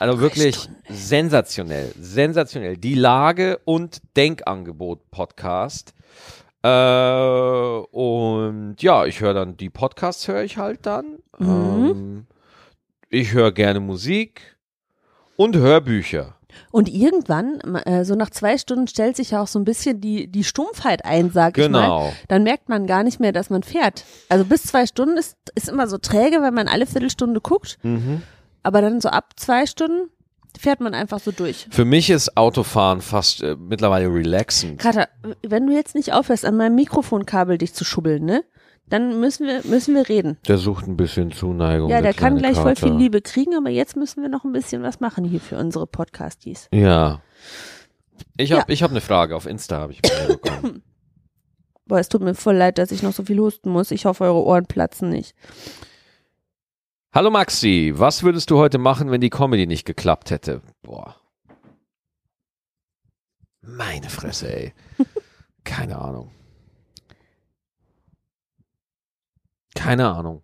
Also 0.00 0.20
wirklich 0.20 0.68
sensationell, 0.88 1.92
sensationell. 2.00 2.76
Die 2.76 2.94
Lage 2.94 3.60
und 3.64 4.02
Denkangebot 4.16 5.08
Podcast. 5.12 5.94
Äh, 6.62 6.68
und 6.68 8.76
ja, 8.80 9.06
ich 9.06 9.20
höre 9.20 9.34
dann 9.34 9.56
die 9.56 9.70
Podcasts, 9.70 10.26
höre 10.26 10.42
ich 10.42 10.58
halt 10.58 10.84
dann. 10.84 11.18
Mhm. 11.38 11.48
Ähm, 11.48 12.26
ich 13.16 13.32
höre 13.32 13.50
gerne 13.52 13.80
Musik 13.80 14.56
und 15.36 15.56
Hörbücher. 15.56 16.36
Und 16.70 16.88
irgendwann, 16.88 17.60
äh, 17.84 18.04
so 18.04 18.14
nach 18.14 18.30
zwei 18.30 18.56
Stunden, 18.58 18.86
stellt 18.88 19.16
sich 19.16 19.32
ja 19.32 19.42
auch 19.42 19.46
so 19.46 19.58
ein 19.58 19.64
bisschen 19.64 20.00
die, 20.00 20.26
die 20.26 20.44
Stumpfheit 20.44 21.04
ein, 21.04 21.30
sag 21.30 21.58
ich 21.58 21.68
mal. 21.68 21.82
Genau. 21.82 22.12
Dann 22.28 22.42
merkt 22.42 22.68
man 22.68 22.86
gar 22.86 23.02
nicht 23.02 23.20
mehr, 23.20 23.32
dass 23.32 23.50
man 23.50 23.62
fährt. 23.62 24.04
Also 24.28 24.44
bis 24.44 24.64
zwei 24.64 24.86
Stunden 24.86 25.16
ist, 25.16 25.36
ist 25.54 25.68
immer 25.68 25.86
so 25.86 25.98
träge, 25.98 26.40
weil 26.42 26.52
man 26.52 26.68
alle 26.68 26.86
Viertelstunde 26.86 27.40
guckt. 27.40 27.78
Mhm. 27.82 28.22
Aber 28.62 28.80
dann 28.80 29.00
so 29.00 29.08
ab 29.08 29.32
zwei 29.36 29.66
Stunden 29.66 30.10
fährt 30.58 30.80
man 30.80 30.94
einfach 30.94 31.20
so 31.20 31.30
durch. 31.30 31.66
Für 31.70 31.84
mich 31.84 32.08
ist 32.10 32.36
Autofahren 32.36 33.00
fast 33.00 33.42
äh, 33.42 33.56
mittlerweile 33.58 34.06
relaxend. 34.06 34.80
Kater, 34.80 35.08
wenn 35.42 35.66
du 35.66 35.74
jetzt 35.74 35.94
nicht 35.94 36.12
aufhörst, 36.12 36.44
an 36.44 36.56
meinem 36.56 36.74
Mikrofonkabel 36.74 37.58
dich 37.58 37.74
zu 37.74 37.84
schubbeln, 37.84 38.24
ne? 38.24 38.44
Dann 38.88 39.18
müssen 39.18 39.46
wir, 39.48 39.64
müssen 39.64 39.94
wir 39.96 40.08
reden. 40.08 40.38
Der 40.46 40.58
sucht 40.58 40.86
ein 40.86 40.96
bisschen 40.96 41.32
Zuneigung. 41.32 41.90
ja, 41.90 42.00
der 42.00 42.14
kann 42.14 42.36
kleine 42.38 42.52
gleich 42.54 42.62
voll 42.62 42.74
Kater. 42.74 42.86
viel 42.88 42.96
Liebe 42.96 43.20
kriegen, 43.20 43.54
aber 43.56 43.70
jetzt 43.70 43.96
müssen 43.96 44.22
wir 44.22 44.28
noch 44.28 44.44
ein 44.44 44.52
bisschen 44.52 44.82
was 44.82 45.00
machen 45.00 45.24
hier 45.24 45.40
für 45.40 45.58
unsere 45.58 45.86
Podcasties. 45.88 46.68
Ja. 46.72 47.20
Ich 48.36 48.52
habe 48.52 48.60
Ja. 48.62 48.66
ich 48.68 48.82
hab 48.84 48.90
eine 48.92 49.00
Frage. 49.00 49.34
Auf 49.34 49.46
Insta 49.46 49.78
habe 49.78 49.92
ich 49.92 50.00
eine 50.04 50.34
bekommen. 50.36 50.82
Boah, 51.86 51.98
es 51.98 52.08
tut 52.08 52.22
mir 52.22 52.34
voll 52.34 52.54
leid, 52.56 52.78
dass 52.78 52.90
ich 52.92 53.02
noch 53.02 53.12
so 53.12 53.24
viel 53.24 53.38
husten 53.40 53.70
muss. 53.70 53.90
Ich 53.90 54.04
hoffe, 54.06 54.24
eure 54.24 54.42
Ohren 54.44 54.66
platzen 54.66 55.08
nicht. 55.08 55.34
Hallo 57.12 57.30
Maxi, 57.30 57.92
was 57.96 58.22
würdest 58.22 58.50
du 58.50 58.58
heute 58.58 58.78
machen, 58.78 59.10
wenn 59.10 59.20
die 59.20 59.30
Comedy 59.30 59.66
nicht 59.66 59.84
geklappt 59.86 60.30
hätte? 60.30 60.62
Boah. 60.82 61.16
Meine 63.62 64.10
Fresse, 64.10 64.54
ey. 64.54 64.72
Keine 65.64 65.98
Ahnung. 65.98 66.30
Keine 69.76 70.08
Ahnung. 70.08 70.42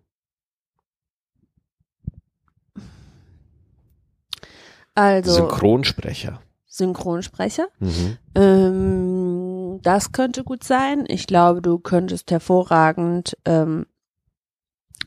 Also, 4.95 5.33
Synchronsprecher. 5.33 6.41
Synchronsprecher. 6.67 7.67
Mhm. 7.79 8.17
Ähm, 8.35 9.79
das 9.81 10.11
könnte 10.11 10.43
gut 10.43 10.63
sein. 10.63 11.05
Ich 11.07 11.27
glaube, 11.27 11.61
du 11.61 11.79
könntest 11.79 12.31
hervorragend 12.31 13.37
ähm, 13.45 13.85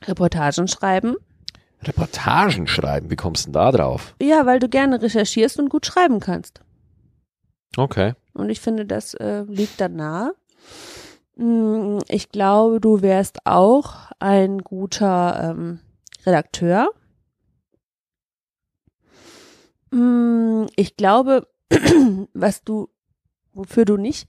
Reportagen 0.04 0.68
schreiben. 0.68 1.16
Reportagen 1.82 2.66
schreiben, 2.66 3.10
wie 3.10 3.16
kommst 3.16 3.44
du 3.44 3.46
denn 3.48 3.52
da 3.54 3.72
drauf? 3.72 4.14
Ja, 4.20 4.46
weil 4.46 4.58
du 4.58 4.68
gerne 4.68 5.00
recherchierst 5.00 5.58
und 5.58 5.68
gut 5.68 5.86
schreiben 5.86 6.20
kannst. 6.20 6.62
Okay. 7.76 8.14
Und 8.32 8.50
ich 8.50 8.60
finde, 8.60 8.86
das 8.86 9.14
äh, 9.14 9.42
liegt 9.42 9.80
da 9.80 9.88
nahe. 9.88 10.34
Mm, 11.37 11.99
Ich 12.09 12.31
glaube, 12.31 12.81
du 12.81 13.03
wärst 13.03 13.38
auch 13.46 14.11
ein 14.18 14.59
guter 14.59 15.51
ähm, 15.57 15.81
Redakteur. 16.25 16.90
Mm, 19.90 20.66
Ich 20.77 20.96
glaube, 20.96 21.46
was 22.35 22.64
du, 22.64 22.88
wofür 23.53 23.85
du 23.85 23.96
nicht, 23.96 24.29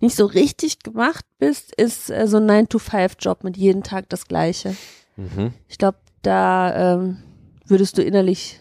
nicht 0.00 0.16
so 0.16 0.26
richtig 0.26 0.80
gemacht 0.80 1.24
bist, 1.38 1.74
ist 1.74 2.10
äh, 2.10 2.26
so 2.26 2.38
ein 2.38 2.46
9-to-5-Job 2.50 3.44
mit 3.44 3.56
jeden 3.56 3.82
Tag 3.82 4.08
das 4.08 4.26
Gleiche. 4.26 4.76
Mhm. 5.16 5.52
Ich 5.68 5.78
glaube, 5.78 5.98
da 6.22 6.94
ähm, 6.94 7.18
würdest 7.66 7.98
du 7.98 8.02
innerlich 8.02 8.60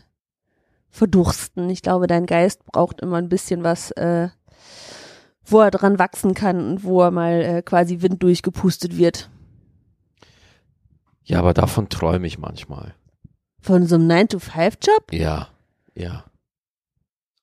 verdursten. 0.90 1.70
Ich 1.70 1.82
glaube, 1.82 2.08
dein 2.08 2.26
Geist 2.26 2.66
braucht 2.66 3.02
immer 3.02 3.18
ein 3.18 3.30
bisschen 3.30 3.64
was, 3.64 3.92
äh, 3.92 4.30
wo 5.46 5.60
er 5.62 5.72
dran 5.72 6.00
wachsen 6.00 6.34
kann 6.34 6.66
und 6.66 6.84
wo 6.84 7.02
er 7.02 7.12
mal 7.12 7.42
äh, 7.42 7.62
quasi 7.62 8.02
Wind 8.02 8.22
durchgepustet 8.24 8.98
wird. 8.98 9.30
Ja, 11.24 11.40
aber 11.40 11.54
davon 11.54 11.90
träume 11.90 12.28
ich 12.28 12.38
manchmal. 12.38 12.96
Von 13.62 13.86
so 13.88 13.96
einem 13.96 14.10
9-to-5-Job 14.10 15.12
Ja, 15.14 15.48
ja. 15.96 16.26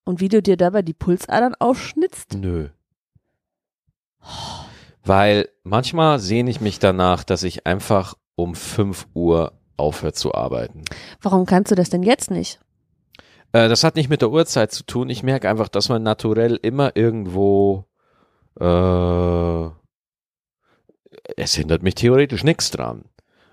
und 0.05 0.21
wie 0.21 0.29
du 0.29 0.43
dir 0.43 0.57
dabei 0.59 0.83
die 0.83 0.93
Pulsadern 0.93 1.55
aufschnitzt. 1.59 2.35
Nö. 2.35 2.69
Weil 5.03 5.49
manchmal 5.63 6.19
sehne 6.19 6.51
ich 6.51 6.61
mich 6.61 6.79
danach, 6.79 7.25
dass 7.25 7.43
ich 7.43 7.67
einfach 7.67 8.15
um 8.35 8.55
5 8.55 9.07
Uhr 9.15 9.53
aufhöre 9.79 10.13
zu 10.13 10.35
arbeiten. 10.35 10.83
Warum 11.23 11.47
kannst 11.47 11.71
du 11.71 11.75
das 11.75 11.89
denn 11.89 12.03
jetzt 12.03 12.31
nicht? 12.31 12.61
Äh, 13.53 13.69
das 13.69 13.83
hat 13.83 13.97
nicht 13.97 14.11
mit 14.11 14.21
der 14.21 14.31
Uhrzeit 14.31 14.73
zu 14.73 14.85
tun. 14.85 15.09
Ich 15.09 15.23
merke 15.23 15.49
einfach, 15.49 15.69
dass 15.69 15.89
man 15.89 16.03
naturell 16.03 16.57
immer 16.61 16.97
irgendwo 16.97 17.87
äh, 18.59 19.71
es 21.37 21.55
hindert 21.55 21.83
mich 21.83 21.95
theoretisch 21.95 22.45
nichts 22.45 22.71
dran. 22.71 23.05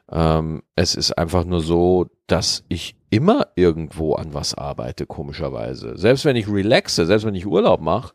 Ähm, 0.09 0.63
es 0.75 0.95
ist 0.95 1.17
einfach 1.17 1.43
nur 1.43 1.61
so, 1.61 2.07
dass 2.27 2.63
ich 2.69 2.95
immer 3.09 3.47
irgendwo 3.55 4.15
an 4.15 4.33
was 4.33 4.53
arbeite, 4.53 5.05
komischerweise. 5.05 5.97
Selbst 5.97 6.25
wenn 6.25 6.35
ich 6.35 6.47
relaxe, 6.47 7.05
selbst 7.05 7.25
wenn 7.25 7.35
ich 7.35 7.45
Urlaub 7.45 7.81
mache, 7.81 8.13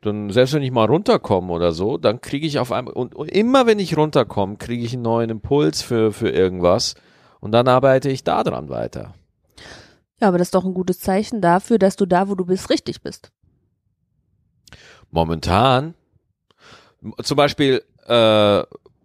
dann 0.00 0.30
selbst 0.30 0.54
wenn 0.54 0.62
ich 0.62 0.70
mal 0.70 0.86
runterkomme 0.86 1.52
oder 1.52 1.72
so, 1.72 1.98
dann 1.98 2.20
kriege 2.20 2.46
ich 2.46 2.58
auf 2.58 2.72
einmal 2.72 2.94
und, 2.94 3.14
und 3.14 3.30
immer 3.30 3.66
wenn 3.66 3.78
ich 3.78 3.96
runterkomme, 3.96 4.56
kriege 4.56 4.84
ich 4.84 4.94
einen 4.94 5.02
neuen 5.02 5.30
Impuls 5.30 5.82
für 5.82 6.12
für 6.12 6.30
irgendwas 6.30 6.94
und 7.40 7.52
dann 7.52 7.68
arbeite 7.68 8.08
ich 8.08 8.22
da 8.22 8.44
dran 8.44 8.68
weiter. 8.68 9.14
Ja, 10.20 10.28
aber 10.28 10.38
das 10.38 10.48
ist 10.48 10.54
doch 10.54 10.64
ein 10.64 10.74
gutes 10.74 11.00
Zeichen 11.00 11.40
dafür, 11.40 11.78
dass 11.78 11.96
du 11.96 12.06
da, 12.06 12.28
wo 12.28 12.34
du 12.34 12.44
bist, 12.44 12.70
richtig 12.70 13.02
bist. 13.02 13.30
Momentan, 15.10 15.94
zum 17.22 17.36
Beispiel, 17.36 17.82
äh, 18.06 18.62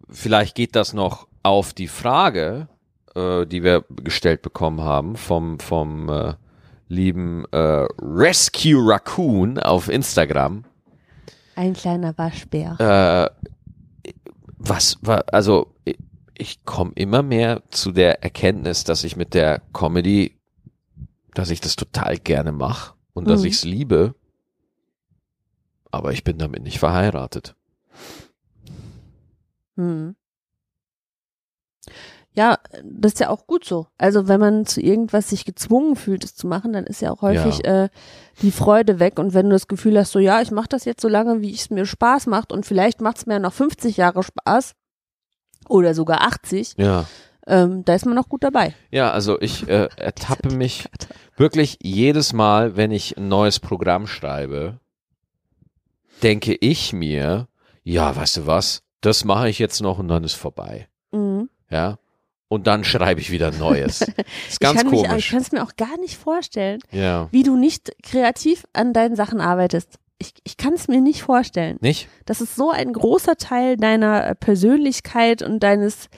vielleicht 0.10 0.56
geht 0.56 0.76
das 0.76 0.94
noch 0.94 1.28
auf 1.44 1.74
die 1.74 1.88
Frage, 1.88 2.68
äh, 3.16 3.46
die 3.46 3.64
wir 3.64 3.84
gestellt 3.90 4.42
bekommen 4.42 4.82
haben 4.82 5.16
vom, 5.16 5.60
vom 5.60 6.10
äh, 6.10 6.34
lieben 6.88 7.46
äh, 7.52 7.88
Rescue 8.02 8.76
Raccoon 8.78 9.60
auf 9.60 9.90
Instagram. 9.90 10.66
Ein 11.56 11.74
kleiner 11.74 12.18
Waschbär. 12.18 12.80
Äh, 12.80 14.12
was 14.58 14.98
war, 15.02 15.26
also 15.32 15.76
ich, 16.36 16.64
komme 16.66 16.92
immer 16.96 17.22
mehr 17.22 17.62
zu 17.70 17.92
der 17.92 18.24
Erkenntnis, 18.24 18.84
dass 18.84 19.04
ich 19.04 19.16
mit 19.16 19.34
der 19.34 19.62
Comedy, 19.74 20.40
dass 21.34 21.50
ich 21.50 21.62
das 21.62 21.76
total 21.76 22.18
gerne 22.18 22.52
mache 22.52 22.94
und 23.14 23.28
dass 23.28 23.42
Mhm. 23.42 23.48
ich 23.48 23.54
es 23.56 23.64
liebe, 23.66 24.16
aber 25.92 26.12
ich 26.12 26.24
bin 26.24 26.38
damit 26.38 26.64
nicht 26.64 26.80
verheiratet. 26.80 27.56
Hm. 29.78 30.16
Ja, 32.36 32.58
das 32.84 33.14
ist 33.14 33.20
ja 33.20 33.30
auch 33.30 33.46
gut 33.46 33.64
so. 33.64 33.86
Also 34.00 34.28
wenn 34.28 34.40
man 34.40 34.66
zu 34.66 34.82
irgendwas 34.82 35.30
sich 35.30 35.46
gezwungen 35.46 35.96
fühlt, 35.96 36.24
es 36.24 36.34
zu 36.34 36.48
machen, 36.48 36.74
dann 36.74 36.86
ist 36.86 37.00
ja 37.02 37.12
auch 37.12 37.22
häufig 37.22 37.64
äh, 37.66 37.90
die 38.42 38.52
Freude 38.52 39.00
weg. 39.00 39.20
Und 39.20 39.36
wenn 39.36 39.46
du 39.48 39.52
das 39.52 39.68
Gefühl 39.68 40.00
hast, 40.00 40.12
so 40.12 40.20
ja, 40.20 40.42
ich 40.42 40.50
mache 40.50 40.68
das 40.70 40.86
jetzt 40.86 41.02
so 41.02 41.08
lange, 41.08 41.42
wie 41.42 41.54
es 41.54 41.70
mir 41.70 41.86
Spaß 41.86 42.26
macht 42.28 42.52
und 42.52 42.66
vielleicht 42.66 43.02
macht 43.02 43.18
es 43.18 43.26
mir 43.28 43.34
ja 43.34 43.40
noch 43.40 43.54
50 43.54 43.98
Jahre 43.98 44.24
Spaß 44.24 44.74
oder 45.70 45.94
sogar 45.94 46.22
80, 46.22 46.74
Ja. 46.78 47.06
ähm, 47.46 47.86
da 47.86 47.94
ist 47.94 48.06
man 48.08 48.16
noch 48.16 48.30
gut 48.30 48.44
dabei. 48.44 48.74
Ja, 48.90 49.12
also 49.12 49.40
ich 49.40 49.68
äh, 49.70 49.90
ertappe 49.98 50.50
mich 50.56 50.90
wirklich 51.38 51.78
jedes 51.84 52.34
Mal, 52.34 52.76
wenn 52.76 52.90
ich 52.90 53.16
ein 53.16 53.28
neues 53.28 53.60
Programm 53.60 54.08
schreibe, 54.08 54.80
denke 56.24 56.56
ich 56.56 56.94
mir, 56.94 57.48
ja, 57.84 58.16
weißt 58.16 58.38
du 58.38 58.48
was, 58.48 58.84
das 59.02 59.26
mache 59.26 59.50
ich 59.50 59.60
jetzt 59.60 59.82
noch 59.82 60.00
und 60.00 60.08
dann 60.08 60.24
ist 60.24 60.34
vorbei. 60.34 60.88
Mhm. 61.12 61.50
Ja. 61.70 61.98
Und 62.48 62.68
dann 62.68 62.84
schreibe 62.84 63.20
ich 63.20 63.32
wieder 63.32 63.52
neues. 63.52 64.02
ist 64.02 64.14
ich 64.52 64.60
ganz 64.60 64.82
kann 64.82 64.92
mich, 64.92 65.02
ich 65.02 65.08
komisch. 65.08 65.30
kann 65.32 65.42
es 65.42 65.52
mir 65.52 65.64
auch 65.64 65.76
gar 65.76 65.98
nicht 65.98 66.18
vorstellen, 66.18 66.80
ja. 66.92 67.28
wie 67.32 67.44
du 67.44 67.56
nicht 67.58 67.92
kreativ 68.04 68.66
an 68.74 68.94
deinen 68.94 69.16
Sachen 69.16 69.42
arbeitest. 69.42 69.98
Ich, 70.20 70.34
ich 70.44 70.56
kann 70.56 70.74
es 70.74 70.88
mir 70.88 71.02
nicht 71.02 71.24
vorstellen. 71.24 71.78
Nicht? 71.82 72.08
Das 72.26 72.42
ist 72.42 72.56
so 72.56 72.70
ein 72.70 72.94
großer 72.94 73.36
Teil 73.38 73.78
deiner 73.78 74.28
äh, 74.28 74.36
Persönlichkeit 74.36 75.42
und 75.42 75.62
deines 75.62 76.10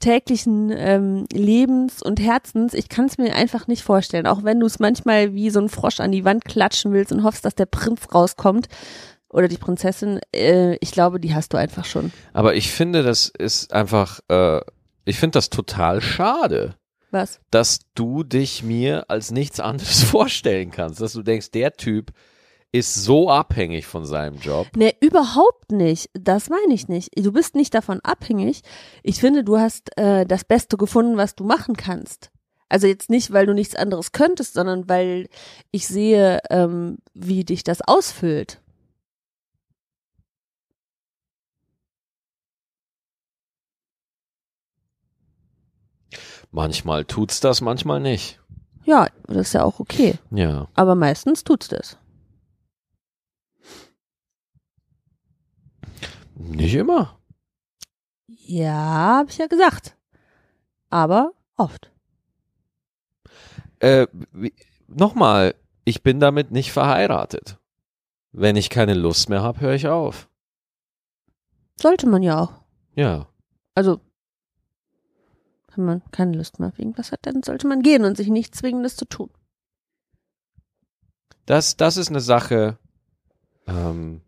täglichen 0.00 0.70
ähm, 0.74 1.26
Lebens 1.32 2.02
und 2.02 2.20
Herzens. 2.20 2.74
Ich 2.74 2.88
kann 2.88 3.06
es 3.06 3.16
mir 3.16 3.34
einfach 3.34 3.66
nicht 3.68 3.82
vorstellen. 3.82 4.26
Auch 4.26 4.44
wenn 4.44 4.60
du 4.60 4.66
es 4.66 4.78
manchmal 4.80 5.34
wie 5.34 5.50
so 5.50 5.60
ein 5.60 5.68
Frosch 5.68 6.00
an 6.00 6.12
die 6.12 6.24
Wand 6.24 6.44
klatschen 6.44 6.92
willst 6.92 7.12
und 7.12 7.22
hoffst, 7.22 7.44
dass 7.44 7.54
der 7.54 7.66
Prinz 7.66 8.12
rauskommt 8.12 8.68
oder 9.30 9.48
die 9.48 9.58
Prinzessin. 9.58 10.20
Äh, 10.34 10.76
ich 10.76 10.92
glaube, 10.92 11.20
die 11.20 11.34
hast 11.34 11.52
du 11.52 11.56
einfach 11.56 11.84
schon. 11.84 12.12
Aber 12.32 12.54
ich 12.54 12.70
finde, 12.72 13.02
das 13.02 13.28
ist 13.28 13.72
einfach, 13.72 14.20
äh, 14.28 14.60
ich 15.04 15.18
finde 15.18 15.38
das 15.38 15.50
total 15.50 16.00
schade, 16.00 16.74
Was? 17.10 17.40
dass 17.50 17.80
du 17.94 18.24
dich 18.24 18.62
mir 18.62 19.10
als 19.10 19.30
nichts 19.30 19.60
anderes 19.60 20.02
vorstellen 20.04 20.70
kannst. 20.70 21.00
Dass 21.00 21.12
du 21.12 21.22
denkst, 21.22 21.50
der 21.50 21.72
Typ 21.74 22.12
ist 22.70 22.94
so 22.94 23.30
abhängig 23.30 23.86
von 23.86 24.04
seinem 24.04 24.38
Job. 24.38 24.68
Nee, 24.76 24.94
überhaupt 25.00 25.72
nicht. 25.72 26.10
Das 26.12 26.50
meine 26.50 26.74
ich 26.74 26.88
nicht. 26.88 27.10
Du 27.16 27.32
bist 27.32 27.54
nicht 27.54 27.72
davon 27.72 28.00
abhängig. 28.00 28.60
Ich 29.02 29.20
finde, 29.20 29.42
du 29.42 29.58
hast 29.58 29.96
äh, 29.98 30.26
das 30.26 30.44
Beste 30.44 30.76
gefunden, 30.76 31.16
was 31.16 31.34
du 31.34 31.44
machen 31.44 31.76
kannst. 31.76 32.30
Also 32.68 32.86
jetzt 32.86 33.08
nicht, 33.08 33.32
weil 33.32 33.46
du 33.46 33.54
nichts 33.54 33.74
anderes 33.74 34.12
könntest, 34.12 34.52
sondern 34.52 34.88
weil 34.88 35.28
ich 35.70 35.88
sehe, 35.88 36.40
ähm, 36.50 36.98
wie 37.14 37.44
dich 37.44 37.64
das 37.64 37.80
ausfüllt. 37.80 38.60
Manchmal 46.50 47.04
tut's 47.04 47.40
das, 47.40 47.60
manchmal 47.60 48.00
nicht. 48.00 48.40
Ja, 48.84 49.08
das 49.24 49.48
ist 49.48 49.52
ja 49.52 49.64
auch 49.64 49.80
okay. 49.80 50.14
Ja. 50.30 50.68
Aber 50.74 50.94
meistens 50.94 51.44
tut's 51.44 51.68
das. 51.68 51.98
Nicht 56.34 56.74
immer. 56.74 57.18
Ja, 58.26 59.18
hab 59.18 59.28
ich 59.28 59.38
ja 59.38 59.46
gesagt. 59.46 59.96
Aber 60.88 61.32
oft. 61.56 61.92
Äh, 63.80 64.06
nochmal, 64.86 65.54
ich 65.84 66.02
bin 66.02 66.18
damit 66.18 66.50
nicht 66.50 66.72
verheiratet. 66.72 67.58
Wenn 68.32 68.56
ich 68.56 68.70
keine 68.70 68.94
Lust 68.94 69.28
mehr 69.28 69.42
habe, 69.42 69.60
höre 69.60 69.74
ich 69.74 69.88
auf. 69.88 70.28
Sollte 71.80 72.08
man 72.08 72.22
ja 72.22 72.40
auch. 72.40 72.52
Ja. 72.94 73.26
Also, 73.74 74.00
wenn 75.78 75.84
man 75.86 76.02
keine 76.10 76.36
Lust 76.36 76.58
mehr 76.58 76.68
auf 76.68 76.78
irgendwas 76.78 77.12
hat, 77.12 77.20
dann 77.22 77.42
sollte 77.42 77.66
man 77.66 77.82
gehen 77.82 78.04
und 78.04 78.16
sich 78.16 78.28
nicht 78.28 78.54
zwingen, 78.54 78.82
das 78.82 78.96
zu 78.96 79.04
tun. 79.06 79.30
Das, 81.46 81.76
das 81.76 81.96
ist 81.96 82.10
eine 82.10 82.20
Sache, 82.20 82.78
ähm, 83.66 84.20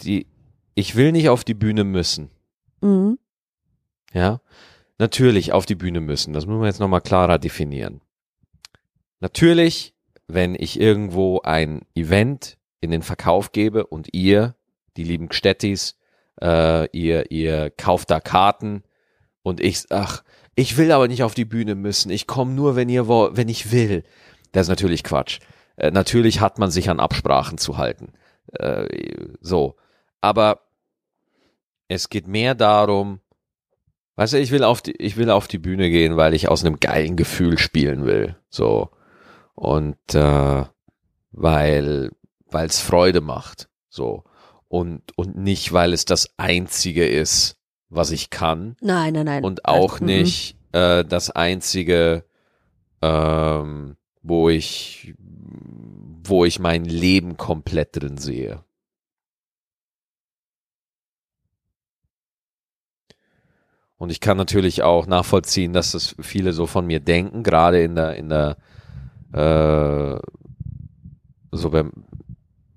die, 0.00 0.26
ich 0.74 0.96
will 0.96 1.12
nicht 1.12 1.28
auf 1.28 1.44
die 1.44 1.54
Bühne 1.54 1.84
müssen. 1.84 2.30
Mhm. 2.80 3.18
Ja. 4.12 4.40
Natürlich 4.98 5.52
auf 5.52 5.64
die 5.64 5.76
Bühne 5.76 6.00
müssen. 6.00 6.32
Das 6.32 6.46
müssen 6.46 6.60
wir 6.60 6.66
jetzt 6.66 6.80
nochmal 6.80 7.00
klarer 7.00 7.38
definieren. 7.38 8.00
Natürlich, 9.20 9.94
wenn 10.26 10.56
ich 10.56 10.80
irgendwo 10.80 11.40
ein 11.42 11.82
Event 11.94 12.58
in 12.80 12.90
den 12.90 13.02
Verkauf 13.02 13.52
gebe 13.52 13.86
und 13.86 14.08
ihr, 14.12 14.56
die 14.96 15.04
lieben 15.04 15.28
Gstettis, 15.28 15.96
äh, 16.40 16.88
ihr, 16.90 17.30
ihr 17.30 17.70
kauft 17.70 18.10
da 18.10 18.18
Karten 18.18 18.82
und 19.42 19.60
ich, 19.60 19.84
ach, 19.90 20.22
ich 20.54 20.76
will 20.76 20.90
aber 20.92 21.08
nicht 21.08 21.22
auf 21.22 21.34
die 21.34 21.44
Bühne 21.44 21.74
müssen. 21.74 22.10
Ich 22.10 22.26
komme 22.26 22.52
nur, 22.52 22.76
wenn 22.76 22.88
ihr 22.88 23.06
wo- 23.08 23.30
wenn 23.32 23.48
ich 23.48 23.70
will. 23.72 24.02
Das 24.52 24.62
ist 24.66 24.68
natürlich 24.70 25.04
Quatsch. 25.04 25.38
Äh, 25.76 25.90
natürlich 25.90 26.40
hat 26.40 26.58
man 26.58 26.70
sich 26.70 26.90
an 26.90 27.00
Absprachen 27.00 27.58
zu 27.58 27.76
halten. 27.78 28.12
Äh, 28.52 28.86
so. 29.40 29.76
Aber 30.20 30.62
es 31.86 32.08
geht 32.08 32.26
mehr 32.26 32.54
darum, 32.54 33.20
weißt 34.16 34.32
du, 34.34 34.38
ich 34.40 34.50
will 34.50 34.64
auf 34.64 34.82
die, 34.82 34.96
ich 34.96 35.16
will 35.16 35.30
auf 35.30 35.46
die 35.48 35.58
Bühne 35.58 35.90
gehen, 35.90 36.16
weil 36.16 36.34
ich 36.34 36.48
aus 36.48 36.64
einem 36.64 36.80
geilen 36.80 37.16
Gefühl 37.16 37.56
spielen 37.58 38.04
will. 38.04 38.36
So. 38.50 38.90
Und 39.54 39.96
äh, 40.14 40.64
weil, 41.30 42.10
weil 42.46 42.66
es 42.66 42.80
Freude 42.80 43.20
macht. 43.20 43.68
So. 43.88 44.24
Und, 44.66 45.16
und 45.16 45.36
nicht, 45.36 45.72
weil 45.72 45.92
es 45.92 46.04
das 46.04 46.30
einzige 46.36 47.06
ist, 47.06 47.57
was 47.88 48.10
ich 48.10 48.30
kann. 48.30 48.76
Nein, 48.80 49.14
nein, 49.14 49.26
nein. 49.26 49.44
Und 49.44 49.64
auch 49.64 49.94
Also, 49.94 50.04
mhm. 50.04 50.10
nicht 50.10 50.56
äh, 50.72 51.04
das 51.04 51.30
einzige, 51.30 52.24
ähm, 53.02 53.96
wo 54.22 54.48
ich, 54.48 55.14
wo 56.24 56.44
ich 56.44 56.58
mein 56.58 56.84
Leben 56.84 57.36
komplett 57.36 57.96
drin 58.00 58.18
sehe. 58.18 58.64
Und 63.96 64.10
ich 64.10 64.20
kann 64.20 64.36
natürlich 64.36 64.82
auch 64.82 65.06
nachvollziehen, 65.06 65.72
dass 65.72 65.92
das 65.92 66.14
viele 66.20 66.52
so 66.52 66.66
von 66.66 66.86
mir 66.86 67.00
denken, 67.00 67.42
gerade 67.42 67.82
in 67.82 67.96
der, 67.96 68.14
in 68.14 68.28
der, 68.28 68.56
äh, 69.32 70.20
so 71.50 71.70
beim, 71.70 71.92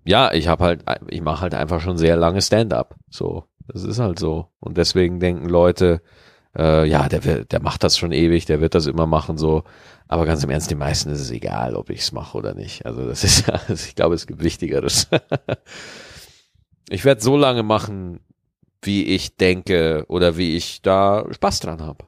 ja, 0.03 0.31
ich 0.33 0.47
habe 0.47 0.63
halt, 0.63 0.83
ich 1.09 1.21
mache 1.21 1.41
halt 1.41 1.53
einfach 1.53 1.79
schon 1.79 1.99
sehr 1.99 2.15
lange 2.15 2.41
Stand-up. 2.41 2.95
So, 3.09 3.45
das 3.67 3.83
ist 3.83 3.99
halt 3.99 4.19
so. 4.19 4.47
Und 4.59 4.77
deswegen 4.77 5.19
denken 5.19 5.47
Leute, 5.47 6.01
äh, 6.57 6.87
ja, 6.87 7.07
der, 7.07 7.23
wird, 7.23 7.51
der 7.51 7.61
macht 7.61 7.83
das 7.83 7.97
schon 7.97 8.11
ewig, 8.11 8.45
der 8.45 8.61
wird 8.61 8.75
das 8.75 8.87
immer 8.87 9.07
machen, 9.07 9.37
so. 9.37 9.63
Aber 10.07 10.25
ganz 10.25 10.43
im 10.43 10.49
Ernst, 10.49 10.69
den 10.69 10.77
meisten 10.77 11.09
ist 11.09 11.21
es 11.21 11.31
egal, 11.31 11.75
ob 11.75 11.89
ich 11.89 12.01
es 12.01 12.11
mache 12.11 12.37
oder 12.37 12.53
nicht. 12.53 12.85
Also 12.85 13.07
das 13.07 13.23
ist 13.23 13.47
ja, 13.47 13.59
ich 13.69 13.95
glaube, 13.95 14.15
es 14.15 14.27
gibt 14.27 14.43
Wichtigeres. 14.43 15.07
ich 16.89 17.05
werde 17.05 17.21
so 17.21 17.37
lange 17.37 17.63
machen, 17.63 18.19
wie 18.81 19.05
ich 19.05 19.37
denke 19.37 20.05
oder 20.07 20.37
wie 20.37 20.57
ich 20.57 20.81
da 20.81 21.25
Spaß 21.31 21.61
dran 21.61 21.81
habe. 21.81 22.05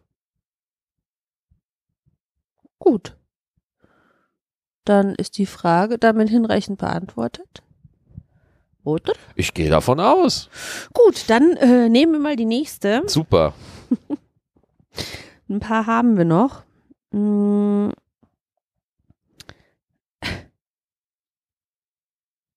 Gut. 2.80 3.16
Dann 4.84 5.16
ist 5.16 5.38
die 5.38 5.46
Frage 5.46 5.98
damit 5.98 6.30
hinreichend 6.30 6.80
beantwortet. 6.80 7.63
Oder? 8.84 9.14
Ich 9.36 9.54
gehe 9.54 9.70
davon 9.70 10.00
aus. 10.00 10.50
Gut, 10.94 11.30
dann 11.30 11.56
äh, 11.58 11.88
nehmen 11.90 12.12
wir 12.14 12.20
mal 12.20 12.36
die 12.36 12.46
nächste. 12.46 13.04
Super. 13.08 13.54
Ein 15.50 15.60
paar 15.60 15.86
haben 15.88 16.18
wir 16.18 16.26
noch. 16.26 16.64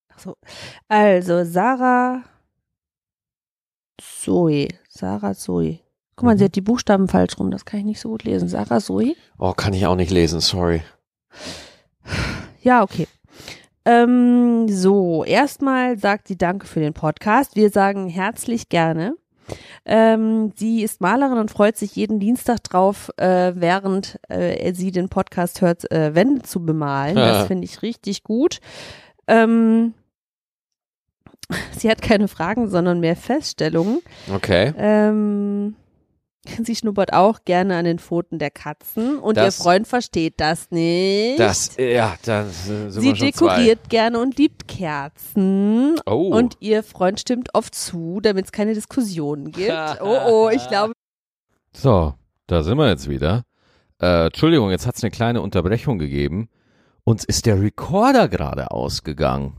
Ach 0.09 0.19
so. 0.19 0.35
Also, 0.87 1.43
Sarah 1.43 2.23
Zoe. 4.01 4.67
Sarah 4.89 5.33
Zoe. 5.33 5.79
Guck 6.15 6.25
mal, 6.25 6.33
Mhm. 6.33 6.39
sie 6.39 6.45
hat 6.45 6.55
die 6.55 6.61
Buchstaben 6.61 7.07
falsch 7.07 7.37
rum. 7.37 7.51
Das 7.51 7.65
kann 7.65 7.79
ich 7.81 7.85
nicht 7.85 7.99
so 7.99 8.09
gut 8.09 8.23
lesen. 8.23 8.47
Sarah 8.49 8.79
Zoe? 8.79 9.15
Oh, 9.37 9.53
kann 9.53 9.73
ich 9.73 9.85
auch 9.85 9.95
nicht 9.95 10.11
lesen, 10.11 10.39
sorry. 10.39 10.81
Ja, 12.61 12.81
okay. 12.83 13.07
Ähm, 13.87 14.67
so, 14.67 15.23
erstmal 15.23 15.97
sagt 15.97 16.27
sie 16.27 16.37
Danke 16.37 16.67
für 16.67 16.81
den 16.81 16.93
Podcast. 16.93 17.55
Wir 17.55 17.69
sagen 17.69 18.09
herzlich 18.09 18.67
gerne. 18.67 19.15
Ähm, 19.85 20.51
sie 20.57 20.83
ist 20.83 20.99
Malerin 20.99 21.37
und 21.37 21.51
freut 21.51 21.77
sich 21.77 21.95
jeden 21.95 22.19
Dienstag 22.19 22.61
drauf, 22.65 23.09
äh, 23.15 23.53
während 23.55 24.19
äh, 24.27 24.73
sie 24.73 24.91
den 24.91 25.07
Podcast 25.07 25.61
hört, 25.61 25.89
äh, 25.89 26.13
Wände 26.13 26.41
zu 26.41 26.65
bemalen. 26.65 27.15
Das 27.15 27.47
finde 27.47 27.63
ich 27.63 27.81
richtig 27.81 28.23
gut. 28.23 28.59
Ähm, 29.25 29.93
sie 31.71 31.89
hat 31.89 32.01
keine 32.01 32.27
Fragen, 32.27 32.67
sondern 32.67 32.99
mehr 32.99 33.15
Feststellungen. 33.15 34.01
Okay. 34.35 34.73
Ähm, 34.77 35.77
sie 36.63 36.75
schnuppert 36.75 37.13
auch 37.13 37.39
gerne 37.45 37.75
an 37.77 37.85
den 37.85 37.99
Pfoten 37.99 38.39
der 38.39 38.51
Katzen 38.51 39.19
und 39.19 39.37
Das- 39.37 39.57
ihr 39.59 39.63
Freund 39.63 39.87
versteht 39.87 40.35
das 40.37 40.71
nicht. 40.71 41.39
Das, 41.39 41.75
ja, 41.77 42.15
dann 42.23 42.49
sind 42.49 42.91
Sie 42.91 43.01
wir 43.01 43.15
schon 43.15 43.27
dekoriert 43.27 43.89
gerne 43.89 44.19
und 44.19 44.37
liebt 44.37 44.67
Kerzen. 44.67 45.95
zwei. 45.97 46.11
Oh. 46.11 46.35
Und 46.35 46.57
ihr 46.59 46.83
Freund 46.83 47.19
stimmt 47.19 47.53
oft 47.53 47.73
zu, 47.75 48.19
damit 48.21 48.45
es 48.45 48.51
keine 48.51 48.73
Diskussionen 48.73 49.51
gibt. 49.51 49.71
Oh, 50.01 50.17
oh, 50.27 50.49
ich 50.51 50.67
glaube, 50.69 50.93
So, 51.73 52.13
da 52.47 52.63
sind 52.63 52.77
wir 52.77 52.87
jetzt 52.89 53.09
wieder. 53.09 53.43
Äh, 54.01 54.27
Entschuldigung, 54.27 54.69
jetzt 54.69 54.85
hat 54.87 54.95
es 54.95 55.03
eine 55.03 55.11
kleine 55.11 55.41
Unterbrechung 55.41 55.97
gegeben. 55.99 56.49
Uns 57.03 57.23
ist 57.23 57.45
der 57.45 57.61
Recorder 57.61 58.27
gerade 58.27 58.71
ausgegangen. 58.71 59.57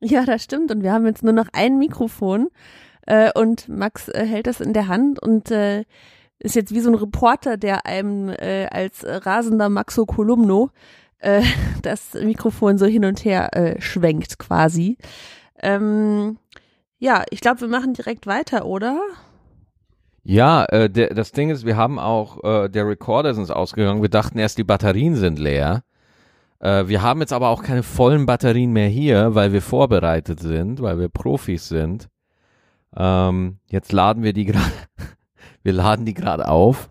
ja, 0.00 0.24
das 0.24 0.42
stimmt. 0.42 0.70
Und 0.72 0.82
wir 0.82 0.92
haben 0.92 1.06
jetzt 1.06 1.22
nur 1.22 1.32
noch 1.32 1.46
ein 1.52 1.78
Mikrofon. 1.78 2.48
Äh, 3.06 3.30
und 3.34 3.68
Max 3.68 4.08
äh, 4.08 4.24
hält 4.24 4.46
das 4.46 4.60
in 4.60 4.72
der 4.72 4.88
Hand 4.88 5.20
und 5.20 5.50
äh, 5.50 5.84
ist 6.38 6.56
jetzt 6.56 6.74
wie 6.74 6.80
so 6.80 6.90
ein 6.90 6.94
Reporter, 6.94 7.56
der 7.56 7.86
einem 7.86 8.28
äh, 8.28 8.66
als 8.66 9.04
rasender 9.04 9.68
Maxo 9.68 10.06
Kolumno 10.06 10.70
äh, 11.18 11.42
das 11.82 12.14
Mikrofon 12.14 12.78
so 12.78 12.86
hin 12.86 13.04
und 13.04 13.24
her 13.24 13.56
äh, 13.56 13.80
schwenkt 13.80 14.38
quasi. 14.38 14.98
Ähm, 15.60 16.38
ja, 16.98 17.24
ich 17.30 17.40
glaube, 17.40 17.62
wir 17.62 17.68
machen 17.68 17.94
direkt 17.94 18.26
weiter, 18.26 18.66
oder? 18.66 19.00
Ja, 20.24 20.64
äh, 20.66 20.88
der, 20.88 21.14
das 21.14 21.32
Ding 21.32 21.50
ist, 21.50 21.66
wir 21.66 21.76
haben 21.76 21.98
auch, 21.98 22.42
äh, 22.44 22.68
der 22.68 22.86
Recorder 22.86 23.30
ist 23.30 23.38
uns 23.38 23.50
ausgegangen. 23.50 24.02
Wir 24.02 24.08
dachten 24.08 24.38
erst, 24.38 24.58
die 24.58 24.64
Batterien 24.64 25.16
sind 25.16 25.38
leer. 25.38 25.82
Äh, 26.60 26.86
wir 26.86 27.02
haben 27.02 27.20
jetzt 27.20 27.32
aber 27.32 27.48
auch 27.48 27.62
keine 27.64 27.82
vollen 27.82 28.26
Batterien 28.26 28.72
mehr 28.72 28.88
hier, 28.88 29.34
weil 29.34 29.52
wir 29.52 29.62
vorbereitet 29.62 30.38
sind, 30.38 30.80
weil 30.80 31.00
wir 31.00 31.08
Profis 31.08 31.68
sind. 31.68 32.08
Ähm, 32.96 33.58
jetzt 33.66 33.92
laden 33.92 34.22
wir 34.22 34.32
die 34.32 34.44
gerade, 34.44 34.72
wir 35.62 35.72
laden 35.72 36.04
die 36.04 36.14
gerade 36.14 36.48
auf. 36.48 36.88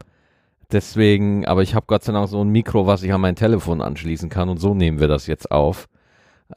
Deswegen, 0.71 1.45
aber 1.45 1.63
ich 1.63 1.75
habe 1.75 1.85
Gott 1.87 2.03
sei 2.03 2.13
Dank 2.13 2.29
so 2.29 2.41
ein 2.41 2.49
Mikro, 2.49 2.87
was 2.87 3.03
ich 3.03 3.13
an 3.13 3.21
mein 3.21 3.35
Telefon 3.35 3.81
anschließen 3.81 4.29
kann 4.29 4.49
und 4.49 4.57
so 4.57 4.73
nehmen 4.73 4.99
wir 4.99 5.07
das 5.07 5.27
jetzt 5.27 5.51
auf. 5.51 5.89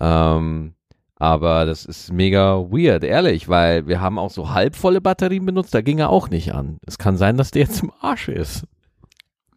Ähm, 0.00 0.74
aber 1.16 1.64
das 1.64 1.84
ist 1.84 2.12
mega 2.12 2.58
weird, 2.70 3.04
ehrlich, 3.04 3.48
weil 3.48 3.86
wir 3.86 4.00
haben 4.00 4.18
auch 4.18 4.30
so 4.30 4.50
halbvolle 4.50 5.00
Batterien 5.00 5.46
benutzt, 5.46 5.74
da 5.74 5.80
ging 5.80 5.98
er 5.98 6.10
auch 6.10 6.28
nicht 6.28 6.54
an. 6.54 6.78
Es 6.86 6.98
kann 6.98 7.16
sein, 7.16 7.36
dass 7.36 7.50
der 7.50 7.62
jetzt 7.62 7.82
im 7.82 7.92
Arsch 8.00 8.28
ist. 8.28 8.64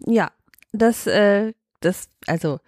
Ja, 0.05 0.31
das, 0.71 1.07
äh, 1.07 1.53
das, 1.81 2.09
also 2.27 2.59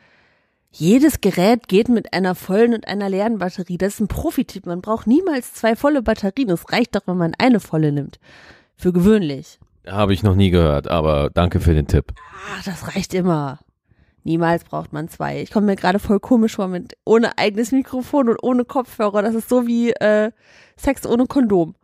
jedes 0.72 1.22
Gerät 1.22 1.68
geht 1.68 1.90
mit 1.90 2.14
einer 2.14 2.36
vollen 2.36 2.74
und 2.74 2.88
einer 2.88 3.10
leeren 3.10 3.40
Batterie. 3.40 3.78
Das 3.78 3.96
ist 3.96 4.00
ein 4.02 4.08
Profi-Tipp. 4.08 4.66
Man 4.66 4.82
braucht 4.82 5.08
niemals 5.08 5.54
zwei 5.54 5.76
volle 5.76 6.02
Batterien. 6.02 6.50
Es 6.50 6.72
reicht 6.72 6.96
doch, 6.96 7.02
wenn 7.06 7.18
man 7.18 7.34
eine 7.38 7.60
volle 7.60 7.92
nimmt. 7.92 8.20
Für 8.76 8.94
gewöhnlich. 8.94 9.60
Habe 9.88 10.14
ich 10.14 10.24
noch 10.24 10.36
nie 10.36 10.52
gehört, 10.52 10.88
aber 10.88 11.32
danke 11.32 11.60
für 11.60 11.74
den 11.74 11.88
Tipp. 11.88 12.14
Ah, 12.18 12.62
das 12.66 12.96
reicht 12.96 13.14
immer. 13.14 13.60
Niemals 14.24 14.64
braucht 14.64 14.94
man 14.94 15.08
zwei. 15.10 15.42
Ich 15.42 15.52
komme 15.52 15.68
mir 15.68 15.76
gerade 15.76 15.98
voll 15.98 16.20
komisch 16.20 16.56
vor 16.56 16.68
mit 16.68 16.96
ohne 17.06 17.38
eigenes 17.38 17.72
Mikrofon 17.72 18.30
und 18.30 18.38
ohne 18.44 18.66
Kopfhörer. 18.66 19.22
Das 19.22 19.34
ist 19.34 19.50
so 19.50 19.66
wie 19.66 19.92
äh, 19.92 20.32
Sex 20.76 21.06
ohne 21.06 21.26
Kondom. 21.26 21.76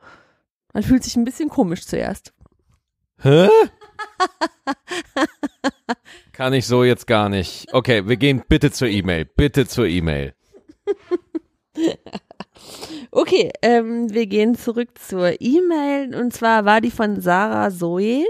Man 0.73 0.83
fühlt 0.83 1.03
sich 1.03 1.15
ein 1.15 1.25
bisschen 1.25 1.49
komisch 1.49 1.85
zuerst. 1.87 2.33
Hä? 3.21 3.49
Kann 6.35 6.51
ich 6.51 6.67
so 6.67 6.83
jetzt 6.83 7.07
gar 7.07 7.29
nicht. 7.29 7.73
Okay, 7.73 8.07
wir 8.07 8.17
gehen 8.17 8.43
bitte 8.49 8.69
zur 8.69 8.89
E-Mail. 8.89 9.23
Bitte 9.23 9.67
zur 9.67 9.87
E-Mail. 9.87 10.33
Okay, 13.11 13.51
ähm, 13.61 14.13
wir 14.13 14.27
gehen 14.27 14.55
zurück 14.55 14.97
zur 14.97 15.39
E-Mail 15.39 16.15
und 16.15 16.33
zwar 16.33 16.65
war 16.65 16.81
die 16.81 16.91
von 16.91 17.21
Sarah 17.21 17.69
Zoe, 17.69 18.25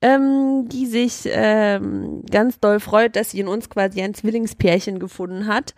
ähm, 0.00 0.68
die 0.68 0.86
sich 0.86 1.22
ähm, 1.26 2.22
ganz 2.30 2.60
doll 2.60 2.80
freut, 2.80 3.16
dass 3.16 3.30
sie 3.30 3.40
in 3.40 3.48
uns 3.48 3.68
quasi 3.68 4.00
ein 4.00 4.14
Zwillingspärchen 4.14 4.98
gefunden 4.98 5.46
hat, 5.46 5.74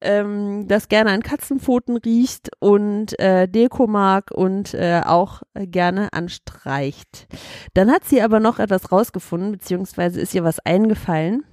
ähm, 0.00 0.66
das 0.68 0.88
gerne 0.88 1.10
an 1.10 1.22
Katzenpfoten 1.22 1.96
riecht 1.96 2.50
und 2.58 3.18
äh, 3.18 3.48
Deko 3.48 3.86
mag 3.86 4.30
und 4.30 4.74
äh, 4.74 5.02
auch 5.04 5.42
gerne 5.54 6.12
anstreicht. 6.12 7.26
Dann 7.74 7.90
hat 7.90 8.04
sie 8.04 8.22
aber 8.22 8.40
noch 8.40 8.58
etwas 8.58 8.90
rausgefunden, 8.90 9.52
beziehungsweise 9.52 10.20
ist 10.20 10.34
ihr 10.34 10.44
was 10.44 10.58
eingefallen. 10.60 11.44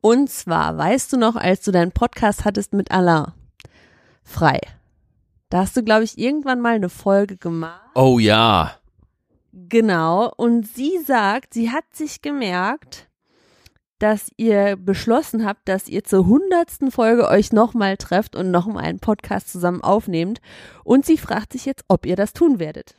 Und 0.00 0.30
zwar, 0.30 0.76
weißt 0.78 1.12
du 1.12 1.16
noch, 1.16 1.36
als 1.36 1.62
du 1.62 1.72
deinen 1.72 1.92
Podcast 1.92 2.44
hattest 2.44 2.72
mit 2.72 2.90
Alain? 2.90 3.32
Frei. 4.22 4.60
Da 5.48 5.60
hast 5.60 5.76
du, 5.76 5.82
glaube 5.82 6.04
ich, 6.04 6.18
irgendwann 6.18 6.60
mal 6.60 6.74
eine 6.74 6.90
Folge 6.90 7.36
gemacht. 7.36 7.90
Oh 7.94 8.18
ja. 8.18 8.72
Genau. 9.52 10.30
Und 10.36 10.66
sie 10.68 10.98
sagt, 10.98 11.54
sie 11.54 11.70
hat 11.70 11.84
sich 11.92 12.20
gemerkt, 12.20 13.07
dass 13.98 14.30
ihr 14.36 14.76
beschlossen 14.76 15.44
habt, 15.44 15.68
dass 15.68 15.88
ihr 15.88 16.04
zur 16.04 16.26
hundertsten 16.26 16.90
Folge 16.90 17.28
euch 17.28 17.52
nochmal 17.52 17.96
trefft 17.96 18.36
und 18.36 18.50
nochmal 18.50 18.84
einen 18.84 19.00
Podcast 19.00 19.50
zusammen 19.50 19.82
aufnehmt. 19.82 20.40
Und 20.84 21.04
sie 21.04 21.18
fragt 21.18 21.52
sich 21.52 21.64
jetzt, 21.64 21.84
ob 21.88 22.06
ihr 22.06 22.16
das 22.16 22.32
tun 22.32 22.58
werdet. 22.58 22.96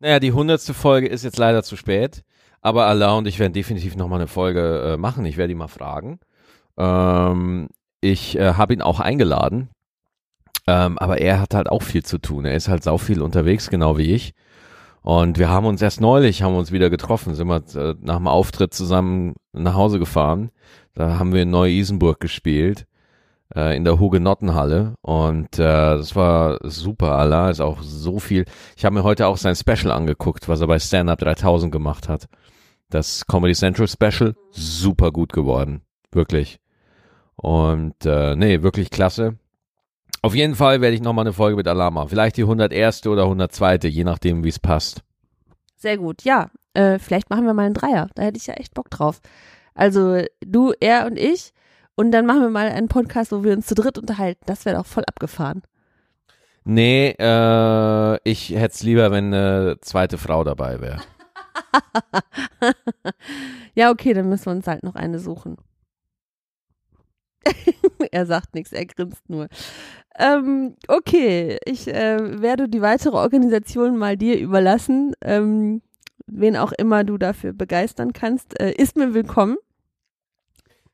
Naja, 0.00 0.20
die 0.20 0.32
hundertste 0.32 0.74
Folge 0.74 1.08
ist 1.08 1.24
jetzt 1.24 1.38
leider 1.38 1.62
zu 1.62 1.76
spät. 1.76 2.22
Aber 2.60 2.86
Allah 2.86 3.14
und 3.14 3.26
ich 3.26 3.38
werden 3.38 3.52
definitiv 3.52 3.96
nochmal 3.96 4.20
eine 4.20 4.28
Folge 4.28 4.94
äh, 4.94 4.96
machen. 4.96 5.24
Ich 5.24 5.36
werde 5.36 5.52
ihn 5.52 5.58
mal 5.58 5.68
fragen. 5.68 6.18
Ähm, 6.76 7.68
ich 8.00 8.36
äh, 8.36 8.54
habe 8.54 8.74
ihn 8.74 8.82
auch 8.82 9.00
eingeladen. 9.00 9.68
Ähm, 10.66 10.98
aber 10.98 11.18
er 11.18 11.40
hat 11.40 11.54
halt 11.54 11.68
auch 11.68 11.82
viel 11.82 12.04
zu 12.04 12.18
tun. 12.18 12.44
Er 12.44 12.54
ist 12.54 12.68
halt 12.68 12.82
sau 12.82 12.98
viel 12.98 13.22
unterwegs, 13.22 13.70
genau 13.70 13.96
wie 13.96 14.12
ich. 14.12 14.34
Und 15.02 15.38
wir 15.38 15.48
haben 15.48 15.66
uns 15.66 15.80
erst 15.80 16.00
neulich, 16.00 16.42
haben 16.42 16.56
uns 16.56 16.72
wieder 16.72 16.90
getroffen, 16.90 17.34
sind 17.34 17.48
wir 17.48 17.62
äh, 17.74 17.94
nach 18.00 18.16
dem 18.16 18.28
Auftritt 18.28 18.74
zusammen 18.74 19.34
nach 19.52 19.74
Hause 19.74 19.98
gefahren. 19.98 20.50
Da 20.94 21.18
haben 21.18 21.32
wir 21.32 21.42
in 21.42 21.50
Neu-Isenburg 21.50 22.20
gespielt, 22.20 22.86
äh, 23.54 23.76
in 23.76 23.84
der 23.84 24.00
Hugenottenhalle. 24.00 24.94
Und 25.00 25.58
äh, 25.58 25.62
das 25.62 26.16
war 26.16 26.58
super, 26.62 27.12
Allah 27.12 27.50
ist 27.50 27.60
auch 27.60 27.82
so 27.82 28.18
viel. 28.18 28.44
Ich 28.76 28.84
habe 28.84 28.94
mir 28.94 29.04
heute 29.04 29.26
auch 29.28 29.36
sein 29.36 29.56
Special 29.56 29.92
angeguckt, 29.92 30.48
was 30.48 30.60
er 30.60 30.66
bei 30.66 30.78
Stand 30.78 31.10
Up 31.10 31.20
3000 31.20 31.72
gemacht 31.72 32.08
hat. 32.08 32.26
Das 32.90 33.26
Comedy 33.26 33.54
Central 33.54 33.88
Special, 33.88 34.34
super 34.50 35.12
gut 35.12 35.32
geworden. 35.32 35.82
Wirklich. 36.10 36.58
Und 37.36 38.04
äh, 38.04 38.34
nee, 38.34 38.62
wirklich 38.62 38.90
klasse. 38.90 39.36
Auf 40.28 40.34
jeden 40.34 40.56
Fall 40.56 40.82
werde 40.82 40.94
ich 40.94 41.00
nochmal 41.00 41.22
eine 41.22 41.32
Folge 41.32 41.56
mit 41.56 41.66
Alama. 41.66 42.06
Vielleicht 42.06 42.36
die 42.36 42.42
101. 42.42 43.06
oder 43.06 43.22
102., 43.22 43.88
je 43.88 44.04
nachdem, 44.04 44.44
wie 44.44 44.50
es 44.50 44.58
passt. 44.58 45.00
Sehr 45.74 45.96
gut, 45.96 46.22
ja. 46.22 46.50
Äh, 46.74 46.98
vielleicht 46.98 47.30
machen 47.30 47.46
wir 47.46 47.54
mal 47.54 47.64
einen 47.64 47.72
Dreier. 47.72 48.10
Da 48.14 48.24
hätte 48.24 48.36
ich 48.36 48.46
ja 48.46 48.52
echt 48.52 48.74
Bock 48.74 48.90
drauf. 48.90 49.22
Also 49.74 50.20
du, 50.44 50.74
er 50.80 51.06
und 51.06 51.18
ich. 51.18 51.54
Und 51.96 52.10
dann 52.10 52.26
machen 52.26 52.42
wir 52.42 52.50
mal 52.50 52.68
einen 52.68 52.88
Podcast, 52.88 53.32
wo 53.32 53.42
wir 53.42 53.54
uns 53.54 53.68
zu 53.68 53.74
dritt 53.74 53.96
unterhalten. 53.96 54.42
Das 54.44 54.66
wäre 54.66 54.76
doch 54.76 54.84
voll 54.84 55.04
abgefahren. 55.06 55.62
Nee, 56.64 57.16
äh, 57.18 58.18
ich 58.24 58.50
hätte 58.50 58.74
es 58.74 58.82
lieber, 58.82 59.10
wenn 59.10 59.32
eine 59.32 59.78
zweite 59.80 60.18
Frau 60.18 60.44
dabei 60.44 60.78
wäre. 60.82 61.00
ja, 63.74 63.90
okay, 63.90 64.12
dann 64.12 64.28
müssen 64.28 64.44
wir 64.44 64.52
uns 64.52 64.66
halt 64.66 64.82
noch 64.82 64.94
eine 64.94 65.20
suchen. 65.20 65.56
er 68.12 68.26
sagt 68.26 68.54
nichts, 68.54 68.72
er 68.72 68.84
grinst 68.84 69.26
nur. 69.30 69.48
Ähm, 70.18 70.74
okay, 70.88 71.58
ich 71.64 71.86
äh, 71.86 72.42
werde 72.42 72.68
die 72.68 72.82
weitere 72.82 73.16
Organisation 73.16 73.96
mal 73.96 74.16
dir 74.16 74.38
überlassen. 74.38 75.14
Ähm, 75.22 75.80
wen 76.26 76.56
auch 76.56 76.72
immer 76.72 77.04
du 77.04 77.18
dafür 77.18 77.52
begeistern 77.52 78.12
kannst, 78.12 78.60
äh, 78.60 78.72
ist 78.72 78.96
mir 78.96 79.14
willkommen. 79.14 79.56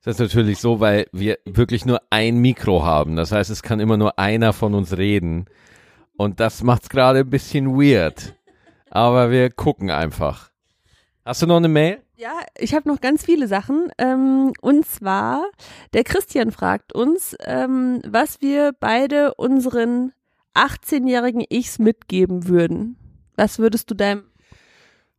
Das 0.03 0.17
ist 0.17 0.21
natürlich 0.21 0.59
so, 0.59 0.81
weil 0.81 1.07
wir 1.13 1.39
wirklich 1.47 1.87
nur 1.87 2.03
ein 2.11 2.37
Mikro 2.37 2.85
haben. 2.85 3.17
Das 3.17 3.33
heißt, 3.33 3.51
es 3.51 3.63
kann 3.63 3.81
immer 3.81 3.97
nur 3.97 4.19
einer 4.19 4.53
von 4.53 4.75
uns 4.75 4.99
reden. 4.99 5.47
Und 6.19 6.41
das 6.41 6.63
macht's 6.63 6.91
gerade 6.91 7.21
ein 7.21 7.31
bisschen 7.31 7.75
weird. 7.75 8.37
Aber 8.91 9.31
wir 9.31 9.51
gucken 9.51 9.91
einfach. 9.91 10.51
Hast 11.25 11.41
du 11.41 11.47
noch 11.47 11.57
eine 11.57 11.69
Mail? 11.69 12.04
Ja, 12.17 12.41
ich 12.59 12.75
habe 12.75 12.89
noch 12.89 13.01
ganz 13.01 13.25
viele 13.25 13.49
Sachen. 13.49 13.91
Ähm, 13.99 14.53
und 14.61 14.87
zwar, 14.87 15.45
der 15.93 16.05
Christian 16.05 16.53
fragt 16.53 16.95
uns, 16.95 17.37
ähm, 17.45 18.01
was 18.07 18.41
wir 18.41 18.73
beide 18.79 19.35
unseren 19.35 20.13
18-jährigen 20.55 21.45
Ichs 21.49 21.79
mitgeben 21.79 22.47
würden. 22.47 22.97
Was 23.37 23.59
würdest 23.59 23.91
du 23.91 23.95
deinem 23.95 24.23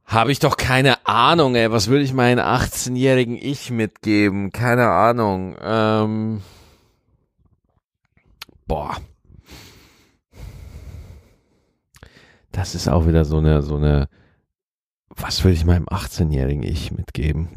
habe 0.05 0.31
ich 0.31 0.39
doch 0.39 0.55
keine 0.55 1.05
Ahnung, 1.07 1.55
ey. 1.55 1.71
Was 1.71 1.87
würde 1.87 2.03
ich 2.03 2.13
meinen 2.13 2.39
18-jährigen 2.39 3.37
Ich 3.41 3.71
mitgeben? 3.71 4.51
Keine 4.51 4.87
Ahnung. 4.87 5.55
Ähm, 5.59 6.41
boah. 8.67 8.97
Das 12.51 12.75
ist 12.75 12.87
auch 12.87 13.07
wieder 13.07 13.25
so 13.25 13.39
eine, 13.39 13.63
so 13.63 13.77
eine, 13.77 14.07
was 15.15 15.43
würde 15.43 15.53
ich 15.53 15.65
meinem 15.65 15.85
18-jährigen 15.85 16.63
Ich 16.63 16.91
mitgeben? 16.91 17.49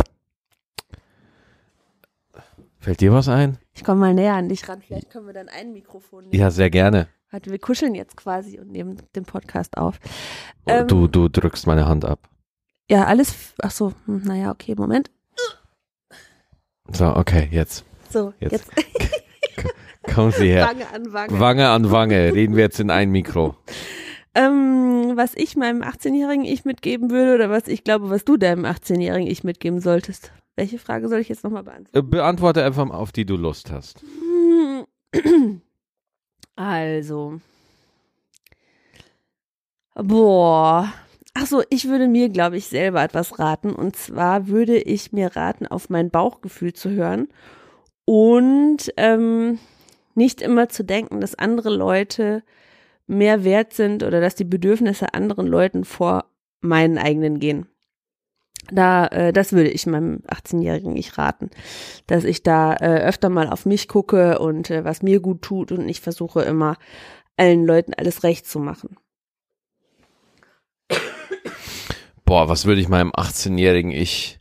Fällt 2.79 3.01
dir 3.01 3.13
was 3.13 3.29
ein? 3.29 3.59
Ich 3.75 3.85
komme 3.85 4.01
mal 4.01 4.15
näher 4.15 4.35
an 4.35 4.49
dich 4.49 4.69
ran. 4.69 4.81
Vielleicht 4.81 5.11
können 5.11 5.27
wir 5.27 5.35
dann 5.35 5.49
ein 5.49 5.73
Mikrofon 5.73 6.25
nehmen. 6.25 6.35
Ja, 6.35 6.51
sehr 6.51 6.71
gerne. 6.71 7.09
Warte, 7.31 7.51
wir 7.51 7.59
kuscheln 7.59 7.95
jetzt 7.95 8.17
quasi 8.17 8.59
und 8.59 8.71
nehmen 8.71 9.03
den 9.15 9.25
Podcast 9.25 9.77
auf. 9.77 9.99
Ähm, 10.67 10.89
du, 10.89 11.09
du 11.09 11.29
drückst 11.29 11.67
meine 11.67 11.87
Hand 11.87 12.05
ab. 12.05 12.29
Ja, 12.91 13.05
alles. 13.05 13.55
Ach 13.61 13.71
so, 13.71 13.93
hm, 14.07 14.23
naja, 14.25 14.51
okay, 14.51 14.75
Moment. 14.75 15.11
So, 16.91 17.15
okay, 17.15 17.49
jetzt. 17.51 17.85
So, 18.09 18.33
jetzt. 18.41 18.53
Jetzt. 18.53 18.73
Kommen 20.15 20.33
Sie 20.33 20.49
her. 20.49 20.67
Wange 20.67 20.89
an 20.91 21.13
Wange. 21.13 21.41
Wange 21.41 21.69
an 21.69 21.91
Wange. 21.91 22.33
Reden 22.33 22.57
wir 22.57 22.65
jetzt 22.65 22.81
in 22.81 22.91
ein 22.91 23.11
Mikro. 23.11 23.57
Ähm, 24.39 25.17
was 25.17 25.33
ich 25.35 25.57
meinem 25.57 25.83
18-jährigen 25.83 26.45
Ich 26.45 26.65
mitgeben 26.65 27.11
würde 27.11 27.35
oder 27.35 27.51
was 27.51 27.67
ich 27.67 27.83
glaube, 27.83 28.09
was 28.09 28.25
du 28.25 28.37
deinem 28.37 28.65
18-jährigen 28.65 29.29
Ich 29.29 29.43
mitgeben 29.43 29.81
solltest. 29.81 30.31
Welche 30.55 30.79
Frage 30.79 31.09
soll 31.09 31.19
ich 31.19 31.29
jetzt 31.29 31.43
nochmal 31.43 31.65
beantworten? 31.65 31.99
Äh, 31.99 32.09
Beantworte 32.09 32.65
einfach, 32.65 32.89
auf 32.91 33.11
die 33.11 33.27
du 33.27 33.37
Lust 33.37 33.71
hast. 33.71 34.05
Also. 36.55 37.41
Boah. 39.95 40.93
Ach 41.35 41.47
so, 41.47 41.63
ich 41.71 41.87
würde 41.87 42.09
mir, 42.09 42.31
glaube 42.31 42.57
ich, 42.57 42.67
selber 42.67 43.01
etwas 43.01 43.39
raten. 43.39 43.73
Und 43.73 43.95
zwar 43.95 44.49
würde 44.49 44.77
ich 44.77 45.13
mir 45.13 45.37
raten, 45.37 45.69
auf 45.69 45.89
mein 45.89 46.11
Bauchgefühl 46.11 46.73
zu 46.73 46.91
hören 46.91 47.29
und 48.05 48.93
ähm, 48.97 49.61
nicht 50.17 50.43
immer 50.43 50.69
zu 50.69 50.83
denken, 50.83 51.21
dass 51.21 51.37
andere 51.37 51.71
Leute 51.71 52.43
mehr 53.09 53.43
wert 53.43 53.73
sind 53.73 54.03
oder 54.03 54.21
dass 54.21 54.35
die 54.35 54.45
Bedürfnisse 54.45 55.15
anderen 55.15 55.47
Leuten 55.47 55.85
vor 55.85 56.27
meinen 56.61 56.99
eigenen 56.99 57.41
gehen. 57.41 57.67
Da, 58.71 59.07
äh, 59.07 59.33
das 59.33 59.53
würde 59.53 59.71
ich 59.71 59.87
meinem 59.87 60.23
18-Jährigen 60.29 60.93
nicht 60.93 61.17
raten, 61.17 61.51
dass 62.07 62.25
ich 62.25 62.43
da 62.43 62.75
äh, 62.75 63.01
öfter 63.01 63.31
mal 63.31 63.49
auf 63.49 63.65
mich 63.65 63.89
gucke 63.89 64.39
und 64.39 64.71
äh, 64.71 64.85
was 64.85 65.03
mir 65.03 65.21
gut 65.21 65.43
tut 65.43 65.73
und 65.73 65.89
ich 65.89 66.01
versuche 66.01 66.43
immer 66.43 66.77
allen 67.37 67.65
Leuten 67.65 67.95
alles 67.95 68.25
recht 68.25 68.47
zu 68.47 68.59
machen. 68.59 68.97
Boah, 72.25 72.49
was 72.49 72.67
würde 72.67 72.81
ich 72.81 72.89
meinem 72.89 73.13
18-jährigen 73.13 73.91
Ich? 73.91 74.39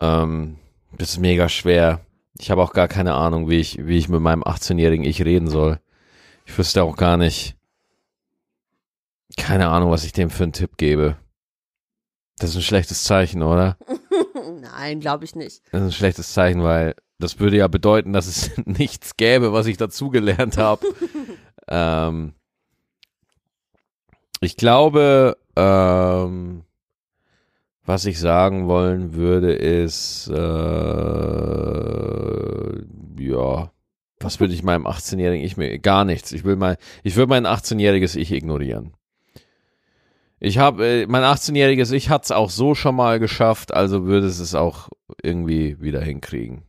Ähm, 0.00 0.58
das 0.98 1.10
ist 1.10 1.18
mega 1.18 1.48
schwer. 1.48 2.00
Ich 2.38 2.50
habe 2.50 2.62
auch 2.62 2.72
gar 2.72 2.88
keine 2.88 3.14
Ahnung, 3.14 3.48
wie 3.48 3.60
ich, 3.60 3.86
wie 3.86 3.96
ich 3.96 4.08
mit 4.08 4.20
meinem 4.20 4.42
18-jährigen 4.42 5.04
Ich 5.04 5.24
reden 5.24 5.48
soll. 5.48 5.78
Ich 6.46 6.58
wüsste 6.58 6.82
auch 6.82 6.96
gar 6.96 7.16
nicht. 7.16 7.55
Keine 9.36 9.68
Ahnung, 9.68 9.90
was 9.90 10.04
ich 10.04 10.12
dem 10.12 10.30
für 10.30 10.44
einen 10.44 10.52
Tipp 10.52 10.76
gebe. 10.76 11.16
Das 12.38 12.50
ist 12.50 12.56
ein 12.56 12.62
schlechtes 12.62 13.04
Zeichen, 13.04 13.42
oder? 13.42 13.76
Nein, 14.60 15.00
glaube 15.00 15.24
ich 15.24 15.34
nicht. 15.34 15.62
Das 15.72 15.80
ist 15.80 15.86
ein 15.86 15.92
schlechtes 15.92 16.32
Zeichen, 16.32 16.62
weil 16.62 16.94
das 17.18 17.38
würde 17.38 17.56
ja 17.56 17.68
bedeuten, 17.68 18.12
dass 18.12 18.26
es 18.26 18.50
nichts 18.64 19.16
gäbe, 19.16 19.52
was 19.52 19.66
ich 19.66 19.76
dazugelernt 19.76 20.58
habe. 20.58 20.86
ähm, 21.68 22.34
ich 24.40 24.56
glaube, 24.56 25.36
ähm, 25.56 26.64
was 27.84 28.04
ich 28.04 28.18
sagen 28.18 28.68
wollen 28.68 29.14
würde, 29.14 29.52
ist, 29.54 30.28
äh, 30.28 30.34
ja, 33.18 33.70
was 34.20 34.40
würde 34.40 34.54
ich 34.54 34.62
meinem 34.62 34.86
18-jährigen 34.86 35.44
Ich 35.44 35.56
mir, 35.56 35.78
gar 35.78 36.04
nichts. 36.04 36.32
Ich 36.32 36.44
will 36.44 36.56
mal, 36.56 36.76
ich 37.02 37.16
würde 37.16 37.30
mein 37.30 37.46
18-jähriges 37.46 38.16
Ich 38.16 38.32
ignorieren. 38.32 38.92
Ich 40.46 40.58
habe, 40.58 40.86
äh, 40.86 41.06
mein 41.08 41.24
18-jähriges 41.24 41.90
Ich 41.90 42.08
hat's 42.08 42.30
auch 42.30 42.50
so 42.50 42.76
schon 42.76 42.94
mal 42.94 43.18
geschafft, 43.18 43.74
also 43.74 44.04
würde 44.04 44.28
es 44.28 44.38
es 44.38 44.54
auch 44.54 44.88
irgendwie 45.20 45.80
wieder 45.80 46.00
hinkriegen. 46.00 46.62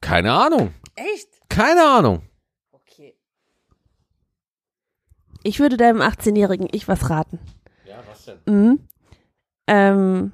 Keine 0.00 0.32
Ahnung. 0.32 0.72
Echt? 0.94 1.28
Keine 1.48 1.82
Ahnung. 1.82 2.22
Okay. 2.70 3.16
Ich 5.42 5.58
würde 5.58 5.76
deinem 5.76 6.00
18-jährigen 6.00 6.68
Ich 6.70 6.86
was 6.86 7.10
raten. 7.10 7.40
Ja, 7.84 7.96
was 8.06 8.26
denn? 8.26 8.38
Mhm. 8.46 8.88
Ähm, 9.66 10.30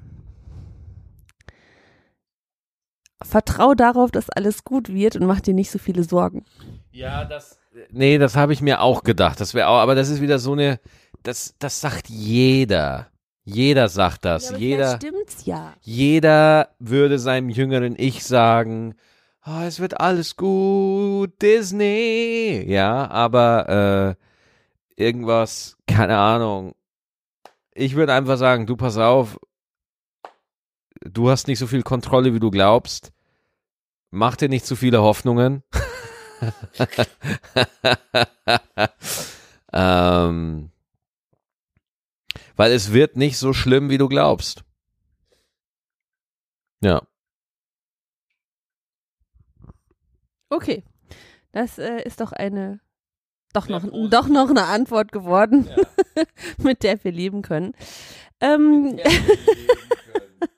vertrau 3.23 3.73
darauf, 3.73 4.11
dass 4.11 4.29
alles 4.29 4.63
gut 4.63 4.89
wird 4.89 5.15
und 5.15 5.25
mach 5.25 5.41
dir 5.41 5.55
nicht 5.55 5.71
so 5.71 5.79
viele 5.79 6.03
Sorgen. 6.03 6.45
Ja, 6.91 7.25
das. 7.25 7.60
Nee, 7.89 8.17
das 8.17 8.35
habe 8.35 8.53
ich 8.53 8.61
mir 8.61 8.81
auch 8.81 9.03
gedacht. 9.03 9.39
Das 9.39 9.53
wäre 9.53 9.67
auch, 9.67 9.77
aber 9.77 9.95
das 9.95 10.09
ist 10.09 10.21
wieder 10.21 10.39
so 10.39 10.53
eine. 10.53 10.79
Das, 11.23 11.55
das 11.59 11.79
sagt 11.79 12.09
jeder. 12.09 13.07
Jeder 13.43 13.89
sagt 13.89 14.25
das. 14.25 14.51
Ja, 14.51 14.57
jeder, 14.57 14.95
stimmt's 14.97 15.45
ja. 15.45 15.73
jeder 15.81 16.69
würde 16.79 17.17
seinem 17.17 17.49
jüngeren 17.49 17.95
Ich 17.97 18.23
sagen, 18.23 18.95
"Ah, 19.41 19.65
es 19.65 19.79
wird 19.79 19.99
alles 19.99 20.35
gut, 20.35 21.41
Disney. 21.41 22.63
Ja, 22.67 23.09
aber 23.09 24.17
äh, 24.97 25.01
irgendwas, 25.01 25.77
keine 25.87 26.17
Ahnung. 26.17 26.75
Ich 27.73 27.95
würde 27.95 28.13
einfach 28.13 28.37
sagen, 28.37 28.67
du 28.67 28.75
pass 28.75 28.97
auf, 28.97 29.39
du 31.01 31.29
hast 31.29 31.47
nicht 31.47 31.59
so 31.59 31.67
viel 31.67 31.83
Kontrolle, 31.83 32.33
wie 32.33 32.39
du 32.39 32.51
glaubst. 32.51 33.11
Mach 34.11 34.35
dir 34.35 34.49
nicht 34.49 34.65
zu 34.65 34.75
viele 34.75 35.01
Hoffnungen. 35.01 35.63
ähm, 39.73 40.71
weil 42.55 42.71
es 42.71 42.93
wird 42.93 43.17
nicht 43.17 43.37
so 43.37 43.53
schlimm, 43.53 43.89
wie 43.89 43.97
du 43.97 44.07
glaubst. 44.07 44.63
Ja. 46.81 47.01
Okay. 50.49 50.83
Das 51.51 51.77
äh, 51.77 52.01
ist 52.03 52.21
doch 52.21 52.31
eine, 52.31 52.79
doch 53.53 53.67
noch, 53.67 53.81
positiv. 53.81 54.09
doch 54.09 54.27
noch 54.27 54.49
eine 54.49 54.65
Antwort 54.65 55.11
geworden, 55.11 55.69
mit 56.57 56.83
der 56.83 57.03
wir 57.03 57.11
leben 57.11 57.41
können. 57.41 57.73
Ähm, 58.39 58.99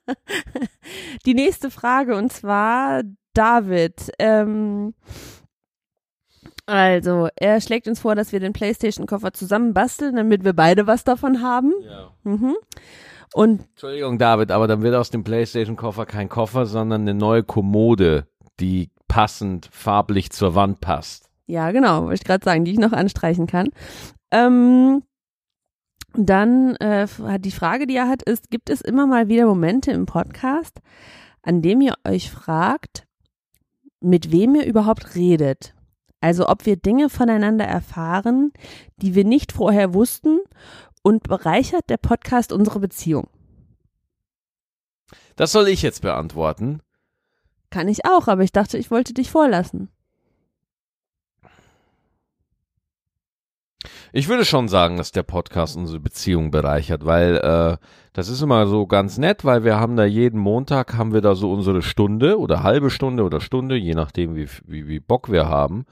die 1.26 1.34
nächste 1.34 1.72
Frage 1.72 2.16
und 2.16 2.32
zwar 2.32 3.04
David. 3.34 4.12
Ähm, 4.20 4.94
also, 6.66 7.28
er 7.36 7.60
schlägt 7.60 7.88
uns 7.88 8.00
vor, 8.00 8.16
dass 8.16 8.32
wir 8.32 8.40
den 8.40 8.54
PlayStation-Koffer 8.54 9.34
zusammen 9.34 9.74
basteln, 9.74 10.16
damit 10.16 10.44
wir 10.44 10.54
beide 10.54 10.88
was 10.88 11.04
davon 11.04 11.42
haben. 11.42 11.74
Ja. 11.84 12.12
Mhm. 12.24 12.56
Und 13.34 13.64
Entschuldigung, 13.72 14.18
David, 14.18 14.52
aber 14.52 14.68
dann 14.68 14.82
wird 14.82 14.96
aus 14.96 15.10
dem 15.10 15.24
PlayStation-Koffer 15.24 16.06
kein 16.06 16.30
Koffer, 16.30 16.66
sondern 16.66 17.02
eine 17.02 17.14
neue 17.14 17.44
Kommode, 17.44 18.28
die 18.60 18.92
passend 19.08 19.70
farblich 19.72 20.32
zur 20.32 20.56
Wand 20.56 20.80
passt. 20.80 21.30
Ja, 21.46 21.72
genau, 21.72 22.04
wollte 22.04 22.16
ich 22.16 22.24
gerade 22.24 22.46
sagen, 22.46 22.64
die 22.64 22.72
ich 22.72 22.80
noch 22.80 22.94
anstreichen 22.94 23.48
kann. 23.48 23.70
Ähm, 24.32 25.04
dann 26.16 26.76
äh, 26.76 27.08
hat 27.08 27.44
die 27.44 27.52
Frage, 27.52 27.88
die 27.88 27.96
er 27.96 28.08
hat, 28.08 28.24
ist, 28.24 28.50
gibt 28.52 28.70
es 28.70 28.82
immer 28.82 29.08
mal 29.08 29.28
wieder 29.28 29.46
Momente 29.48 29.92
im 29.92 30.06
Podcast, 30.06 30.80
an 31.42 31.62
dem 31.62 31.82
ihr 31.82 31.96
euch 32.08 32.32
fragt, 32.32 33.06
mit 34.00 34.32
wem 34.32 34.56
ihr 34.56 34.66
überhaupt 34.66 35.16
redet? 35.16 35.74
Also 36.24 36.48
ob 36.48 36.66
wir 36.66 36.78
Dinge 36.78 37.10
voneinander 37.10 37.66
erfahren, 37.66 38.54
die 38.96 39.14
wir 39.14 39.26
nicht 39.26 39.52
vorher 39.52 39.94
wussten 39.94 40.40
und 41.02 41.24
bereichert 41.24 41.90
der 41.90 41.98
Podcast 41.98 42.54
unsere 42.54 42.80
Beziehung? 42.80 43.28
Das 45.36 45.52
soll 45.52 45.68
ich 45.68 45.82
jetzt 45.82 46.02
beantworten. 46.02 46.80
Kann 47.72 47.90
ich 47.90 48.06
auch, 48.06 48.30
aber 48.30 48.42
ich 48.42 48.54
dachte, 48.54 48.78
ich 48.78 48.90
wollte 48.90 49.14
dich 49.14 49.32
vorlassen. 49.32 49.90
Ich 54.16 54.30
würde 54.30 54.46
schon 54.46 54.68
sagen, 54.68 54.98
dass 54.98 55.12
der 55.12 55.24
Podcast 55.24 55.76
unsere 55.76 56.00
Beziehung 56.00 56.52
bereichert, 56.52 57.04
weil 57.04 57.38
äh, 57.38 57.78
das 58.14 58.30
ist 58.30 58.44
immer 58.44 58.68
so 58.68 58.86
ganz 58.86 59.18
nett, 59.18 59.44
weil 59.44 59.64
wir 59.64 59.80
haben 59.80 59.96
da 59.96 60.06
jeden 60.06 60.40
Montag 60.40 60.96
haben 60.96 61.14
wir 61.14 61.22
da 61.22 61.34
so 61.34 61.52
unsere 61.52 61.82
Stunde 61.82 62.38
oder 62.38 62.62
halbe 62.62 62.92
Stunde 62.92 63.24
oder 63.24 63.42
Stunde, 63.42 63.76
je 63.76 63.96
nachdem 63.96 64.36
wie 64.36 64.48
wie, 64.68 64.88
wie 64.88 65.00
Bock 65.00 65.32
wir 65.32 65.48
haben. 65.48 65.88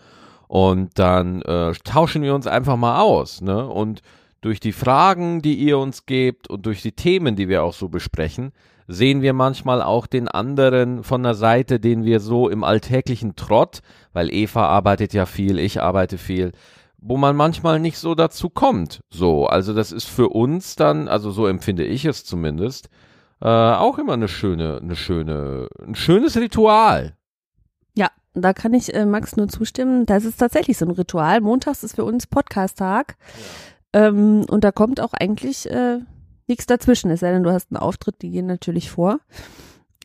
Und 0.48 1.00
dann 1.00 1.42
äh, 1.42 1.74
tauschen 1.84 2.22
wir 2.22 2.36
uns 2.36 2.46
einfach 2.46 2.78
mal 2.78 3.02
aus, 3.02 3.42
ne? 3.42 3.68
Und 3.68 4.04
durch 4.42 4.60
die 4.60 4.72
Fragen, 4.72 5.42
die 5.42 5.56
ihr 5.56 5.80
uns 5.80 6.06
gebt 6.06 6.48
und 6.48 6.68
durch 6.68 6.84
die 6.84 6.92
Themen, 6.92 7.36
die 7.36 7.50
wir 7.50 7.64
auch 7.64 7.74
so 7.74 7.90
besprechen, 7.90 8.52
sehen 8.88 9.24
wir 9.24 9.34
manchmal 9.34 9.82
auch 9.82 10.06
den 10.06 10.28
anderen 10.28 11.04
von 11.04 11.24
der 11.24 11.34
Seite, 11.34 11.80
den 11.80 12.06
wir 12.06 12.20
so 12.20 12.50
im 12.50 12.64
alltäglichen 12.64 13.36
Trott, 13.36 13.82
weil 14.14 14.32
Eva 14.32 14.68
arbeitet 14.68 15.12
ja 15.14 15.26
viel, 15.26 15.58
ich 15.58 15.82
arbeite 15.82 16.20
viel, 16.20 16.52
wo 17.02 17.18
man 17.18 17.36
manchmal 17.36 17.80
nicht 17.80 17.98
so 17.98 18.16
dazu 18.16 18.50
kommt. 18.50 19.02
So, 19.10 19.48
also 19.48 19.74
das 19.74 19.92
ist 19.92 20.08
für 20.08 20.30
uns 20.30 20.76
dann, 20.76 21.08
also 21.08 21.32
so 21.32 21.48
empfinde 21.48 21.84
ich 21.84 22.06
es 22.06 22.24
zumindest, 22.24 22.90
äh, 23.42 23.48
auch 23.48 23.98
immer 23.98 24.14
eine 24.14 24.28
schöne, 24.28 24.80
eine 24.82 24.96
schöne, 24.96 25.68
ein 25.84 25.96
schönes 25.96 26.38
Ritual. 26.38 27.16
Ja, 27.96 28.10
da 28.36 28.54
kann 28.54 28.76
ich 28.76 28.94
äh, 28.94 29.06
Max 29.06 29.36
nur 29.36 29.50
zustimmen. 29.50 30.06
Das 30.06 30.26
ist 30.26 30.38
tatsächlich 30.38 30.78
so 30.78 30.86
ein 30.86 30.92
Ritual. 30.92 31.42
Montags 31.42 31.84
ist 31.84 31.96
für 31.96 32.06
uns 32.06 32.28
Podcast-Tag. 32.28 33.18
Ähm, 33.94 34.46
und 34.48 34.64
da 34.64 34.72
kommt 34.72 35.02
auch 35.02 35.14
eigentlich 35.14 35.70
äh, 35.70 36.00
nichts 36.48 36.68
dazwischen, 36.68 37.10
es 37.12 37.22
sei 37.22 37.32
denn, 37.32 37.44
du 37.44 37.52
hast 37.52 37.72
einen 37.72 37.82
Auftritt, 37.82 38.22
die 38.22 38.30
gehen 38.30 38.46
natürlich 38.46 38.92
vor. 38.92 39.20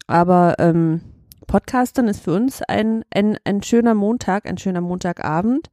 Aber 0.06 0.54
ähm, 0.58 1.02
Podcastern 1.46 2.08
ist 2.08 2.24
für 2.24 2.32
uns 2.32 2.62
ein, 2.62 3.04
ein, 3.12 3.38
ein 3.44 3.62
schöner 3.62 3.94
Montag, 3.94 4.46
ein 4.46 4.58
schöner 4.58 4.80
Montagabend. 4.80 5.70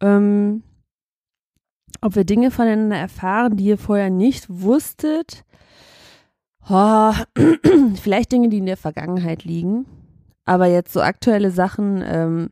Ähm, 0.00 0.62
ob 2.00 2.14
wir 2.14 2.24
Dinge 2.24 2.50
voneinander 2.50 2.96
erfahren, 2.96 3.56
die 3.56 3.64
ihr 3.64 3.78
vorher 3.78 4.10
nicht 4.10 4.46
wusstet. 4.48 5.44
Oh, 6.68 7.12
vielleicht 8.02 8.32
Dinge, 8.32 8.48
die 8.48 8.58
in 8.58 8.66
der 8.66 8.76
Vergangenheit 8.76 9.44
liegen. 9.44 9.86
Aber 10.44 10.66
jetzt 10.66 10.92
so 10.92 11.00
aktuelle 11.00 11.50
Sachen, 11.50 12.02
ähm, 12.06 12.50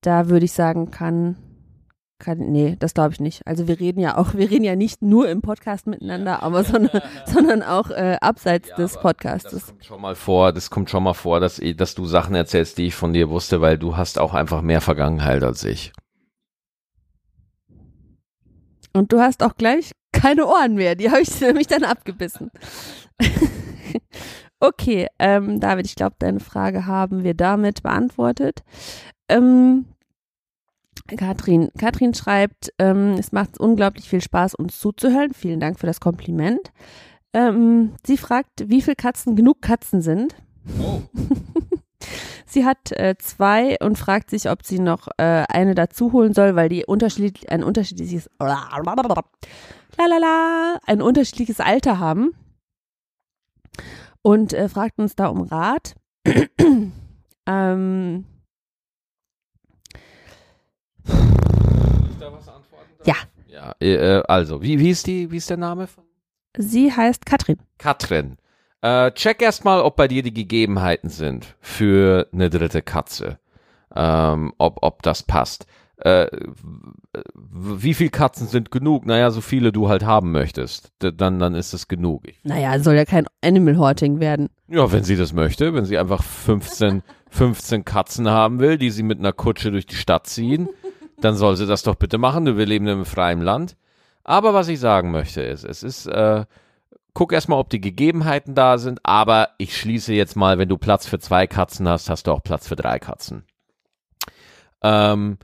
da 0.00 0.28
würde 0.28 0.44
ich 0.44 0.52
sagen, 0.52 0.90
kann, 0.90 1.36
kann, 2.18 2.38
nee, 2.38 2.76
das 2.78 2.94
glaube 2.94 3.12
ich 3.12 3.20
nicht. 3.20 3.46
Also 3.46 3.68
wir 3.68 3.78
reden 3.78 4.00
ja 4.00 4.16
auch, 4.16 4.34
wir 4.34 4.50
reden 4.50 4.64
ja 4.64 4.74
nicht 4.74 5.02
nur 5.02 5.28
im 5.28 5.42
Podcast 5.42 5.86
miteinander, 5.86 6.42
aber 6.42 6.64
sondern, 6.64 7.02
sondern 7.26 7.62
auch 7.62 7.90
äh, 7.90 8.16
abseits 8.20 8.70
Ja, 8.70 8.76
des 8.76 8.96
Podcastes. 8.98 9.52
Das 9.52 9.66
kommt 9.66 9.84
schon 9.84 10.00
mal 10.00 10.14
vor, 10.14 10.52
das 10.52 10.70
kommt 10.70 10.90
schon 10.90 11.02
mal 11.02 11.14
vor, 11.14 11.40
dass, 11.40 11.60
dass 11.76 11.94
du 11.94 12.06
Sachen 12.06 12.34
erzählst, 12.34 12.78
die 12.78 12.86
ich 12.86 12.94
von 12.94 13.12
dir 13.12 13.28
wusste, 13.28 13.60
weil 13.60 13.78
du 13.78 13.96
hast 13.96 14.18
auch 14.18 14.34
einfach 14.34 14.62
mehr 14.62 14.80
Vergangenheit 14.80 15.42
als 15.44 15.62
ich. 15.64 15.92
Und 18.96 19.12
du 19.12 19.20
hast 19.20 19.42
auch 19.42 19.56
gleich 19.56 19.92
keine 20.12 20.46
Ohren 20.46 20.74
mehr, 20.74 20.94
die 20.94 21.10
habe 21.10 21.20
ich 21.20 21.40
nämlich 21.40 21.66
dann 21.66 21.84
abgebissen. 21.84 22.50
okay, 24.60 25.06
ähm, 25.18 25.60
David, 25.60 25.86
ich 25.86 25.94
glaube, 25.94 26.16
deine 26.18 26.40
Frage 26.40 26.86
haben 26.86 27.22
wir 27.22 27.34
damit 27.34 27.82
beantwortet. 27.82 28.62
Ähm, 29.28 29.84
Katrin, 31.16 31.70
Katrin 31.78 32.14
schreibt, 32.14 32.72
ähm, 32.78 33.14
es 33.18 33.32
macht 33.32 33.60
unglaublich 33.60 34.08
viel 34.08 34.22
Spaß, 34.22 34.54
uns 34.54 34.80
zuzuhören. 34.80 35.34
Vielen 35.34 35.60
Dank 35.60 35.78
für 35.78 35.86
das 35.86 36.00
Kompliment. 36.00 36.72
Ähm, 37.32 37.92
sie 38.04 38.16
fragt, 38.16 38.68
wie 38.68 38.80
viele 38.80 38.96
Katzen 38.96 39.36
genug 39.36 39.60
Katzen 39.60 40.00
sind. 40.00 40.34
Oh. 40.80 41.02
Sie 42.44 42.64
hat 42.64 42.92
äh, 42.92 43.16
zwei 43.18 43.76
und 43.80 43.98
fragt 43.98 44.30
sich, 44.30 44.48
ob 44.48 44.64
sie 44.64 44.78
noch 44.78 45.08
äh, 45.18 45.44
eine 45.48 45.74
dazu 45.74 46.12
holen 46.12 46.32
soll, 46.34 46.56
weil 46.56 46.68
die 46.68 46.84
unterschiedlich, 46.84 47.50
ein 47.50 47.62
unterschiedliches 47.62 48.30
lalala, 49.98 50.78
ein 50.86 51.02
unterschiedliches 51.02 51.60
Alter 51.60 51.98
haben 51.98 52.32
und 54.22 54.52
äh, 54.52 54.68
fragt 54.68 54.98
uns 54.98 55.14
da 55.16 55.26
um 55.28 55.42
Rat. 55.42 55.94
ähm, 57.46 58.24
Ja. 63.04 63.14
Ja, 63.46 63.74
äh, 63.80 64.22
also, 64.28 64.60
wie, 64.62 64.78
wie 64.78 64.90
ist 64.90 65.06
die, 65.06 65.30
wie 65.30 65.36
ist 65.38 65.48
der 65.48 65.56
Name 65.56 65.86
von? 65.86 66.04
sie 66.58 66.92
heißt 66.92 67.26
Katrin. 67.26 67.58
Katrin. 67.78 68.36
Äh, 68.82 69.10
check 69.12 69.42
erstmal, 69.42 69.80
ob 69.80 69.96
bei 69.96 70.08
dir 70.08 70.22
die 70.22 70.34
Gegebenheiten 70.34 71.08
sind 71.08 71.56
für 71.60 72.28
eine 72.32 72.50
dritte 72.50 72.82
Katze. 72.82 73.38
Ähm, 73.94 74.52
ob, 74.58 74.78
ob 74.82 75.02
das 75.02 75.22
passt. 75.22 75.66
Äh, 75.98 76.26
wie 77.34 77.94
viel 77.94 78.10
Katzen 78.10 78.46
sind 78.46 78.70
genug? 78.70 79.06
Naja, 79.06 79.30
so 79.30 79.40
viele 79.40 79.72
du 79.72 79.88
halt 79.88 80.04
haben 80.04 80.30
möchtest. 80.30 80.92
D 81.02 81.10
dann, 81.12 81.38
dann 81.38 81.54
ist 81.54 81.72
es 81.72 81.88
genug. 81.88 82.28
Ich, 82.28 82.38
Naja, 82.44 82.78
soll 82.80 82.94
ja 82.94 83.06
kein 83.06 83.26
Animal 83.42 83.78
Horting 83.78 84.20
werden. 84.20 84.50
ja, 84.68 84.92
wenn 84.92 85.04
sie 85.04 85.16
das 85.16 85.32
möchte, 85.32 85.72
wenn 85.72 85.86
sie 85.86 85.96
einfach 85.96 86.22
15, 86.22 87.02
15 87.30 87.84
Katzen 87.86 88.28
haben 88.28 88.58
will, 88.58 88.76
die 88.76 88.90
sie 88.90 89.02
mit 89.02 89.18
einer 89.18 89.32
Kutsche 89.32 89.70
durch 89.70 89.86
die 89.86 89.94
Stadt 89.96 90.26
ziehen, 90.26 90.68
dann 91.18 91.34
soll 91.34 91.56
sie 91.56 91.66
das 91.66 91.82
doch 91.82 91.94
bitte 91.94 92.18
machen. 92.18 92.58
Wir 92.58 92.66
leben 92.66 92.86
im 92.88 93.06
freien 93.06 93.40
Land. 93.40 93.76
Aber 94.22 94.52
was 94.52 94.68
ich 94.68 94.80
sagen 94.80 95.12
möchte 95.12 95.40
ist, 95.40 95.64
es 95.64 95.82
ist, 95.82 96.06
äh, 96.06 96.44
guck 97.16 97.32
erstmal, 97.32 97.58
ob 97.58 97.70
die 97.70 97.80
Gegebenheiten 97.80 98.54
da 98.54 98.76
sind, 98.76 99.00
aber 99.02 99.48
ich 99.56 99.74
schließe 99.74 100.12
jetzt 100.12 100.36
mal, 100.36 100.58
wenn 100.58 100.68
du 100.68 100.76
Platz 100.76 101.06
für 101.06 101.18
zwei 101.18 101.46
Katzen 101.46 101.88
hast, 101.88 102.10
hast 102.10 102.26
du 102.26 102.30
auch 102.30 102.42
Platz 102.42 102.68
für 102.68 102.76
drei 102.76 102.98
Katzen. 102.98 103.44
Ähm, 104.82 105.38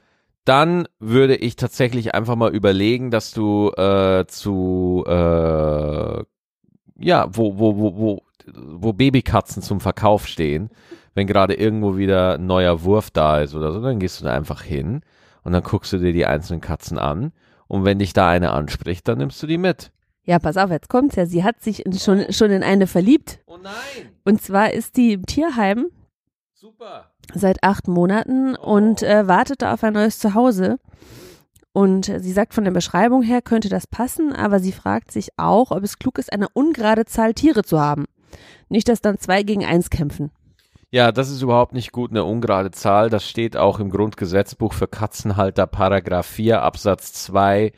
dann 0.44 0.86
würde 0.98 1.34
ich 1.34 1.56
tatsächlich 1.56 2.14
einfach 2.14 2.36
mal 2.36 2.54
überlegen, 2.54 3.10
dass 3.10 3.32
du 3.32 3.70
äh, 3.70 4.26
zu 4.26 5.02
äh, 5.06 6.22
ja, 6.98 7.28
wo, 7.32 7.58
wo, 7.58 7.78
wo, 7.78 7.96
wo, 7.96 8.22
wo 8.54 8.92
Babykatzen 8.92 9.62
zum 9.62 9.80
Verkauf 9.80 10.26
stehen, 10.26 10.68
wenn 11.14 11.26
gerade 11.26 11.54
irgendwo 11.54 11.96
wieder 11.96 12.34
ein 12.34 12.44
neuer 12.44 12.84
Wurf 12.84 13.10
da 13.10 13.40
ist 13.40 13.54
oder 13.54 13.72
so, 13.72 13.80
dann 13.80 13.98
gehst 13.98 14.20
du 14.20 14.26
da 14.26 14.34
einfach 14.34 14.60
hin 14.60 15.00
und 15.42 15.52
dann 15.52 15.62
guckst 15.62 15.94
du 15.94 15.96
dir 15.96 16.12
die 16.12 16.26
einzelnen 16.26 16.60
Katzen 16.60 16.98
an 16.98 17.32
und 17.66 17.86
wenn 17.86 17.98
dich 17.98 18.12
da 18.12 18.28
eine 18.28 18.50
anspricht, 18.50 19.08
dann 19.08 19.16
nimmst 19.16 19.42
du 19.42 19.46
die 19.46 19.56
mit. 19.56 19.90
Ja, 20.24 20.38
pass 20.38 20.56
auf, 20.56 20.70
jetzt 20.70 20.88
kommt's 20.88 21.16
ja. 21.16 21.26
Sie 21.26 21.42
hat 21.42 21.62
sich 21.62 21.84
in, 21.84 21.92
schon, 21.94 22.32
schon 22.32 22.50
in 22.50 22.62
eine 22.62 22.86
verliebt. 22.86 23.40
Oh 23.46 23.56
nein! 23.56 24.12
Und 24.24 24.40
zwar 24.40 24.72
ist 24.72 24.96
die 24.96 25.14
im 25.14 25.26
Tierheim 25.26 25.86
Super! 26.52 27.10
seit 27.34 27.62
acht 27.64 27.88
Monaten 27.88 28.54
und 28.54 29.02
äh, 29.02 29.26
wartet 29.26 29.62
da 29.62 29.74
auf 29.74 29.82
ein 29.82 29.94
neues 29.94 30.18
Zuhause. 30.18 30.78
Und 31.72 32.04
sie 32.04 32.32
sagt, 32.32 32.52
von 32.54 32.64
der 32.64 32.70
Beschreibung 32.70 33.22
her 33.22 33.40
könnte 33.40 33.68
das 33.70 33.86
passen, 33.86 34.32
aber 34.32 34.60
sie 34.60 34.72
fragt 34.72 35.10
sich 35.10 35.30
auch, 35.38 35.70
ob 35.70 35.82
es 35.82 35.98
klug 35.98 36.18
ist, 36.18 36.32
eine 36.32 36.48
ungerade 36.52 37.06
Zahl 37.06 37.32
Tiere 37.32 37.64
zu 37.64 37.80
haben. 37.80 38.04
Nicht, 38.68 38.88
dass 38.88 39.00
dann 39.00 39.18
zwei 39.18 39.42
gegen 39.42 39.64
eins 39.64 39.88
kämpfen. 39.90 40.30
Ja, 40.95 41.11
das 41.11 41.30
ist 41.30 41.40
überhaupt 41.40 41.72
nicht 41.72 41.90
gut, 41.90 42.11
eine 42.11 42.22
ungerade 42.22 42.70
Zahl. 42.70 43.09
Das 43.09 43.26
steht 43.26 43.57
auch 43.57 43.80
im 43.80 43.88
Grundgesetzbuch 43.88 44.74
für 44.74 44.86
Katzenhalter, 44.86 45.66
Paragraph 45.66 46.26
4, 46.26 46.61
Absatz 46.61 47.14
2, 47.14 47.72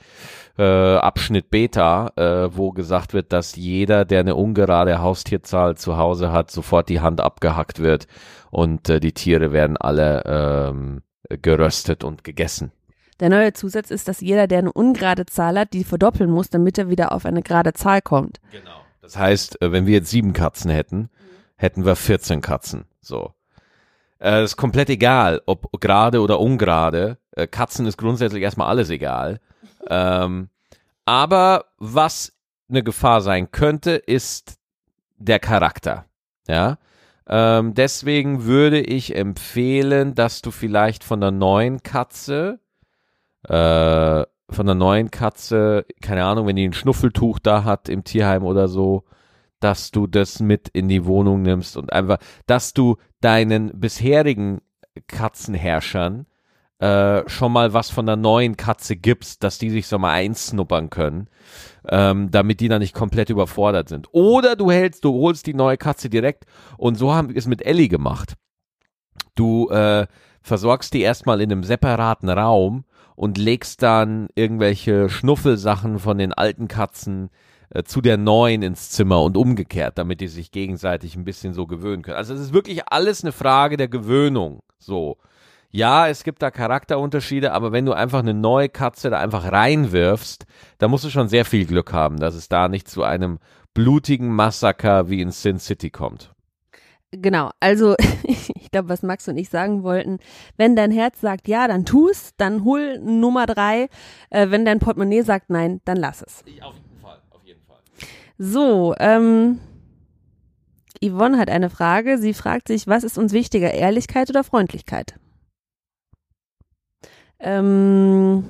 äh, 0.58 0.62
Abschnitt 0.96 1.48
Beta, 1.48 2.10
äh, 2.16 2.48
wo 2.56 2.72
gesagt 2.72 3.14
wird, 3.14 3.32
dass 3.32 3.54
jeder, 3.54 4.04
der 4.04 4.18
eine 4.18 4.34
ungerade 4.34 5.00
Haustierzahl 5.00 5.76
zu 5.76 5.96
Hause 5.96 6.32
hat, 6.32 6.50
sofort 6.50 6.88
die 6.88 7.00
Hand 7.00 7.20
abgehackt 7.20 7.78
wird 7.78 8.08
und 8.50 8.88
äh, 8.88 8.98
die 8.98 9.12
Tiere 9.12 9.52
werden 9.52 9.76
alle 9.76 10.24
ähm, 10.26 11.02
geröstet 11.40 12.02
und 12.02 12.24
gegessen. 12.24 12.72
Der 13.20 13.28
neue 13.28 13.52
Zusatz 13.52 13.92
ist, 13.92 14.08
dass 14.08 14.22
jeder, 14.22 14.48
der 14.48 14.58
eine 14.58 14.72
ungerade 14.72 15.24
Zahl 15.26 15.56
hat, 15.56 15.72
die 15.72 15.84
verdoppeln 15.84 16.32
muss, 16.32 16.50
damit 16.50 16.78
er 16.78 16.90
wieder 16.90 17.12
auf 17.12 17.26
eine 17.26 17.42
gerade 17.42 17.74
Zahl 17.74 18.02
kommt. 18.02 18.40
Genau. 18.50 18.80
Das 19.02 19.16
heißt, 19.16 19.62
äh, 19.62 19.70
wenn 19.70 19.86
wir 19.86 19.94
jetzt 19.94 20.10
sieben 20.10 20.32
Katzen 20.32 20.72
hätten, 20.72 21.10
hätten 21.64 21.86
wir 21.86 21.96
14 21.96 22.42
Katzen. 22.42 22.84
So. 23.00 23.32
Äh, 24.20 24.44
ist 24.44 24.56
komplett 24.56 24.90
egal, 24.90 25.40
ob 25.46 25.80
gerade 25.80 26.20
oder 26.20 26.38
ungerade. 26.38 27.18
Äh, 27.32 27.46
Katzen 27.46 27.86
ist 27.86 27.96
grundsätzlich 27.96 28.42
erstmal 28.42 28.68
alles 28.68 28.90
egal. 28.90 29.40
Ähm, 29.88 30.50
aber 31.06 31.64
was 31.78 32.32
eine 32.68 32.82
Gefahr 32.82 33.22
sein 33.22 33.50
könnte, 33.50 33.92
ist 33.92 34.58
der 35.16 35.38
Charakter. 35.38 36.04
Ja. 36.46 36.78
Ähm, 37.26 37.72
deswegen 37.72 38.44
würde 38.44 38.80
ich 38.80 39.16
empfehlen, 39.16 40.14
dass 40.14 40.42
du 40.42 40.50
vielleicht 40.50 41.02
von 41.02 41.20
der 41.22 41.30
neuen 41.30 41.82
Katze, 41.82 42.60
äh, 43.44 44.24
von 44.50 44.66
der 44.66 44.74
neuen 44.74 45.10
Katze, 45.10 45.86
keine 46.02 46.24
Ahnung, 46.24 46.46
wenn 46.46 46.56
die 46.56 46.68
ein 46.68 46.74
Schnuffeltuch 46.74 47.38
da 47.38 47.64
hat 47.64 47.88
im 47.88 48.04
Tierheim 48.04 48.44
oder 48.44 48.68
so, 48.68 49.04
dass 49.64 49.90
du 49.90 50.06
das 50.06 50.40
mit 50.40 50.68
in 50.68 50.88
die 50.88 51.06
Wohnung 51.06 51.40
nimmst 51.40 51.78
und 51.78 51.90
einfach, 51.90 52.18
dass 52.46 52.74
du 52.74 52.98
deinen 53.22 53.80
bisherigen 53.80 54.60
Katzenherrschern 55.06 56.26
äh, 56.80 57.26
schon 57.30 57.50
mal 57.50 57.72
was 57.72 57.88
von 57.88 58.04
der 58.04 58.16
neuen 58.16 58.58
Katze 58.58 58.94
gibst, 58.94 59.42
dass 59.42 59.56
die 59.56 59.70
sich 59.70 59.86
so 59.86 59.98
mal 59.98 60.12
einsnuppern 60.12 60.90
können, 60.90 61.28
ähm, 61.88 62.30
damit 62.30 62.60
die 62.60 62.68
dann 62.68 62.80
nicht 62.80 62.94
komplett 62.94 63.30
überfordert 63.30 63.88
sind. 63.88 64.06
Oder 64.12 64.54
du 64.54 64.70
hältst, 64.70 65.02
du 65.02 65.14
holst 65.14 65.46
die 65.46 65.54
neue 65.54 65.78
Katze 65.78 66.10
direkt 66.10 66.44
und 66.76 66.96
so 66.96 67.14
haben 67.14 67.30
wir 67.30 67.36
es 67.36 67.46
mit 67.46 67.64
Ellie 67.64 67.88
gemacht. 67.88 68.34
Du 69.34 69.70
äh, 69.70 70.06
versorgst 70.42 70.92
die 70.92 71.00
erstmal 71.00 71.40
in 71.40 71.50
einem 71.50 71.64
separaten 71.64 72.28
Raum 72.28 72.84
und 73.16 73.38
legst 73.38 73.82
dann 73.82 74.28
irgendwelche 74.34 75.08
Schnuffelsachen 75.08 75.98
von 75.98 76.18
den 76.18 76.34
alten 76.34 76.68
Katzen 76.68 77.30
zu 77.82 78.00
der 78.00 78.16
neuen 78.16 78.62
ins 78.62 78.90
Zimmer 78.90 79.22
und 79.22 79.36
umgekehrt, 79.36 79.98
damit 79.98 80.20
die 80.20 80.28
sich 80.28 80.52
gegenseitig 80.52 81.16
ein 81.16 81.24
bisschen 81.24 81.54
so 81.54 81.66
gewöhnen 81.66 82.02
können. 82.02 82.16
Also 82.16 82.32
es 82.34 82.40
ist 82.40 82.52
wirklich 82.52 82.82
alles 82.88 83.24
eine 83.24 83.32
Frage 83.32 83.76
der 83.76 83.88
Gewöhnung. 83.88 84.62
So. 84.78 85.16
Ja, 85.70 86.06
es 86.06 86.22
gibt 86.22 86.40
da 86.40 86.52
Charakterunterschiede, 86.52 87.50
aber 87.52 87.72
wenn 87.72 87.84
du 87.84 87.94
einfach 87.94 88.20
eine 88.20 88.32
neue 88.34 88.68
Katze 88.68 89.10
da 89.10 89.18
einfach 89.18 89.50
reinwirfst, 89.50 90.46
da 90.78 90.86
musst 90.86 91.04
du 91.04 91.10
schon 91.10 91.28
sehr 91.28 91.44
viel 91.44 91.66
Glück 91.66 91.92
haben, 91.92 92.20
dass 92.20 92.36
es 92.36 92.48
da 92.48 92.68
nicht 92.68 92.86
zu 92.86 93.02
einem 93.02 93.40
blutigen 93.74 94.28
Massaker 94.28 95.10
wie 95.10 95.20
in 95.20 95.32
Sin 95.32 95.58
City 95.58 95.90
kommt. 95.90 96.32
Genau, 97.10 97.50
also 97.58 97.96
ich 98.22 98.70
glaube, 98.70 98.88
was 98.88 99.02
Max 99.02 99.26
und 99.26 99.36
ich 99.36 99.48
sagen 99.48 99.82
wollten, 99.82 100.18
wenn 100.56 100.76
dein 100.76 100.92
Herz 100.92 101.20
sagt 101.20 101.48
ja, 101.48 101.66
dann 101.66 101.84
tu's, 101.84 102.30
dann 102.36 102.62
hol 102.64 103.00
Nummer 103.00 103.46
drei. 103.46 103.88
Äh, 104.30 104.50
wenn 104.50 104.64
dein 104.64 104.78
Portemonnaie 104.78 105.22
sagt 105.22 105.50
nein, 105.50 105.80
dann 105.84 105.96
lass 105.96 106.22
es. 106.22 106.44
Auf. 106.62 106.74
So, 108.38 108.94
ähm, 108.98 109.60
Yvonne 111.00 111.38
hat 111.38 111.50
eine 111.50 111.70
Frage. 111.70 112.18
Sie 112.18 112.34
fragt 112.34 112.68
sich, 112.68 112.86
was 112.86 113.04
ist 113.04 113.18
uns 113.18 113.32
wichtiger, 113.32 113.72
Ehrlichkeit 113.72 114.30
oder 114.30 114.42
Freundlichkeit? 114.42 115.14
Ähm, 117.38 118.44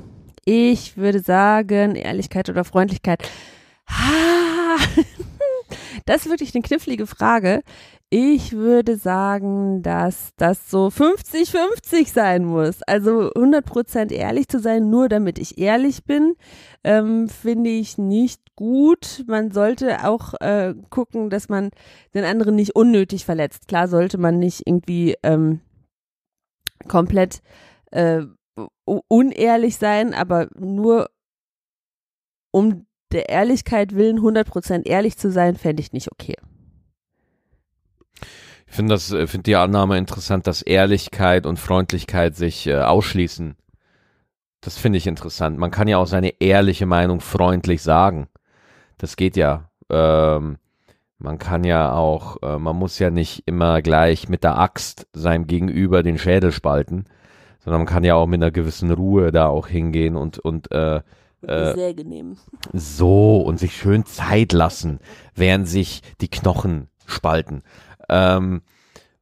ich 0.45 0.97
würde 0.97 1.21
sagen, 1.21 1.97
Ehrlichkeit 1.97 2.49
oder 2.49 2.65
Freundlichkeit. 2.65 3.29
Ha, 3.89 4.77
das 6.07 6.25
ist 6.25 6.31
wirklich 6.31 6.55
eine 6.55 6.63
knifflige 6.63 7.07
Frage. 7.07 7.63
Ich 8.11 8.53
würde 8.53 8.97
sagen, 8.97 9.83
dass 9.83 10.31
das 10.37 10.71
so 10.71 10.87
50-50 10.87 12.13
sein 12.13 12.45
muss. 12.45 12.81
Also 12.83 13.33
100% 13.33 14.13
ehrlich 14.13 14.47
zu 14.47 14.61
sein, 14.61 14.89
nur 14.89 15.09
damit 15.09 15.39
ich 15.39 15.59
ehrlich 15.59 16.05
bin, 16.05 16.37
ähm, 16.85 17.29
finde 17.29 17.71
ich 17.71 17.99
nicht 17.99 18.55
gut. 18.55 19.25
Man 19.27 19.51
sollte 19.51 20.07
auch 20.07 20.35
äh, 20.41 20.75
gucken, 20.91 21.29
dass 21.29 21.49
man 21.49 21.71
den 22.15 22.25
anderen 22.25 22.55
nicht 22.55 22.77
unnötig 22.77 23.25
verletzt. 23.25 23.67
Klar 23.67 23.89
sollte 23.89 24.19
man 24.19 24.39
nicht 24.39 24.63
irgendwie 24.65 25.17
ähm, 25.25 25.61
komplett 26.87 27.43
äh, 27.91 28.23
unehrlich 29.09 29.77
sein, 29.77 30.15
aber 30.15 30.49
nur 30.55 31.11
um 32.53 32.87
der 33.13 33.29
Ehrlichkeit 33.29 33.95
willen 33.95 34.21
100% 34.21 34.87
ehrlich 34.87 35.17
zu 35.17 35.31
sein, 35.31 35.57
fände 35.57 35.81
ich 35.81 35.93
nicht 35.93 36.13
okay. 36.13 36.37
Ich 38.75 38.77
finde 38.77 38.95
das, 38.95 39.13
äh, 39.13 39.29
finde 39.29 39.45
die 39.45 39.55
Annahme 39.55 39.97
interessant, 39.99 40.49
dass 40.49 40.61
Ehrlichkeit 40.61 41.47
und 41.47 41.61
Freundlichkeit 41.61 42.35
sich 42.35 42.67
äh, 42.67 42.75
ausschließen. 42.75 43.55
Das 44.61 44.79
finde 44.79 44.99
ich 44.99 45.07
interessant. 45.07 45.61
Man 45.61 45.71
kann 45.71 45.87
ja 45.87 45.99
auch 45.99 46.09
seine 46.09 46.41
ehrliche 46.41 46.85
Meinung 46.85 47.21
freundlich 47.21 47.83
sagen. 47.83 48.27
Das 48.99 49.15
geht 49.15 49.37
ja. 49.37 49.71
Ähm, 49.91 50.57
man 51.19 51.39
kann 51.39 51.63
ja 51.63 51.93
auch, 51.93 52.43
äh, 52.43 52.59
man 52.59 52.75
muss 52.75 52.99
ja 52.99 53.11
nicht 53.11 53.45
immer 53.47 53.81
gleich 53.81 54.29
mit 54.29 54.43
der 54.43 54.59
Axt 54.59 55.07
seinem 55.13 55.47
Gegenüber 55.47 56.03
den 56.03 56.19
Schädel 56.19 56.51
spalten, 56.51 57.05
sondern 57.61 57.83
man 57.83 57.87
kann 57.87 58.03
ja 58.03 58.17
auch 58.17 58.27
mit 58.27 58.43
einer 58.43 58.51
gewissen 58.51 58.91
Ruhe 58.91 59.31
da 59.31 59.47
auch 59.47 59.69
hingehen 59.69 60.17
und 60.17 60.41
und 60.41 60.73
äh, 60.73 61.01
äh, 61.47 61.75
Säge 61.75 62.05
nehmen. 62.05 62.39
so 62.73 63.41
und 63.41 63.61
sich 63.61 63.77
schön 63.77 64.05
Zeit 64.05 64.53
lassen, 64.53 64.99
während 65.37 65.69
sich 65.69 66.03
die 66.21 66.29
Knochen 66.29 66.89
spalten. 67.07 67.63
Ähm, 68.09 68.63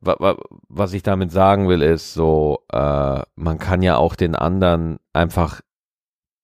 wa, 0.00 0.16
wa, 0.18 0.36
was 0.68 0.92
ich 0.92 1.02
damit 1.02 1.32
sagen 1.32 1.68
will, 1.68 1.82
ist 1.82 2.14
so, 2.14 2.60
äh, 2.72 3.22
man 3.36 3.58
kann 3.58 3.82
ja 3.82 3.96
auch 3.96 4.16
den 4.16 4.34
anderen 4.34 4.98
einfach 5.12 5.60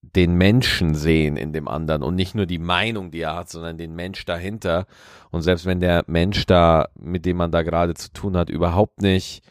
den 0.00 0.34
Menschen 0.34 0.94
sehen 0.94 1.36
in 1.36 1.52
dem 1.52 1.68
anderen 1.68 2.02
und 2.02 2.14
nicht 2.14 2.34
nur 2.34 2.46
die 2.46 2.58
Meinung, 2.58 3.10
die 3.10 3.20
er 3.20 3.36
hat, 3.36 3.50
sondern 3.50 3.76
den 3.76 3.94
Mensch 3.94 4.24
dahinter. 4.24 4.86
Und 5.30 5.42
selbst 5.42 5.66
wenn 5.66 5.80
der 5.80 6.04
Mensch 6.06 6.46
da, 6.46 6.88
mit 6.98 7.26
dem 7.26 7.36
man 7.36 7.50
da 7.50 7.62
gerade 7.62 7.94
zu 7.94 8.12
tun 8.12 8.36
hat, 8.36 8.48
überhaupt 8.48 9.02
nicht 9.02 9.42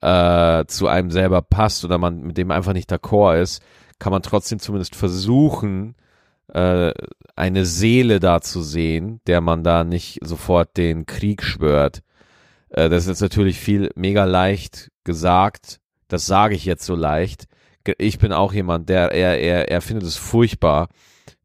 äh, 0.00 0.64
zu 0.66 0.88
einem 0.88 1.10
selber 1.10 1.42
passt 1.42 1.84
oder 1.84 1.98
man 1.98 2.22
mit 2.22 2.36
dem 2.36 2.50
einfach 2.50 2.72
nicht 2.72 2.90
d'accord 2.92 3.40
ist, 3.40 3.62
kann 3.98 4.12
man 4.12 4.22
trotzdem 4.22 4.58
zumindest 4.58 4.96
versuchen, 4.96 5.94
äh, 6.48 6.92
eine 7.36 7.64
Seele 7.64 8.18
da 8.18 8.40
zu 8.40 8.62
sehen, 8.62 9.20
der 9.26 9.40
man 9.40 9.62
da 9.62 9.84
nicht 9.84 10.18
sofort 10.22 10.76
den 10.76 11.06
Krieg 11.06 11.42
schwört. 11.42 12.02
Äh, 12.72 12.88
das 12.88 13.04
ist 13.04 13.08
jetzt 13.08 13.20
natürlich 13.20 13.58
viel 13.58 13.90
mega 13.94 14.24
leicht 14.24 14.90
gesagt. 15.04 15.78
Das 16.08 16.26
sage 16.26 16.54
ich 16.54 16.64
jetzt 16.64 16.84
so 16.84 16.94
leicht. 16.94 17.44
Ich 17.98 18.18
bin 18.18 18.32
auch 18.32 18.52
jemand, 18.52 18.88
der 18.88 19.12
er, 19.12 19.38
er, 19.38 19.70
er 19.70 19.80
findet 19.80 20.04
es 20.06 20.16
furchtbar, 20.16 20.88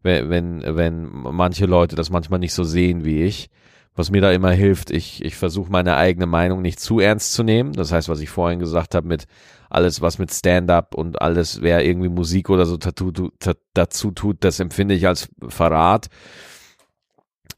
wenn, 0.03 0.30
wenn, 0.30 0.63
wenn 0.65 1.05
manche 1.05 1.65
Leute 1.65 1.95
das 1.95 2.09
manchmal 2.09 2.39
nicht 2.39 2.53
so 2.53 2.63
sehen 2.63 3.03
wie 3.03 3.23
ich, 3.23 3.49
was 3.95 4.11
mir 4.11 4.21
da 4.21 4.32
immer 4.32 4.51
hilft, 4.51 4.91
ich, 4.91 5.25
ich 5.25 5.36
versuche 5.36 5.71
meine 5.71 5.97
eigene 5.97 6.28
Meinung 6.28 6.61
nicht 6.61 6.80
zu 6.80 6.99
ernst 6.99 7.34
zu 7.34 7.43
nehmen. 7.43 7.73
Das 7.73 7.91
heißt, 7.91 8.07
was 8.09 8.19
ich 8.19 8.30
vorhin 8.30 8.59
gesagt 8.59 8.93
habe 8.93 9.07
mit 9.07 9.25
alles, 9.69 10.01
was 10.01 10.19
mit 10.19 10.32
Stand-up 10.32 10.93
und 10.93 11.19
alles, 11.21 11.61
wer 11.61 11.84
irgendwie 11.84 12.09
Musik 12.09 12.49
oder 12.51 12.67
so 12.67 12.78
dazu 12.78 14.11
tut, 14.11 14.38
das 14.43 14.59
empfinde 14.59 14.93
ich 14.93 15.07
als 15.07 15.30
Verrat. 15.47 16.07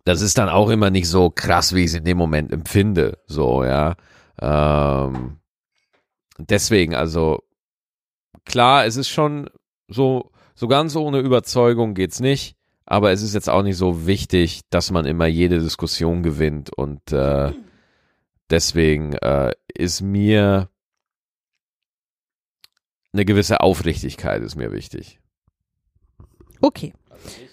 Das 0.10 0.22
ist 0.22 0.38
dann 0.38 0.50
auch 0.50 0.70
immer 0.70 0.90
nicht 0.90 1.08
so 1.08 1.30
krass, 1.30 1.74
wie 1.74 1.82
ich 1.82 1.88
es 1.88 1.94
in 1.94 2.04
dem 2.04 2.18
Moment 2.18 2.52
empfinde. 2.52 3.20
So, 3.28 3.64
ja. 3.64 3.96
Ähm, 4.42 5.38
deswegen, 6.38 6.96
also 6.96 7.44
klar, 8.46 8.86
es 8.86 8.96
ist 8.96 9.10
schon 9.10 9.50
so, 9.88 10.32
so 10.56 10.68
ganz 10.68 10.96
ohne 10.96 11.20
Überzeugung 11.20 11.94
geht's 11.94 12.20
nicht 12.20 12.56
aber 12.90 13.12
es 13.12 13.22
ist 13.22 13.36
jetzt 13.36 13.50
auch 13.50 13.62
nicht 13.62 13.78
so 13.78 14.08
wichtig, 14.08 14.62
dass 14.72 14.90
man 14.90 15.06
immer 15.06 15.28
jede 15.28 15.60
Diskussion 15.60 16.24
gewinnt 16.24 16.74
und 16.76 17.12
äh, 17.12 17.54
deswegen 18.50 19.14
äh, 19.14 19.54
ist 19.76 20.02
mir 20.02 20.70
eine 23.14 23.26
gewisse 23.26 23.62
Aufrichtigkeit 23.62 24.42
ist 24.42 24.56
mir 24.56 24.72
wichtig. 24.72 25.20
Okay. 26.62 26.94
Also 27.12 27.49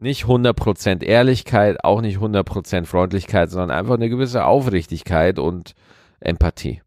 nicht, 0.00 0.26
nicht, 0.26 0.28
nicht 0.28 0.56
100% 0.56 1.02
Ehrlichkeit, 1.02 1.84
auch 1.84 2.00
nicht 2.00 2.18
100% 2.18 2.86
Freundlichkeit, 2.86 3.50
sondern 3.50 3.70
einfach 3.70 3.94
eine 3.94 4.08
gewisse 4.08 4.44
Aufrichtigkeit 4.44 5.38
und 5.38 5.74
Empathie. 6.20 6.82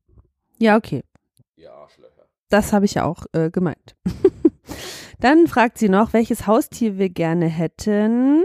Ja, 0.60 0.78
okay. 0.78 1.04
Ja, 1.56 1.88
Das 2.50 2.74
habe 2.74 2.86
ich 2.86 2.96
ja 2.96 3.06
auch 3.06 3.26
äh, 3.34 3.50
gemeint. 3.50 3.96
Dann 5.20 5.48
fragt 5.48 5.78
sie 5.78 5.90
noch, 5.90 6.14
welches 6.14 6.48
Haustier 6.48 6.98
wir 6.98 7.10
gerne 7.10 7.48
hätten. 7.48 8.44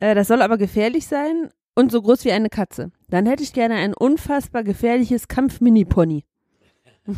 Äh, 0.00 0.14
das 0.14 0.28
soll 0.28 0.42
aber 0.42 0.58
gefährlich 0.58 1.06
sein 1.06 1.50
und 1.74 1.92
so 1.92 2.02
groß 2.02 2.24
wie 2.24 2.32
eine 2.32 2.48
Katze. 2.48 2.90
Dann 3.08 3.26
hätte 3.26 3.42
ich 3.42 3.52
gerne 3.52 3.74
ein 3.74 3.94
unfassbar 3.94 4.64
gefährliches 4.64 5.28
Kampf-Mini-Pony. 5.28 6.24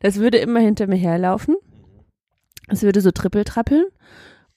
das 0.00 0.16
würde 0.16 0.38
immer 0.38 0.60
hinter 0.60 0.86
mir 0.86 0.96
herlaufen. 0.96 1.56
Es 2.68 2.82
würde 2.82 3.00
so 3.00 3.10
trippeltrappeln. 3.10 3.86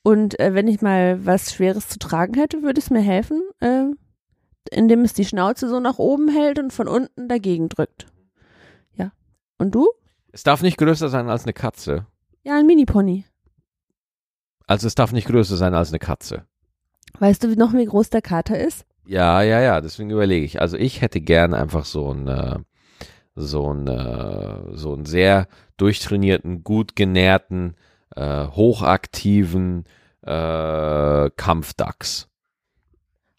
Und 0.03 0.39
äh, 0.39 0.53
wenn 0.53 0.67
ich 0.67 0.81
mal 0.81 1.25
was 1.25 1.53
Schweres 1.53 1.89
zu 1.89 1.97
tragen 1.97 2.35
hätte, 2.35 2.61
würde 2.61 2.79
es 2.79 2.91
mir 2.91 3.01
helfen, 3.01 3.41
äh, 3.59 3.85
indem 4.71 5.01
es 5.01 5.13
die 5.13 5.25
Schnauze 5.25 5.67
so 5.67 5.79
nach 5.79 5.97
oben 5.97 6.27
hält 6.27 6.59
und 6.59 6.71
von 6.71 6.87
unten 6.87 7.27
dagegen 7.27 7.69
drückt. 7.69 8.05
Ja. 8.93 9.11
Und 9.57 9.73
du? 9.73 9.89
Es 10.31 10.43
darf 10.43 10.61
nicht 10.61 10.77
größer 10.77 11.09
sein 11.09 11.29
als 11.29 11.43
eine 11.43 11.53
Katze. 11.53 12.05
Ja, 12.43 12.57
ein 12.57 12.67
Mini-Pony. 12.67 13.25
Also 14.67 14.87
es 14.87 14.95
darf 14.95 15.11
nicht 15.11 15.27
größer 15.27 15.57
sein 15.57 15.73
als 15.73 15.89
eine 15.89 15.99
Katze. 15.99 16.45
Weißt 17.19 17.43
du 17.43 17.55
noch, 17.55 17.73
wie 17.73 17.85
groß 17.85 18.09
der 18.09 18.21
Kater 18.21 18.59
ist? 18.59 18.85
Ja, 19.07 19.41
ja, 19.41 19.61
ja, 19.61 19.81
deswegen 19.81 20.09
überlege 20.09 20.45
ich. 20.45 20.61
Also 20.61 20.77
ich 20.77 21.01
hätte 21.01 21.21
gern 21.21 21.53
einfach 21.53 21.85
so 21.85 22.09
einen, 22.09 22.27
äh, 22.27 22.59
so 23.35 23.69
einen, 23.69 23.87
äh, 23.87 24.75
so 24.75 24.93
einen 24.93 25.05
sehr 25.05 25.47
durchtrainierten, 25.77 26.63
gut 26.63 26.95
genährten, 26.95 27.75
äh, 28.15 28.47
hochaktiven 28.47 29.85
äh, 30.21 31.29
Kampfdachs. 31.35 32.27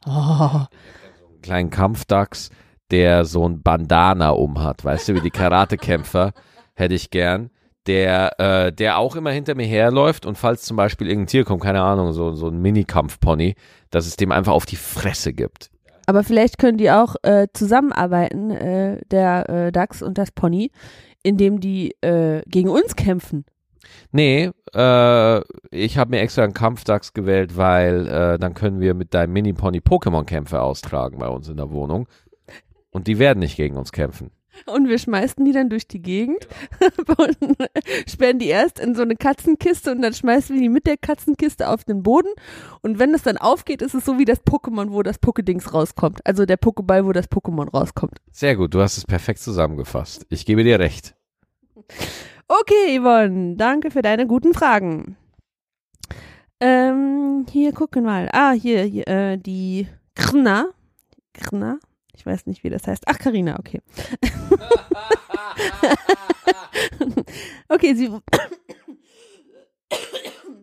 Oh. 0.07 0.11
Einen 0.11 1.43
kleinen 1.43 1.71
Kampfdachs, 1.71 2.51
der 2.91 3.25
so 3.25 3.49
ein 3.49 3.63
Bandana 3.63 4.31
umhat, 4.31 4.85
weißt 4.85 5.09
du, 5.09 5.15
wie 5.15 5.21
die 5.21 5.31
Karatekämpfer 5.31 6.33
hätte 6.75 6.95
ich 6.95 7.11
gern, 7.11 7.51
der, 7.87 8.39
äh, 8.41 8.73
der 8.73 8.99
auch 8.99 9.17
immer 9.17 9.31
hinter 9.31 9.55
mir 9.55 9.67
herläuft 9.67 10.27
und 10.27 10.37
falls 10.37 10.63
zum 10.63 10.77
Beispiel 10.77 11.09
irgendein 11.09 11.29
Tier 11.29 11.45
kommt, 11.45 11.63
keine 11.63 11.83
Ahnung, 11.83 12.13
so, 12.13 12.33
so 12.33 12.49
ein 12.49 12.61
Minikampfpony, 12.61 13.55
dass 13.91 14.07
es 14.07 14.17
dem 14.17 14.33
einfach 14.33 14.53
auf 14.53 14.67
die 14.67 14.77
Fresse 14.77 15.33
gibt. 15.33 15.71
Aber 16.07 16.23
vielleicht 16.23 16.59
können 16.59 16.79
die 16.79 16.91
auch 16.91 17.17
äh, 17.23 17.49
zusammenarbeiten, 17.53 18.51
äh, 18.53 19.01
der 19.11 19.49
äh, 19.49 19.73
Dachs 19.73 20.03
und 20.03 20.19
das 20.19 20.31
Pony, 20.31 20.71
indem 21.23 21.59
die 21.59 21.97
äh, 22.01 22.43
gegen 22.47 22.69
uns 22.69 22.95
kämpfen. 22.95 23.45
Nee, 24.13 24.51
äh, 24.75 25.41
ich 25.71 25.99
habe 25.99 26.11
mir 26.11 26.21
extra 26.21 26.45
einen 26.45 26.55
Kampfdachs 26.55 27.13
gewählt, 27.13 27.57
weil 27.57 28.07
äh, 28.07 28.39
dann 28.39 28.55
können 28.55 28.81
wir 28.81 28.95
mit 28.95 29.15
deinem 29.15 29.33
Mini-Pony 29.33 29.79
Pokémon-Kämpfe 29.79 30.61
austragen 30.61 31.19
bei 31.19 31.29
uns 31.29 31.49
in 31.49 31.57
der 31.57 31.71
Wohnung. 31.71 32.09
Und 32.91 33.07
die 33.07 33.19
werden 33.19 33.41
nicht 33.41 33.57
gegen 33.57 33.77
uns 33.77 33.93
kämpfen. 33.93 34.31
Und 34.65 34.89
wir 34.89 34.99
schmeißen 34.99 35.45
die 35.45 35.53
dann 35.53 35.69
durch 35.69 35.87
die 35.87 36.01
Gegend 36.01 36.49
und 37.19 37.37
sperren 38.09 38.39
die 38.39 38.47
erst 38.47 38.81
in 38.81 38.95
so 38.95 39.03
eine 39.03 39.17
Katzenkiste 39.17 39.93
und 39.93 40.01
dann 40.01 40.15
schmeißen 40.15 40.55
wir 40.55 40.63
die 40.63 40.69
mit 40.69 40.87
der 40.87 40.97
Katzenkiste 40.97 41.69
auf 41.69 41.85
den 41.85 42.03
Boden. 42.03 42.31
Und 42.83 42.99
wenn 42.99 43.13
es 43.15 43.23
dann 43.23 43.37
aufgeht, 43.37 43.83
ist 43.83 43.95
es 43.95 44.05
so 44.05 44.19
wie 44.19 44.25
das 44.25 44.43
Pokémon, 44.45 44.93
wo 44.93 45.03
das 45.03 45.21
Pokédings 45.21 45.73
rauskommt. 45.73 46.21
Also 46.25 46.47
der 46.47 46.59
Pokéball, 46.59 47.05
wo 47.05 47.13
das 47.13 47.31
Pokémon 47.31 47.71
rauskommt. 47.71 48.19
Sehr 48.33 48.57
gut, 48.57 48.73
du 48.73 48.81
hast 48.81 48.97
es 48.97 49.05
perfekt 49.05 49.41
zusammengefasst. 49.41 50.27
Ich 50.31 50.47
gebe 50.47 50.65
dir 50.65 50.79
recht. 50.79 51.15
Okay, 52.49 53.01
Yvonne, 53.01 53.57
danke 53.57 53.91
für 53.91 54.03
deine 54.03 54.29
guten 54.29 54.55
Fragen. 54.55 55.17
Ähm, 56.61 57.45
hier 57.51 57.73
gucken 57.73 58.05
wir 58.05 58.11
mal. 58.11 58.29
Ah, 58.33 58.53
hier, 58.53 58.85
hier 58.85 59.09
äh, 59.09 59.37
die 59.37 59.89
Krna. 60.15 60.69
Krna, 61.35 61.81
ich 62.15 62.25
weiß 62.25 62.47
nicht, 62.47 62.63
wie 62.63 62.71
das 62.71 62.87
heißt. 62.87 63.03
Ach, 63.07 63.19
Karina, 63.19 63.59
okay. 63.59 63.83
okay, 67.69 67.95
sie, 67.95 68.11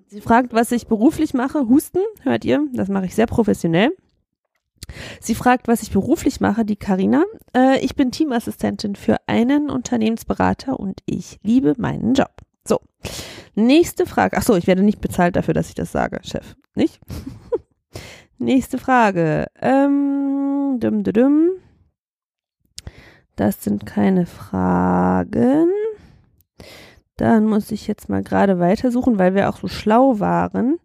sie 0.07 0.21
fragt, 0.21 0.53
was 0.53 0.71
ich 0.71 0.87
beruflich 0.87 1.33
mache. 1.33 1.67
Husten, 1.67 1.99
hört 2.21 2.45
ihr? 2.45 2.65
Das 2.71 2.87
mache 2.87 3.07
ich 3.07 3.15
sehr 3.15 3.27
professionell. 3.27 3.91
Sie 5.19 5.35
fragt, 5.35 5.67
was 5.67 5.81
ich 5.83 5.91
beruflich 5.91 6.39
mache, 6.39 6.65
die 6.65 6.75
Karina. 6.75 7.23
Äh, 7.55 7.79
ich 7.79 7.95
bin 7.95 8.11
Teamassistentin 8.11 8.95
für 8.95 9.17
einen 9.27 9.69
Unternehmensberater 9.69 10.79
und 10.79 11.01
ich 11.05 11.39
liebe 11.43 11.73
meinen 11.77 12.13
Job. 12.13 12.31
So, 12.65 12.79
nächste 13.55 14.05
Frage. 14.05 14.37
Ach 14.37 14.43
so, 14.43 14.55
ich 14.55 14.67
werde 14.67 14.83
nicht 14.83 15.01
bezahlt 15.01 15.35
dafür, 15.35 15.53
dass 15.53 15.69
ich 15.69 15.75
das 15.75 15.91
sage, 15.91 16.19
Chef. 16.23 16.55
Nicht? 16.75 16.99
Nächste 18.37 18.77
Frage. 18.77 19.47
Ähm, 19.61 20.77
dum, 20.79 21.03
dum, 21.03 21.13
dum. 21.13 21.49
Das 23.35 23.63
sind 23.63 23.85
keine 23.85 24.25
Fragen. 24.25 25.69
Dann 27.17 27.45
muss 27.45 27.71
ich 27.71 27.87
jetzt 27.87 28.09
mal 28.09 28.23
gerade 28.23 28.59
weitersuchen, 28.59 29.17
weil 29.19 29.35
wir 29.35 29.49
auch 29.49 29.57
so 29.57 29.67
schlau 29.67 30.19
waren 30.19 30.79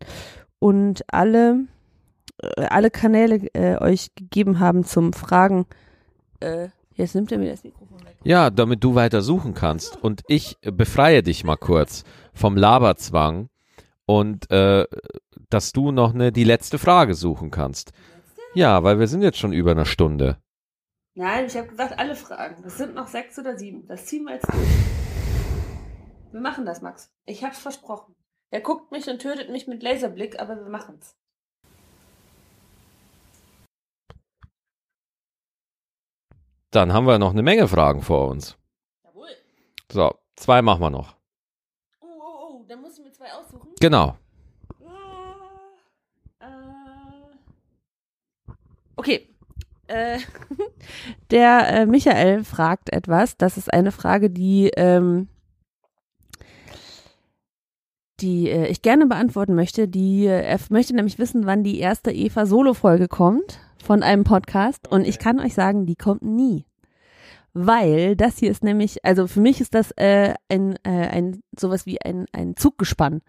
und 0.59 1.03
alle, 1.12 1.66
alle 2.41 2.91
Kanäle 2.91 3.47
äh, 3.55 3.76
euch 3.78 4.14
gegeben 4.14 4.61
haben 4.61 4.84
zum 4.84 5.12
Fragen. 5.12 5.66
Äh, 6.41 6.68
jetzt 6.95 7.14
nimmt 7.14 7.32
er 7.32 7.39
mir 7.39 7.51
das 7.51 7.64
Mikrofon 7.64 8.05
weg. 8.05 8.16
Ja, 8.24 8.51
damit 8.51 8.84
du 8.84 8.95
weiter 8.95 9.22
suchen 9.22 9.55
kannst. 9.55 10.03
Und 10.03 10.22
ich 10.28 10.57
befreie 10.62 11.22
dich 11.22 11.45
mal 11.45 11.57
kurz 11.57 12.05
vom 12.32 12.57
Laberzwang 12.57 13.49
und 14.07 14.51
äh, 14.51 14.86
dass 15.51 15.72
du 15.72 15.93
noch 15.93 16.14
eine, 16.14 16.32
die 16.32 16.45
letzte 16.45 16.78
Frage 16.78 17.14
suchen 17.14 17.51
kannst. 17.51 17.93
Ja, 18.55 18.82
weil 18.82 18.99
wir 18.99 19.07
sind 19.07 19.22
jetzt 19.22 19.39
schon 19.39 19.53
über 19.53 19.72
eine 19.72 19.86
Stunde. 19.86 20.39
Nein, 21.14 21.47
ich 21.47 21.57
habe 21.57 21.68
gesagt, 21.68 21.99
alle 21.99 22.14
Fragen. 22.14 22.62
Das 22.62 22.78
sind 22.78 22.95
noch 22.95 23.09
sechs 23.09 23.39
oder 23.39 23.59
sieben. 23.59 23.86
Das 23.89 24.07
ziehen 24.07 24.24
wir 24.24 24.34
jetzt 24.34 24.47
durch. 24.53 24.68
Wir 26.30 26.41
machen 26.41 26.64
das, 26.64 26.80
Max. 26.80 27.11
Ich 27.26 27.43
hab's 27.43 27.59
versprochen. 27.59 28.14
Er 28.51 28.61
guckt 28.61 28.93
mich 28.93 29.09
und 29.09 29.18
tötet 29.18 29.51
mich 29.51 29.66
mit 29.66 29.82
Laserblick, 29.82 30.41
aber 30.41 30.57
wir 30.57 30.70
machen's. 30.70 31.18
Dann 36.71 36.93
haben 36.93 37.07
wir 37.07 37.19
noch 37.19 37.33
eine 37.33 37.43
Menge 37.43 37.66
Fragen 37.66 38.03
vor 38.03 38.29
uns. 38.29 38.57
Jawohl. 39.05 39.29
So, 39.91 40.14
zwei 40.37 40.61
machen 40.61 40.83
wir 40.83 40.91
noch. 40.91 41.16
Oh, 42.01 42.07
oh, 42.07 42.61
oh, 42.61 42.64
dann 42.69 42.83
musst 42.83 42.99
du 42.99 43.03
mir 43.03 43.12
zwei 43.12 43.33
aussuchen. 43.33 43.71
Genau. 43.81 44.16
Okay. 48.97 49.29
Äh, 49.87 50.19
der 51.31 51.69
äh, 51.69 51.87
Michael 51.87 52.45
fragt 52.45 52.93
etwas. 52.93 53.37
Das 53.39 53.57
ist 53.57 53.73
eine 53.73 53.93
Frage, 53.93 54.29
die, 54.29 54.71
ähm, 54.77 55.29
die 58.21 58.51
äh, 58.51 58.66
ich 58.66 58.83
gerne 58.83 59.07
beantworten 59.07 59.55
möchte. 59.55 59.89
Die 59.89 60.27
äh, 60.27 60.43
er 60.43 60.59
möchte 60.69 60.95
nämlich 60.95 61.19
wissen, 61.19 61.47
wann 61.47 61.62
die 61.62 61.79
erste 61.79 62.11
Eva 62.11 62.45
Solo-Folge 62.45 63.09
kommt 63.09 63.61
von 63.83 64.03
einem 64.03 64.24
Podcast. 64.24 64.89
Und 64.89 65.07
ich 65.07 65.18
kann 65.18 65.41
euch 65.41 65.55
sagen, 65.55 65.87
die 65.87 65.97
kommt 65.97 66.22
nie 66.22 66.64
weil 67.55 68.14
das 68.14 68.39
hier 68.39 68.51
ist 68.51 68.62
nämlich, 68.62 69.05
also 69.05 69.26
für 69.26 69.41
mich 69.41 69.61
ist 69.61 69.74
das 69.74 69.91
äh, 69.93 70.35
ein, 70.49 70.76
äh, 70.85 71.09
ein 71.09 71.43
sowas 71.59 71.87
wie 71.87 72.01
ein, 72.01 72.26
ein 72.33 72.57
Zuggespann. 72.57 73.20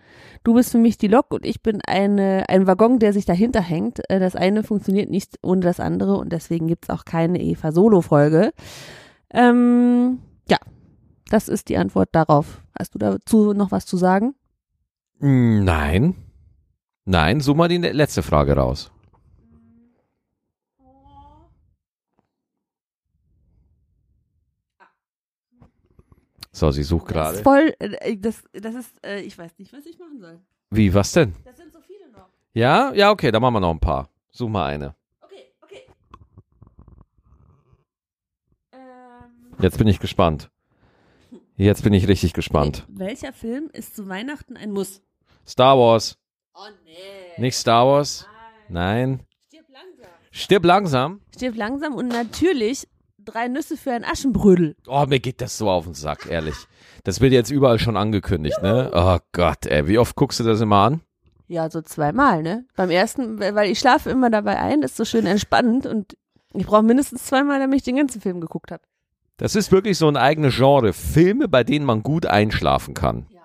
Du 0.43 0.53
bist 0.53 0.71
für 0.71 0.77
mich 0.77 0.97
die 0.97 1.07
Lok 1.07 1.33
und 1.33 1.45
ich 1.45 1.63
bin 1.63 1.81
eine, 1.87 2.45
ein 2.47 2.67
Waggon, 2.67 2.99
der 2.99 3.11
sich 3.11 3.25
dahinter 3.25 3.61
hängt. 3.61 3.99
Äh, 4.09 4.19
das 4.19 4.35
eine 4.35 4.63
funktioniert 4.63 5.09
nicht 5.09 5.39
ohne 5.41 5.61
das 5.61 5.79
andere 5.79 6.17
und 6.17 6.31
deswegen 6.31 6.67
gibt's 6.67 6.89
auch 6.89 7.05
keine 7.05 7.41
Eva-Solo-Folge. 7.41 8.51
Ähm, 9.31 10.19
ja, 10.47 10.57
das 11.29 11.47
ist 11.47 11.69
die 11.69 11.77
Antwort 11.77 12.09
darauf. 12.11 12.61
Hast 12.77 12.93
du 12.93 12.99
dazu 12.99 13.53
noch 13.53 13.71
was 13.71 13.85
zu 13.85 13.97
sagen? 13.97 14.35
Nein. 15.19 16.15
Nein, 17.05 17.39
such 17.39 17.55
mal 17.55 17.67
die 17.67 17.77
letzte 17.77 18.21
Frage 18.21 18.55
raus. 18.55 18.91
So, 26.59 26.71
sie 26.71 26.83
sucht 26.83 27.07
gerade. 27.07 27.37
voll, 27.41 27.73
äh, 27.79 28.17
das, 28.17 28.43
das 28.51 28.75
ist, 28.75 28.91
äh, 29.05 29.21
ich 29.21 29.37
weiß 29.37 29.57
nicht, 29.59 29.71
was 29.71 29.85
ich 29.85 29.97
machen 29.97 30.19
soll. 30.19 30.41
Wie, 30.71 30.93
was 30.93 31.13
denn? 31.13 31.33
Das 31.45 31.55
sind 31.55 31.71
so 31.71 31.79
viele 31.79 32.09
noch. 32.11 32.27
Ja? 32.53 32.91
Ja, 32.93 33.11
okay, 33.11 33.31
dann 33.31 33.41
machen 33.41 33.53
wir 33.53 33.59
noch 33.61 33.71
ein 33.71 33.79
paar. 33.79 34.09
Such 34.29 34.49
mal 34.49 34.65
eine. 34.65 34.93
Okay, 35.21 35.53
okay. 35.61 35.83
Ähm, 38.73 39.55
Jetzt 39.61 39.77
bin 39.77 39.87
ich 39.87 40.01
gespannt. 40.01 40.49
Jetzt 41.55 41.81
bin 41.83 41.93
ich 41.93 42.09
richtig 42.09 42.33
gespannt. 42.33 42.85
welcher 42.89 43.31
Film 43.31 43.69
ist 43.71 43.95
zu 43.95 44.09
Weihnachten 44.09 44.57
ein 44.57 44.71
Muss? 44.71 45.01
Star 45.47 45.77
Wars. 45.77 46.17
Oh 46.53 46.59
nee. 46.83 46.93
Nicht 47.41 47.55
Star 47.55 47.87
Wars? 47.87 48.27
Nein. 48.67 49.25
Stirb 49.47 49.65
langsam. 49.69 50.11
Stirb 50.31 50.65
langsam. 50.65 51.21
Stirb 51.33 51.55
langsam 51.55 51.95
und 51.95 52.09
natürlich 52.09 52.85
drei 53.29 53.47
Nüsse 53.47 53.77
für 53.77 53.91
ein 53.91 54.03
Aschenbrödel. 54.03 54.75
Oh, 54.87 55.05
mir 55.07 55.19
geht 55.19 55.41
das 55.41 55.57
so 55.57 55.69
auf 55.69 55.85
den 55.85 55.93
Sack, 55.93 56.27
ehrlich. 56.29 56.55
Das 57.03 57.21
wird 57.21 57.33
jetzt 57.33 57.51
überall 57.51 57.79
schon 57.79 57.97
angekündigt, 57.97 58.61
ne? 58.61 58.91
Oh 58.93 59.17
Gott, 59.31 59.65
ey. 59.65 59.87
Wie 59.87 59.97
oft 59.97 60.15
guckst 60.15 60.39
du 60.39 60.43
das 60.43 60.61
immer 60.61 60.77
an? 60.77 61.01
Ja, 61.47 61.69
so 61.69 61.81
zweimal, 61.81 62.43
ne? 62.43 62.65
Beim 62.75 62.89
ersten, 62.89 63.39
weil 63.39 63.71
ich 63.71 63.79
schlafe 63.79 64.09
immer 64.09 64.29
dabei 64.29 64.59
ein, 64.59 64.81
das 64.81 64.91
ist 64.91 64.97
so 64.97 65.05
schön 65.05 65.25
entspannend 65.25 65.85
und 65.85 66.15
ich 66.53 66.65
brauche 66.65 66.83
mindestens 66.83 67.25
zweimal, 67.25 67.59
damit 67.59 67.77
ich 67.77 67.83
den 67.83 67.95
ganzen 67.95 68.21
Film 68.21 68.41
geguckt 68.41 68.71
habe. 68.71 68.83
Das 69.37 69.55
ist 69.55 69.71
wirklich 69.71 69.97
so 69.97 70.07
ein 70.07 70.17
eigenes 70.17 70.57
Genre. 70.57 70.93
Filme, 70.93 71.47
bei 71.47 71.63
denen 71.63 71.85
man 71.85 72.03
gut 72.03 72.25
einschlafen 72.25 72.93
kann. 72.93 73.27
Ja. 73.29 73.39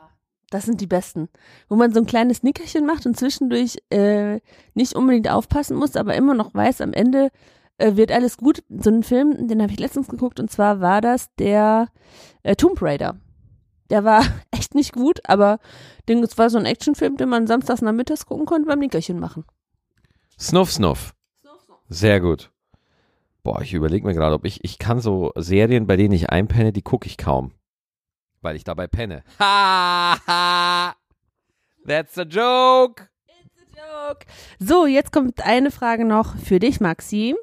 Das 0.50 0.64
sind 0.64 0.80
die 0.80 0.86
besten. 0.86 1.28
Wo 1.68 1.76
man 1.76 1.92
so 1.92 2.00
ein 2.00 2.06
kleines 2.06 2.42
Nickerchen 2.42 2.84
macht 2.84 3.06
und 3.06 3.16
zwischendurch 3.16 3.78
äh, 3.90 4.40
nicht 4.74 4.94
unbedingt 4.94 5.30
aufpassen 5.30 5.76
muss, 5.76 5.96
aber 5.96 6.14
immer 6.14 6.34
noch 6.34 6.52
weiß, 6.54 6.80
am 6.80 6.92
Ende 6.92 7.30
äh, 7.78 7.96
wird 7.96 8.12
alles 8.12 8.36
gut. 8.36 8.62
So 8.68 8.90
ein 8.90 9.02
Film, 9.02 9.48
den 9.48 9.62
habe 9.62 9.72
ich 9.72 9.78
letztens 9.78 10.08
geguckt 10.08 10.40
und 10.40 10.50
zwar 10.50 10.80
war 10.80 11.00
das 11.00 11.34
der 11.36 11.88
äh, 12.42 12.56
Tomb 12.56 12.80
Raider. 12.80 13.16
Der 13.90 14.04
war 14.04 14.22
echt 14.50 14.74
nicht 14.74 14.92
gut, 14.92 15.20
aber 15.28 15.58
den, 16.08 16.22
es 16.22 16.38
war 16.38 16.50
so 16.50 16.58
ein 16.58 16.66
Actionfilm, 16.66 17.16
den 17.16 17.28
man 17.28 17.46
samstags 17.46 17.82
nachmittags 17.82 18.26
gucken 18.26 18.46
konnte 18.46 18.68
beim 18.68 18.78
Nickerchen 18.78 19.18
machen. 19.18 19.44
Snuff, 20.38 20.72
Snuff. 20.72 21.14
Sehr 21.88 22.20
gut. 22.20 22.50
Boah, 23.42 23.60
ich 23.60 23.74
überlege 23.74 24.06
mir 24.06 24.14
gerade, 24.14 24.34
ob 24.34 24.46
ich, 24.46 24.64
ich 24.64 24.78
kann 24.78 25.00
so 25.00 25.32
Serien, 25.36 25.86
bei 25.86 25.96
denen 25.96 26.14
ich 26.14 26.30
einpenne, 26.30 26.72
die 26.72 26.82
gucke 26.82 27.06
ich 27.06 27.18
kaum. 27.18 27.52
Weil 28.40 28.56
ich 28.56 28.64
dabei 28.64 28.86
penne. 28.86 29.22
Ha, 29.38 30.16
ha. 30.26 30.94
That's 31.86 32.16
a 32.18 32.22
joke. 32.22 33.08
Joke. 33.76 34.26
So, 34.58 34.86
jetzt 34.86 35.12
kommt 35.12 35.44
eine 35.44 35.70
Frage 35.70 36.04
noch 36.04 36.36
für 36.36 36.58
dich, 36.58 36.80
Maxi. 36.80 37.34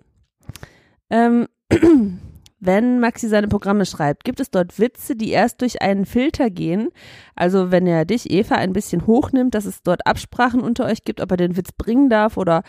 Ähm, 1.11 1.47
wenn 2.59 2.99
Maxi 2.99 3.27
seine 3.27 3.47
Programme 3.47 3.85
schreibt, 3.85 4.23
gibt 4.23 4.39
es 4.39 4.49
dort 4.49 4.79
Witze, 4.79 5.15
die 5.15 5.29
erst 5.29 5.61
durch 5.61 5.81
einen 5.81 6.05
Filter 6.05 6.49
gehen? 6.49 6.89
Also 7.35 7.69
wenn 7.69 7.85
er 7.85 8.05
dich, 8.05 8.31
Eva, 8.31 8.55
ein 8.55 8.73
bisschen 8.73 9.05
hochnimmt, 9.05 9.53
dass 9.53 9.65
es 9.65 9.83
dort 9.83 10.07
Absprachen 10.07 10.61
unter 10.61 10.85
euch 10.85 11.03
gibt, 11.03 11.21
ob 11.21 11.31
er 11.31 11.37
den 11.37 11.57
Witz 11.57 11.71
bringen 11.73 12.09
darf 12.09 12.37
oder 12.37 12.63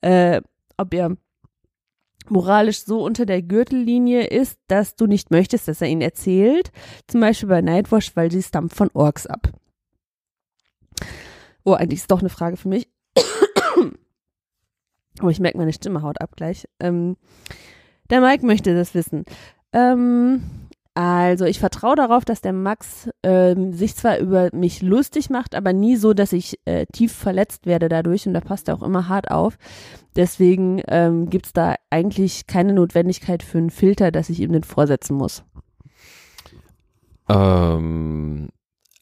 äh, 0.00 0.42
ob 0.76 0.92
ihr 0.92 1.16
moralisch 2.28 2.84
so 2.84 3.04
unter 3.04 3.26
der 3.26 3.42
Gürtellinie 3.42 4.26
ist, 4.26 4.58
dass 4.66 4.96
du 4.96 5.06
nicht 5.06 5.30
möchtest, 5.30 5.68
dass 5.68 5.80
er 5.80 5.88
ihn 5.88 6.00
erzählt. 6.00 6.72
Zum 7.06 7.20
Beispiel 7.20 7.48
bei 7.48 7.60
Nightwash, 7.60 8.16
weil 8.16 8.30
sie 8.30 8.42
stampft 8.42 8.76
von 8.76 8.90
Orks 8.94 9.26
ab. 9.26 9.52
Oh, 11.64 11.72
eigentlich 11.72 12.00
ist 12.00 12.10
doch 12.10 12.20
eine 12.20 12.30
Frage 12.30 12.56
für 12.56 12.68
mich. 12.68 12.88
Oh, 15.22 15.28
ich 15.28 15.38
merke, 15.38 15.58
meine 15.58 15.72
Stimme 15.72 16.02
haut 16.02 16.20
ab 16.20 16.34
gleich. 16.34 16.66
Ähm, 16.80 17.16
der 18.10 18.20
Mike 18.20 18.44
möchte 18.44 18.74
das 18.74 18.94
wissen. 18.94 19.24
Ähm, 19.72 20.42
also, 20.96 21.44
ich 21.44 21.58
vertraue 21.58 21.96
darauf, 21.96 22.24
dass 22.24 22.40
der 22.40 22.52
Max 22.52 23.10
ähm, 23.24 23.72
sich 23.72 23.96
zwar 23.96 24.18
über 24.18 24.50
mich 24.52 24.80
lustig 24.80 25.28
macht, 25.28 25.56
aber 25.56 25.72
nie 25.72 25.96
so, 25.96 26.14
dass 26.14 26.32
ich 26.32 26.60
äh, 26.66 26.86
tief 26.92 27.12
verletzt 27.12 27.66
werde 27.66 27.88
dadurch. 27.88 28.28
Und 28.28 28.34
da 28.34 28.40
passt 28.40 28.68
er 28.68 28.76
auch 28.76 28.82
immer 28.82 29.08
hart 29.08 29.28
auf. 29.28 29.58
Deswegen 30.14 30.80
ähm, 30.86 31.28
gibt's 31.30 31.52
da 31.52 31.74
eigentlich 31.90 32.46
keine 32.46 32.74
Notwendigkeit 32.74 33.42
für 33.42 33.58
einen 33.58 33.70
Filter, 33.70 34.12
dass 34.12 34.30
ich 34.30 34.38
ihm 34.38 34.52
den 34.52 34.62
vorsetzen 34.62 35.16
muss. 35.16 35.42
Ähm, 37.28 38.50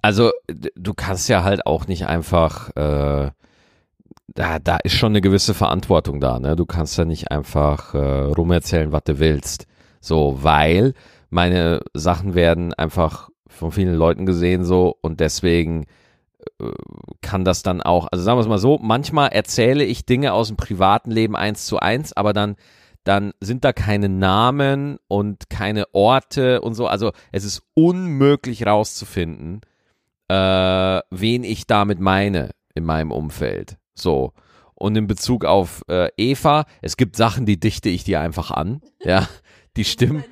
also, 0.00 0.30
du 0.46 0.94
kannst 0.94 1.28
ja 1.28 1.44
halt 1.44 1.66
auch 1.66 1.88
nicht 1.88 2.06
einfach, 2.06 2.74
äh, 2.74 3.30
da, 4.34 4.58
da 4.58 4.76
ist 4.78 4.94
schon 4.94 5.12
eine 5.12 5.20
gewisse 5.20 5.54
Verantwortung 5.54 6.20
da, 6.20 6.38
ne? 6.38 6.56
Du 6.56 6.66
kannst 6.66 6.96
ja 6.98 7.04
nicht 7.04 7.30
einfach 7.30 7.94
äh, 7.94 7.98
rumerzählen, 7.98 8.92
was 8.92 9.04
du 9.04 9.18
willst. 9.18 9.66
So, 10.00 10.38
weil 10.42 10.94
meine 11.30 11.80
Sachen 11.94 12.34
werden 12.34 12.74
einfach 12.74 13.30
von 13.46 13.70
vielen 13.70 13.94
Leuten 13.94 14.26
gesehen 14.26 14.64
so 14.64 14.96
und 15.00 15.20
deswegen 15.20 15.84
äh, 16.60 16.70
kann 17.20 17.44
das 17.44 17.62
dann 17.62 17.82
auch, 17.82 18.08
also 18.10 18.24
sagen 18.24 18.38
wir 18.38 18.42
es 18.42 18.48
mal 18.48 18.58
so, 18.58 18.78
manchmal 18.82 19.28
erzähle 19.28 19.84
ich 19.84 20.06
Dinge 20.06 20.32
aus 20.32 20.48
dem 20.48 20.56
privaten 20.56 21.10
Leben 21.10 21.36
eins 21.36 21.66
zu 21.66 21.78
eins, 21.78 22.12
aber 22.12 22.32
dann 22.32 22.56
dann 23.04 23.32
sind 23.40 23.64
da 23.64 23.72
keine 23.72 24.08
Namen 24.08 24.98
und 25.08 25.50
keine 25.50 25.92
Orte 25.92 26.60
und 26.60 26.74
so. 26.74 26.86
Also 26.86 27.10
es 27.32 27.44
ist 27.44 27.62
unmöglich 27.74 28.64
rauszufinden, 28.64 29.60
äh, 30.28 31.00
wen 31.10 31.42
ich 31.42 31.66
damit 31.66 31.98
meine 31.98 32.50
in 32.74 32.84
meinem 32.84 33.10
Umfeld. 33.10 33.76
So. 33.94 34.32
Und 34.74 34.96
in 34.96 35.06
Bezug 35.06 35.44
auf 35.44 35.82
äh, 35.88 36.08
Eva, 36.16 36.64
es 36.80 36.96
gibt 36.96 37.16
Sachen, 37.16 37.46
die 37.46 37.60
dichte 37.60 37.88
ich 37.88 38.04
dir 38.04 38.20
einfach 38.20 38.50
an. 38.50 38.80
Ja, 39.04 39.28
die 39.76 39.84
stimmen. 39.84 40.24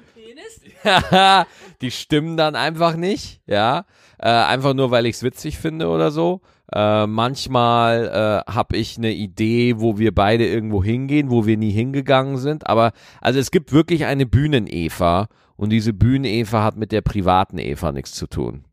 die 1.80 1.90
stimmen 1.90 2.36
dann 2.36 2.56
einfach 2.56 2.96
nicht, 2.96 3.42
ja. 3.46 3.84
Äh, 4.18 4.28
einfach 4.28 4.74
nur, 4.74 4.90
weil 4.90 5.06
ich 5.06 5.16
es 5.16 5.22
witzig 5.22 5.58
finde 5.58 5.88
oder 5.88 6.11
so. 6.11 6.40
Äh, 6.72 7.06
manchmal 7.06 8.44
äh, 8.46 8.52
habe 8.52 8.76
ich 8.76 8.96
eine 8.96 9.12
Idee, 9.12 9.74
wo 9.78 9.98
wir 9.98 10.14
beide 10.14 10.46
irgendwo 10.46 10.84
hingehen, 10.84 11.30
wo 11.30 11.46
wir 11.46 11.56
nie 11.56 11.72
hingegangen 11.72 12.36
sind. 12.38 12.66
Aber 12.66 12.92
also 13.20 13.40
es 13.40 13.50
gibt 13.50 13.72
wirklich 13.72 14.04
eine 14.06 14.26
Bühnen-Eva 14.26 15.28
und 15.56 15.70
diese 15.70 15.92
Bühnen-Eva 15.92 16.62
hat 16.62 16.76
mit 16.76 16.92
der 16.92 17.00
privaten 17.02 17.58
Eva 17.58 17.92
nichts 17.92 18.12
zu 18.12 18.26
tun. 18.26 18.64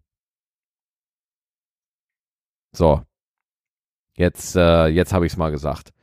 So. 2.71 3.06
Jetzt, 4.17 4.55
äh, 4.55 4.87
jetzt 4.87 5.13
habe 5.13 5.25
ich 5.25 5.33
es 5.33 5.37
mal 5.37 5.51
gesagt. 5.51 5.93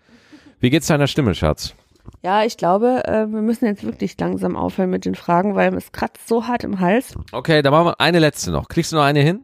Wie 0.61 0.71
geht's 0.71 0.87
deiner 0.87 1.09
Stimme, 1.09 1.35
Schatz? 1.35 1.75
Ja, 2.23 2.45
ich 2.45 2.57
glaube, 2.57 3.03
äh, 3.07 3.27
wir 3.27 3.43
müssen 3.43 3.67
jetzt 3.67 3.85
wirklich 3.85 4.19
langsam 4.19 4.57
aufhören 4.57 4.91
mit 4.91 5.05
den 5.05 5.15
Fragen, 5.15 5.55
weil 5.57 5.75
es 5.75 5.93
kratzt 5.93 6.29
so 6.29 6.47
hart 6.47 6.65
im 6.65 6.81
Hals. 6.81 7.15
Okay, 7.33 7.61
dann 7.61 7.73
machen 7.73 7.87
wir 7.87 8.01
eine 8.01 8.21
letzte 8.21 8.51
noch. 8.51 8.69
Kriegst 8.69 8.93
du 8.93 8.97
noch 8.97 9.03
eine 9.03 9.21
hin? 9.21 9.41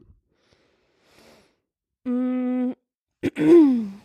Mm. 2.04 2.72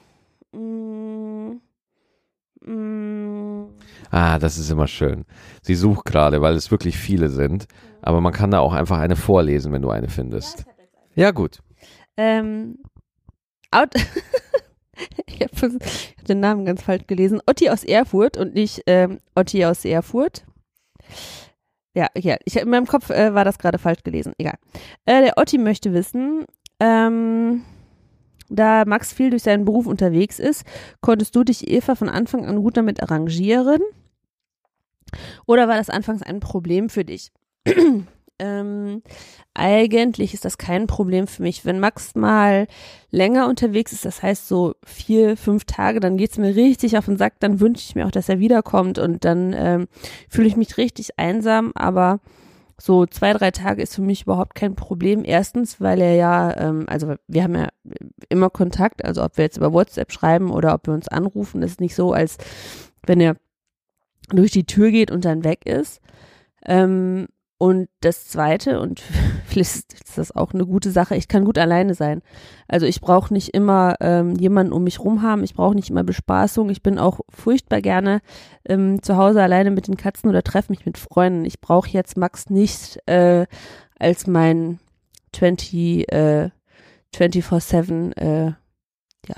Mm. 0.52 1.60
Mm. 2.66 3.66
Ah, 4.10 4.40
das 4.40 4.58
ist 4.58 4.70
immer 4.72 4.88
schön. 4.88 5.26
Sie 5.62 5.76
sucht 5.76 6.06
gerade, 6.06 6.42
weil 6.42 6.56
es 6.56 6.72
wirklich 6.72 6.98
viele 6.98 7.28
sind. 7.28 7.68
Aber 8.02 8.22
man 8.22 8.32
kann 8.32 8.52
da 8.52 8.60
auch 8.60 8.72
einfach 8.72 9.00
eine 9.00 9.18
vorlesen, 9.18 9.74
wenn 9.74 9.82
du 9.82 9.90
eine 9.90 10.08
findest. 10.08 10.64
Ja, 11.14 11.32
gut. 11.32 11.60
Ähm, 12.16 12.78
Out 13.76 13.94
ich 15.26 15.42
habe 15.42 15.74
hab 15.74 16.26
den 16.26 16.40
Namen 16.40 16.66
ganz 16.66 16.82
falsch 16.82 17.08
gelesen. 17.08 17.42
Otti 17.46 17.70
aus 17.70 17.84
Erfurt 17.84 18.38
und 18.38 18.56
nicht 18.56 18.84
ähm, 18.88 19.20
Otti 19.36 19.66
aus 19.66 19.84
Erfurt. 19.84 20.46
Ja, 21.94 22.08
ja, 22.18 22.38
ich, 22.46 22.58
in 22.58 22.70
meinem 22.70 22.88
Kopf 22.88 23.10
äh, 23.10 23.34
war 23.34 23.46
das 23.46 23.58
gerade 23.58 23.78
falsch 23.78 24.04
gelesen. 24.04 24.34
Egal. 24.38 24.58
Äh, 25.06 25.22
der 25.24 25.38
Otti 25.38 25.58
möchte 25.58 25.94
wissen, 25.94 26.46
ähm, 26.80 27.64
da 28.50 28.86
Max 28.86 29.14
viel 29.14 29.30
durch 29.30 29.44
seinen 29.44 29.66
Beruf 29.66 29.88
unterwegs 29.88 30.40
ist, 30.40 30.66
konntest 31.02 31.36
du 31.36 31.44
dich, 31.44 31.70
Eva, 31.70 31.96
von 31.96 32.10
Anfang 32.10 32.46
an 32.46 32.62
gut 32.62 32.78
damit 32.78 33.02
arrangieren? 33.02 33.82
Oder 35.46 35.68
war 35.68 35.78
das 35.78 35.90
anfangs 35.90 36.22
ein 36.22 36.40
Problem 36.40 36.90
für 36.90 37.06
dich? 37.06 37.32
ähm, 38.40 39.02
eigentlich 39.54 40.34
ist 40.34 40.46
das 40.46 40.58
kein 40.58 40.88
Problem 40.88 41.28
für 41.28 41.42
mich. 41.44 41.66
Wenn 41.66 41.80
Max 41.80 42.16
mal 42.16 42.68
länger 43.12 43.48
unterwegs 43.48 43.94
ist, 43.94 44.06
das 44.06 44.22
heißt 44.22 44.48
so 44.48 44.74
vier, 44.84 45.38
fünf 45.38 45.66
Tage, 45.66 46.00
dann 46.00 46.18
geht's 46.18 46.38
mir 46.38 46.56
richtig 46.56 46.98
auf 46.98 47.06
den 47.06 47.18
Sack, 47.18 47.40
dann 47.40 47.60
wünsche 47.60 47.84
ich 47.88 47.96
mir 47.96 48.06
auch, 48.06 48.12
dass 48.12 48.30
er 48.30 48.40
wiederkommt 48.40 49.00
und 49.00 49.24
dann 49.26 49.54
ähm, 49.58 49.88
fühle 50.30 50.48
ich 50.48 50.58
mich 50.58 50.78
richtig 50.78 51.18
einsam, 51.18 51.72
aber 51.76 52.20
so 52.78 53.06
zwei, 53.06 53.32
drei 53.34 53.52
Tage 53.52 53.82
ist 53.82 53.96
für 53.96 54.02
mich 54.02 54.24
überhaupt 54.24 54.54
kein 54.56 54.76
Problem. 54.76 55.24
Erstens, 55.24 55.80
weil 55.80 56.02
er 56.02 56.16
ja, 56.16 56.58
ähm, 56.58 56.86
also 56.88 57.16
wir 57.28 57.44
haben 57.44 57.56
ja 57.56 57.70
immer 58.28 58.50
Kontakt, 58.50 59.06
also 59.06 59.24
ob 59.24 59.38
wir 59.38 59.46
jetzt 59.46 59.58
über 59.58 59.72
WhatsApp 59.72 60.12
schreiben 60.12 60.52
oder 60.52 60.74
ob 60.74 60.88
wir 60.88 60.94
uns 60.94 61.08
anrufen, 61.08 61.62
ist 61.62 61.80
nicht 61.80 61.96
so, 61.96 62.12
als 62.12 62.38
wenn 63.06 63.22
er 63.22 63.38
durch 64.30 64.52
die 64.52 64.66
Tür 64.66 64.92
geht 64.92 65.12
und 65.12 65.24
dann 65.24 65.44
weg 65.44 65.66
ist. 65.66 66.02
Ähm, 66.66 67.28
und 67.58 67.88
das 68.02 68.28
Zweite, 68.28 68.82
und 68.82 69.02
vielleicht 69.46 69.94
ist 69.94 70.18
das 70.18 70.36
auch 70.36 70.54
eine 70.54 70.66
gute 70.66 70.92
Sache, 70.92 71.16
ich 71.16 71.28
kann 71.28 71.46
gut 71.46 71.58
alleine 71.58 71.94
sein. 71.94 72.22
Also 72.68 72.86
ich 72.86 73.00
brauche 73.00 73.34
nicht 73.34 73.54
immer 73.54 73.96
ähm, 74.02 74.36
jemanden 74.36 74.74
um 74.74 74.84
mich 74.84 75.00
rum 75.00 75.22
haben, 75.22 75.44
ich 75.44 75.54
brauche 75.54 75.76
nicht 75.76 75.90
immer 75.90 76.04
Bespaßung. 76.04 76.70
Ich 76.70 76.84
bin 76.84 77.00
auch 77.00 77.22
furchtbar 77.30 77.82
gerne 77.82 78.22
ähm, 78.68 79.02
zu 79.02 79.16
Hause 79.16 79.42
alleine 79.42 79.72
mit 79.72 79.88
den 79.88 79.98
Katzen 79.98 80.30
oder 80.30 80.44
treffe 80.44 80.72
mich 80.72 80.86
mit 80.86 80.98
Freunden. 80.98 81.46
Ich 81.46 81.62
brauche 81.62 81.90
jetzt 81.90 82.18
Max 82.18 82.50
nicht 82.50 83.00
äh, 83.06 83.46
als 83.98 84.28
mein 84.28 84.80
20, 85.34 86.12
äh, 86.12 86.50
24-7, 87.16 88.18
äh, 88.18 88.54
ja, 89.28 89.36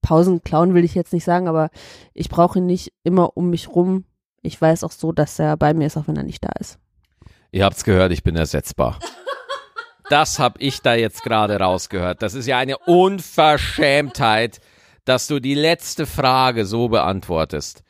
Pausen 0.00 0.42
klauen 0.42 0.74
will 0.74 0.84
ich 0.84 0.94
jetzt 0.94 1.12
nicht 1.12 1.24
sagen, 1.24 1.48
aber 1.48 1.70
ich 2.14 2.28
brauche 2.28 2.60
ihn 2.60 2.66
nicht 2.66 2.92
immer 3.02 3.36
um 3.36 3.50
mich 3.50 3.68
rum. 3.68 4.04
Ich 4.42 4.60
weiß 4.60 4.84
auch 4.84 4.92
so, 4.92 5.10
dass 5.10 5.38
er 5.40 5.56
bei 5.56 5.74
mir 5.74 5.86
ist, 5.86 5.96
auch 5.96 6.06
wenn 6.06 6.16
er 6.16 6.22
nicht 6.22 6.44
da 6.44 6.50
ist. 6.60 6.78
Ihr 7.50 7.64
habt's 7.64 7.84
gehört, 7.84 8.12
ich 8.12 8.22
bin 8.22 8.36
ersetzbar. 8.36 8.98
Das 10.10 10.38
hab 10.38 10.60
ich 10.60 10.80
da 10.80 10.94
jetzt 10.94 11.22
gerade 11.22 11.58
rausgehört. 11.58 12.22
Das 12.22 12.34
ist 12.34 12.46
ja 12.46 12.58
eine 12.58 12.78
Unverschämtheit, 12.78 14.60
dass 15.04 15.26
du 15.26 15.40
die 15.40 15.54
letzte 15.54 16.06
Frage 16.06 16.66
so 16.66 16.88
beantwortest. 16.88 17.82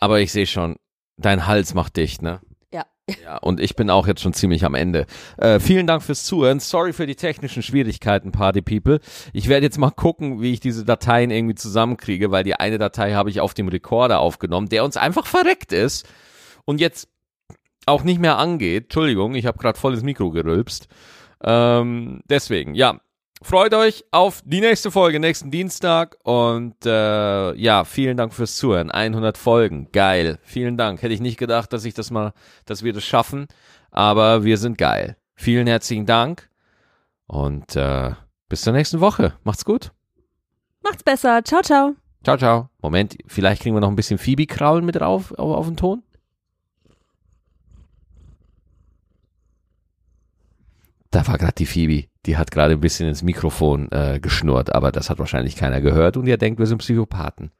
Aber 0.00 0.20
ich 0.20 0.32
sehe 0.32 0.46
schon, 0.46 0.76
dein 1.16 1.46
Hals 1.46 1.74
macht 1.74 1.96
dicht, 1.96 2.22
ne? 2.22 2.40
Ja. 2.72 2.84
Ja, 3.22 3.38
und 3.38 3.60
ich 3.60 3.76
bin 3.76 3.88
auch 3.88 4.06
jetzt 4.06 4.20
schon 4.22 4.34
ziemlich 4.34 4.64
am 4.64 4.74
Ende. 4.74 5.06
Äh, 5.38 5.60
vielen 5.60 5.86
Dank 5.86 6.02
fürs 6.02 6.24
Zuhören. 6.24 6.60
Sorry 6.60 6.92
für 6.92 7.06
die 7.06 7.14
technischen 7.14 7.62
Schwierigkeiten, 7.62 8.32
Party 8.32 8.62
People. 8.62 9.00
Ich 9.32 9.48
werde 9.48 9.64
jetzt 9.64 9.78
mal 9.78 9.90
gucken, 9.90 10.40
wie 10.42 10.52
ich 10.52 10.60
diese 10.60 10.84
Dateien 10.84 11.30
irgendwie 11.30 11.54
zusammenkriege, 11.54 12.30
weil 12.30 12.44
die 12.44 12.54
eine 12.54 12.78
Datei 12.78 13.12
habe 13.12 13.30
ich 13.30 13.40
auf 13.40 13.54
dem 13.54 13.68
Rekorder 13.68 14.20
aufgenommen, 14.20 14.68
der 14.68 14.84
uns 14.84 14.96
einfach 14.96 15.26
verreckt 15.26 15.72
ist 15.72 16.06
und 16.64 16.80
jetzt 16.80 17.08
auch 17.86 18.04
nicht 18.04 18.20
mehr 18.20 18.38
angeht. 18.38 18.84
Entschuldigung, 18.84 19.34
ich 19.34 19.46
habe 19.46 19.58
gerade 19.58 19.78
volles 19.78 20.02
Mikro 20.02 20.30
gerülpst. 20.30 20.88
Ähm, 21.42 22.20
deswegen, 22.28 22.74
ja. 22.74 23.00
Freut 23.42 23.74
euch 23.74 24.06
auf 24.10 24.40
die 24.46 24.60
nächste 24.60 24.90
Folge 24.90 25.20
nächsten 25.20 25.50
Dienstag 25.50 26.16
und 26.22 26.86
äh, 26.86 27.54
ja, 27.56 27.84
vielen 27.84 28.16
Dank 28.16 28.32
fürs 28.32 28.56
Zuhören. 28.56 28.90
100 28.90 29.36
Folgen, 29.36 29.92
geil. 29.92 30.38
Vielen 30.44 30.78
Dank. 30.78 31.02
Hätte 31.02 31.12
ich 31.12 31.20
nicht 31.20 31.36
gedacht, 31.36 31.70
dass 31.74 31.84
ich 31.84 31.92
das 31.92 32.10
mal, 32.10 32.32
dass 32.64 32.84
wir 32.84 32.94
das 32.94 33.04
schaffen, 33.04 33.46
aber 33.90 34.44
wir 34.44 34.56
sind 34.56 34.78
geil. 34.78 35.18
Vielen 35.34 35.66
herzlichen 35.66 36.06
Dank 36.06 36.48
und 37.26 37.76
äh, 37.76 38.12
bis 38.48 38.62
zur 38.62 38.72
nächsten 38.72 39.00
Woche. 39.00 39.34
Macht's 39.44 39.66
gut. 39.66 39.92
Macht's 40.82 41.02
besser. 41.02 41.42
Ciao, 41.44 41.60
ciao. 41.60 41.96
Ciao, 42.22 42.38
ciao. 42.38 42.70
Moment, 42.80 43.18
vielleicht 43.26 43.60
kriegen 43.62 43.76
wir 43.76 43.80
noch 43.80 43.90
ein 43.90 43.96
bisschen 43.96 44.16
Phoebe-Kraulen 44.16 44.86
mit 44.86 44.96
drauf 44.96 45.32
auf, 45.32 45.54
auf 45.54 45.66
den 45.66 45.76
Ton. 45.76 46.02
Da 51.14 51.28
war 51.28 51.38
gerade 51.38 51.54
die 51.54 51.66
Phoebe. 51.66 52.08
Die 52.26 52.36
hat 52.36 52.50
gerade 52.50 52.74
ein 52.74 52.80
bisschen 52.80 53.08
ins 53.08 53.22
Mikrofon 53.22 53.88
äh, 53.92 54.18
geschnurrt, 54.18 54.74
aber 54.74 54.90
das 54.90 55.10
hat 55.10 55.20
wahrscheinlich 55.20 55.54
keiner 55.54 55.80
gehört 55.80 56.16
und 56.16 56.26
ihr 56.26 56.38
denkt, 56.38 56.58
wir 56.58 56.66
sind 56.66 56.78
Psychopathen. 56.78 57.52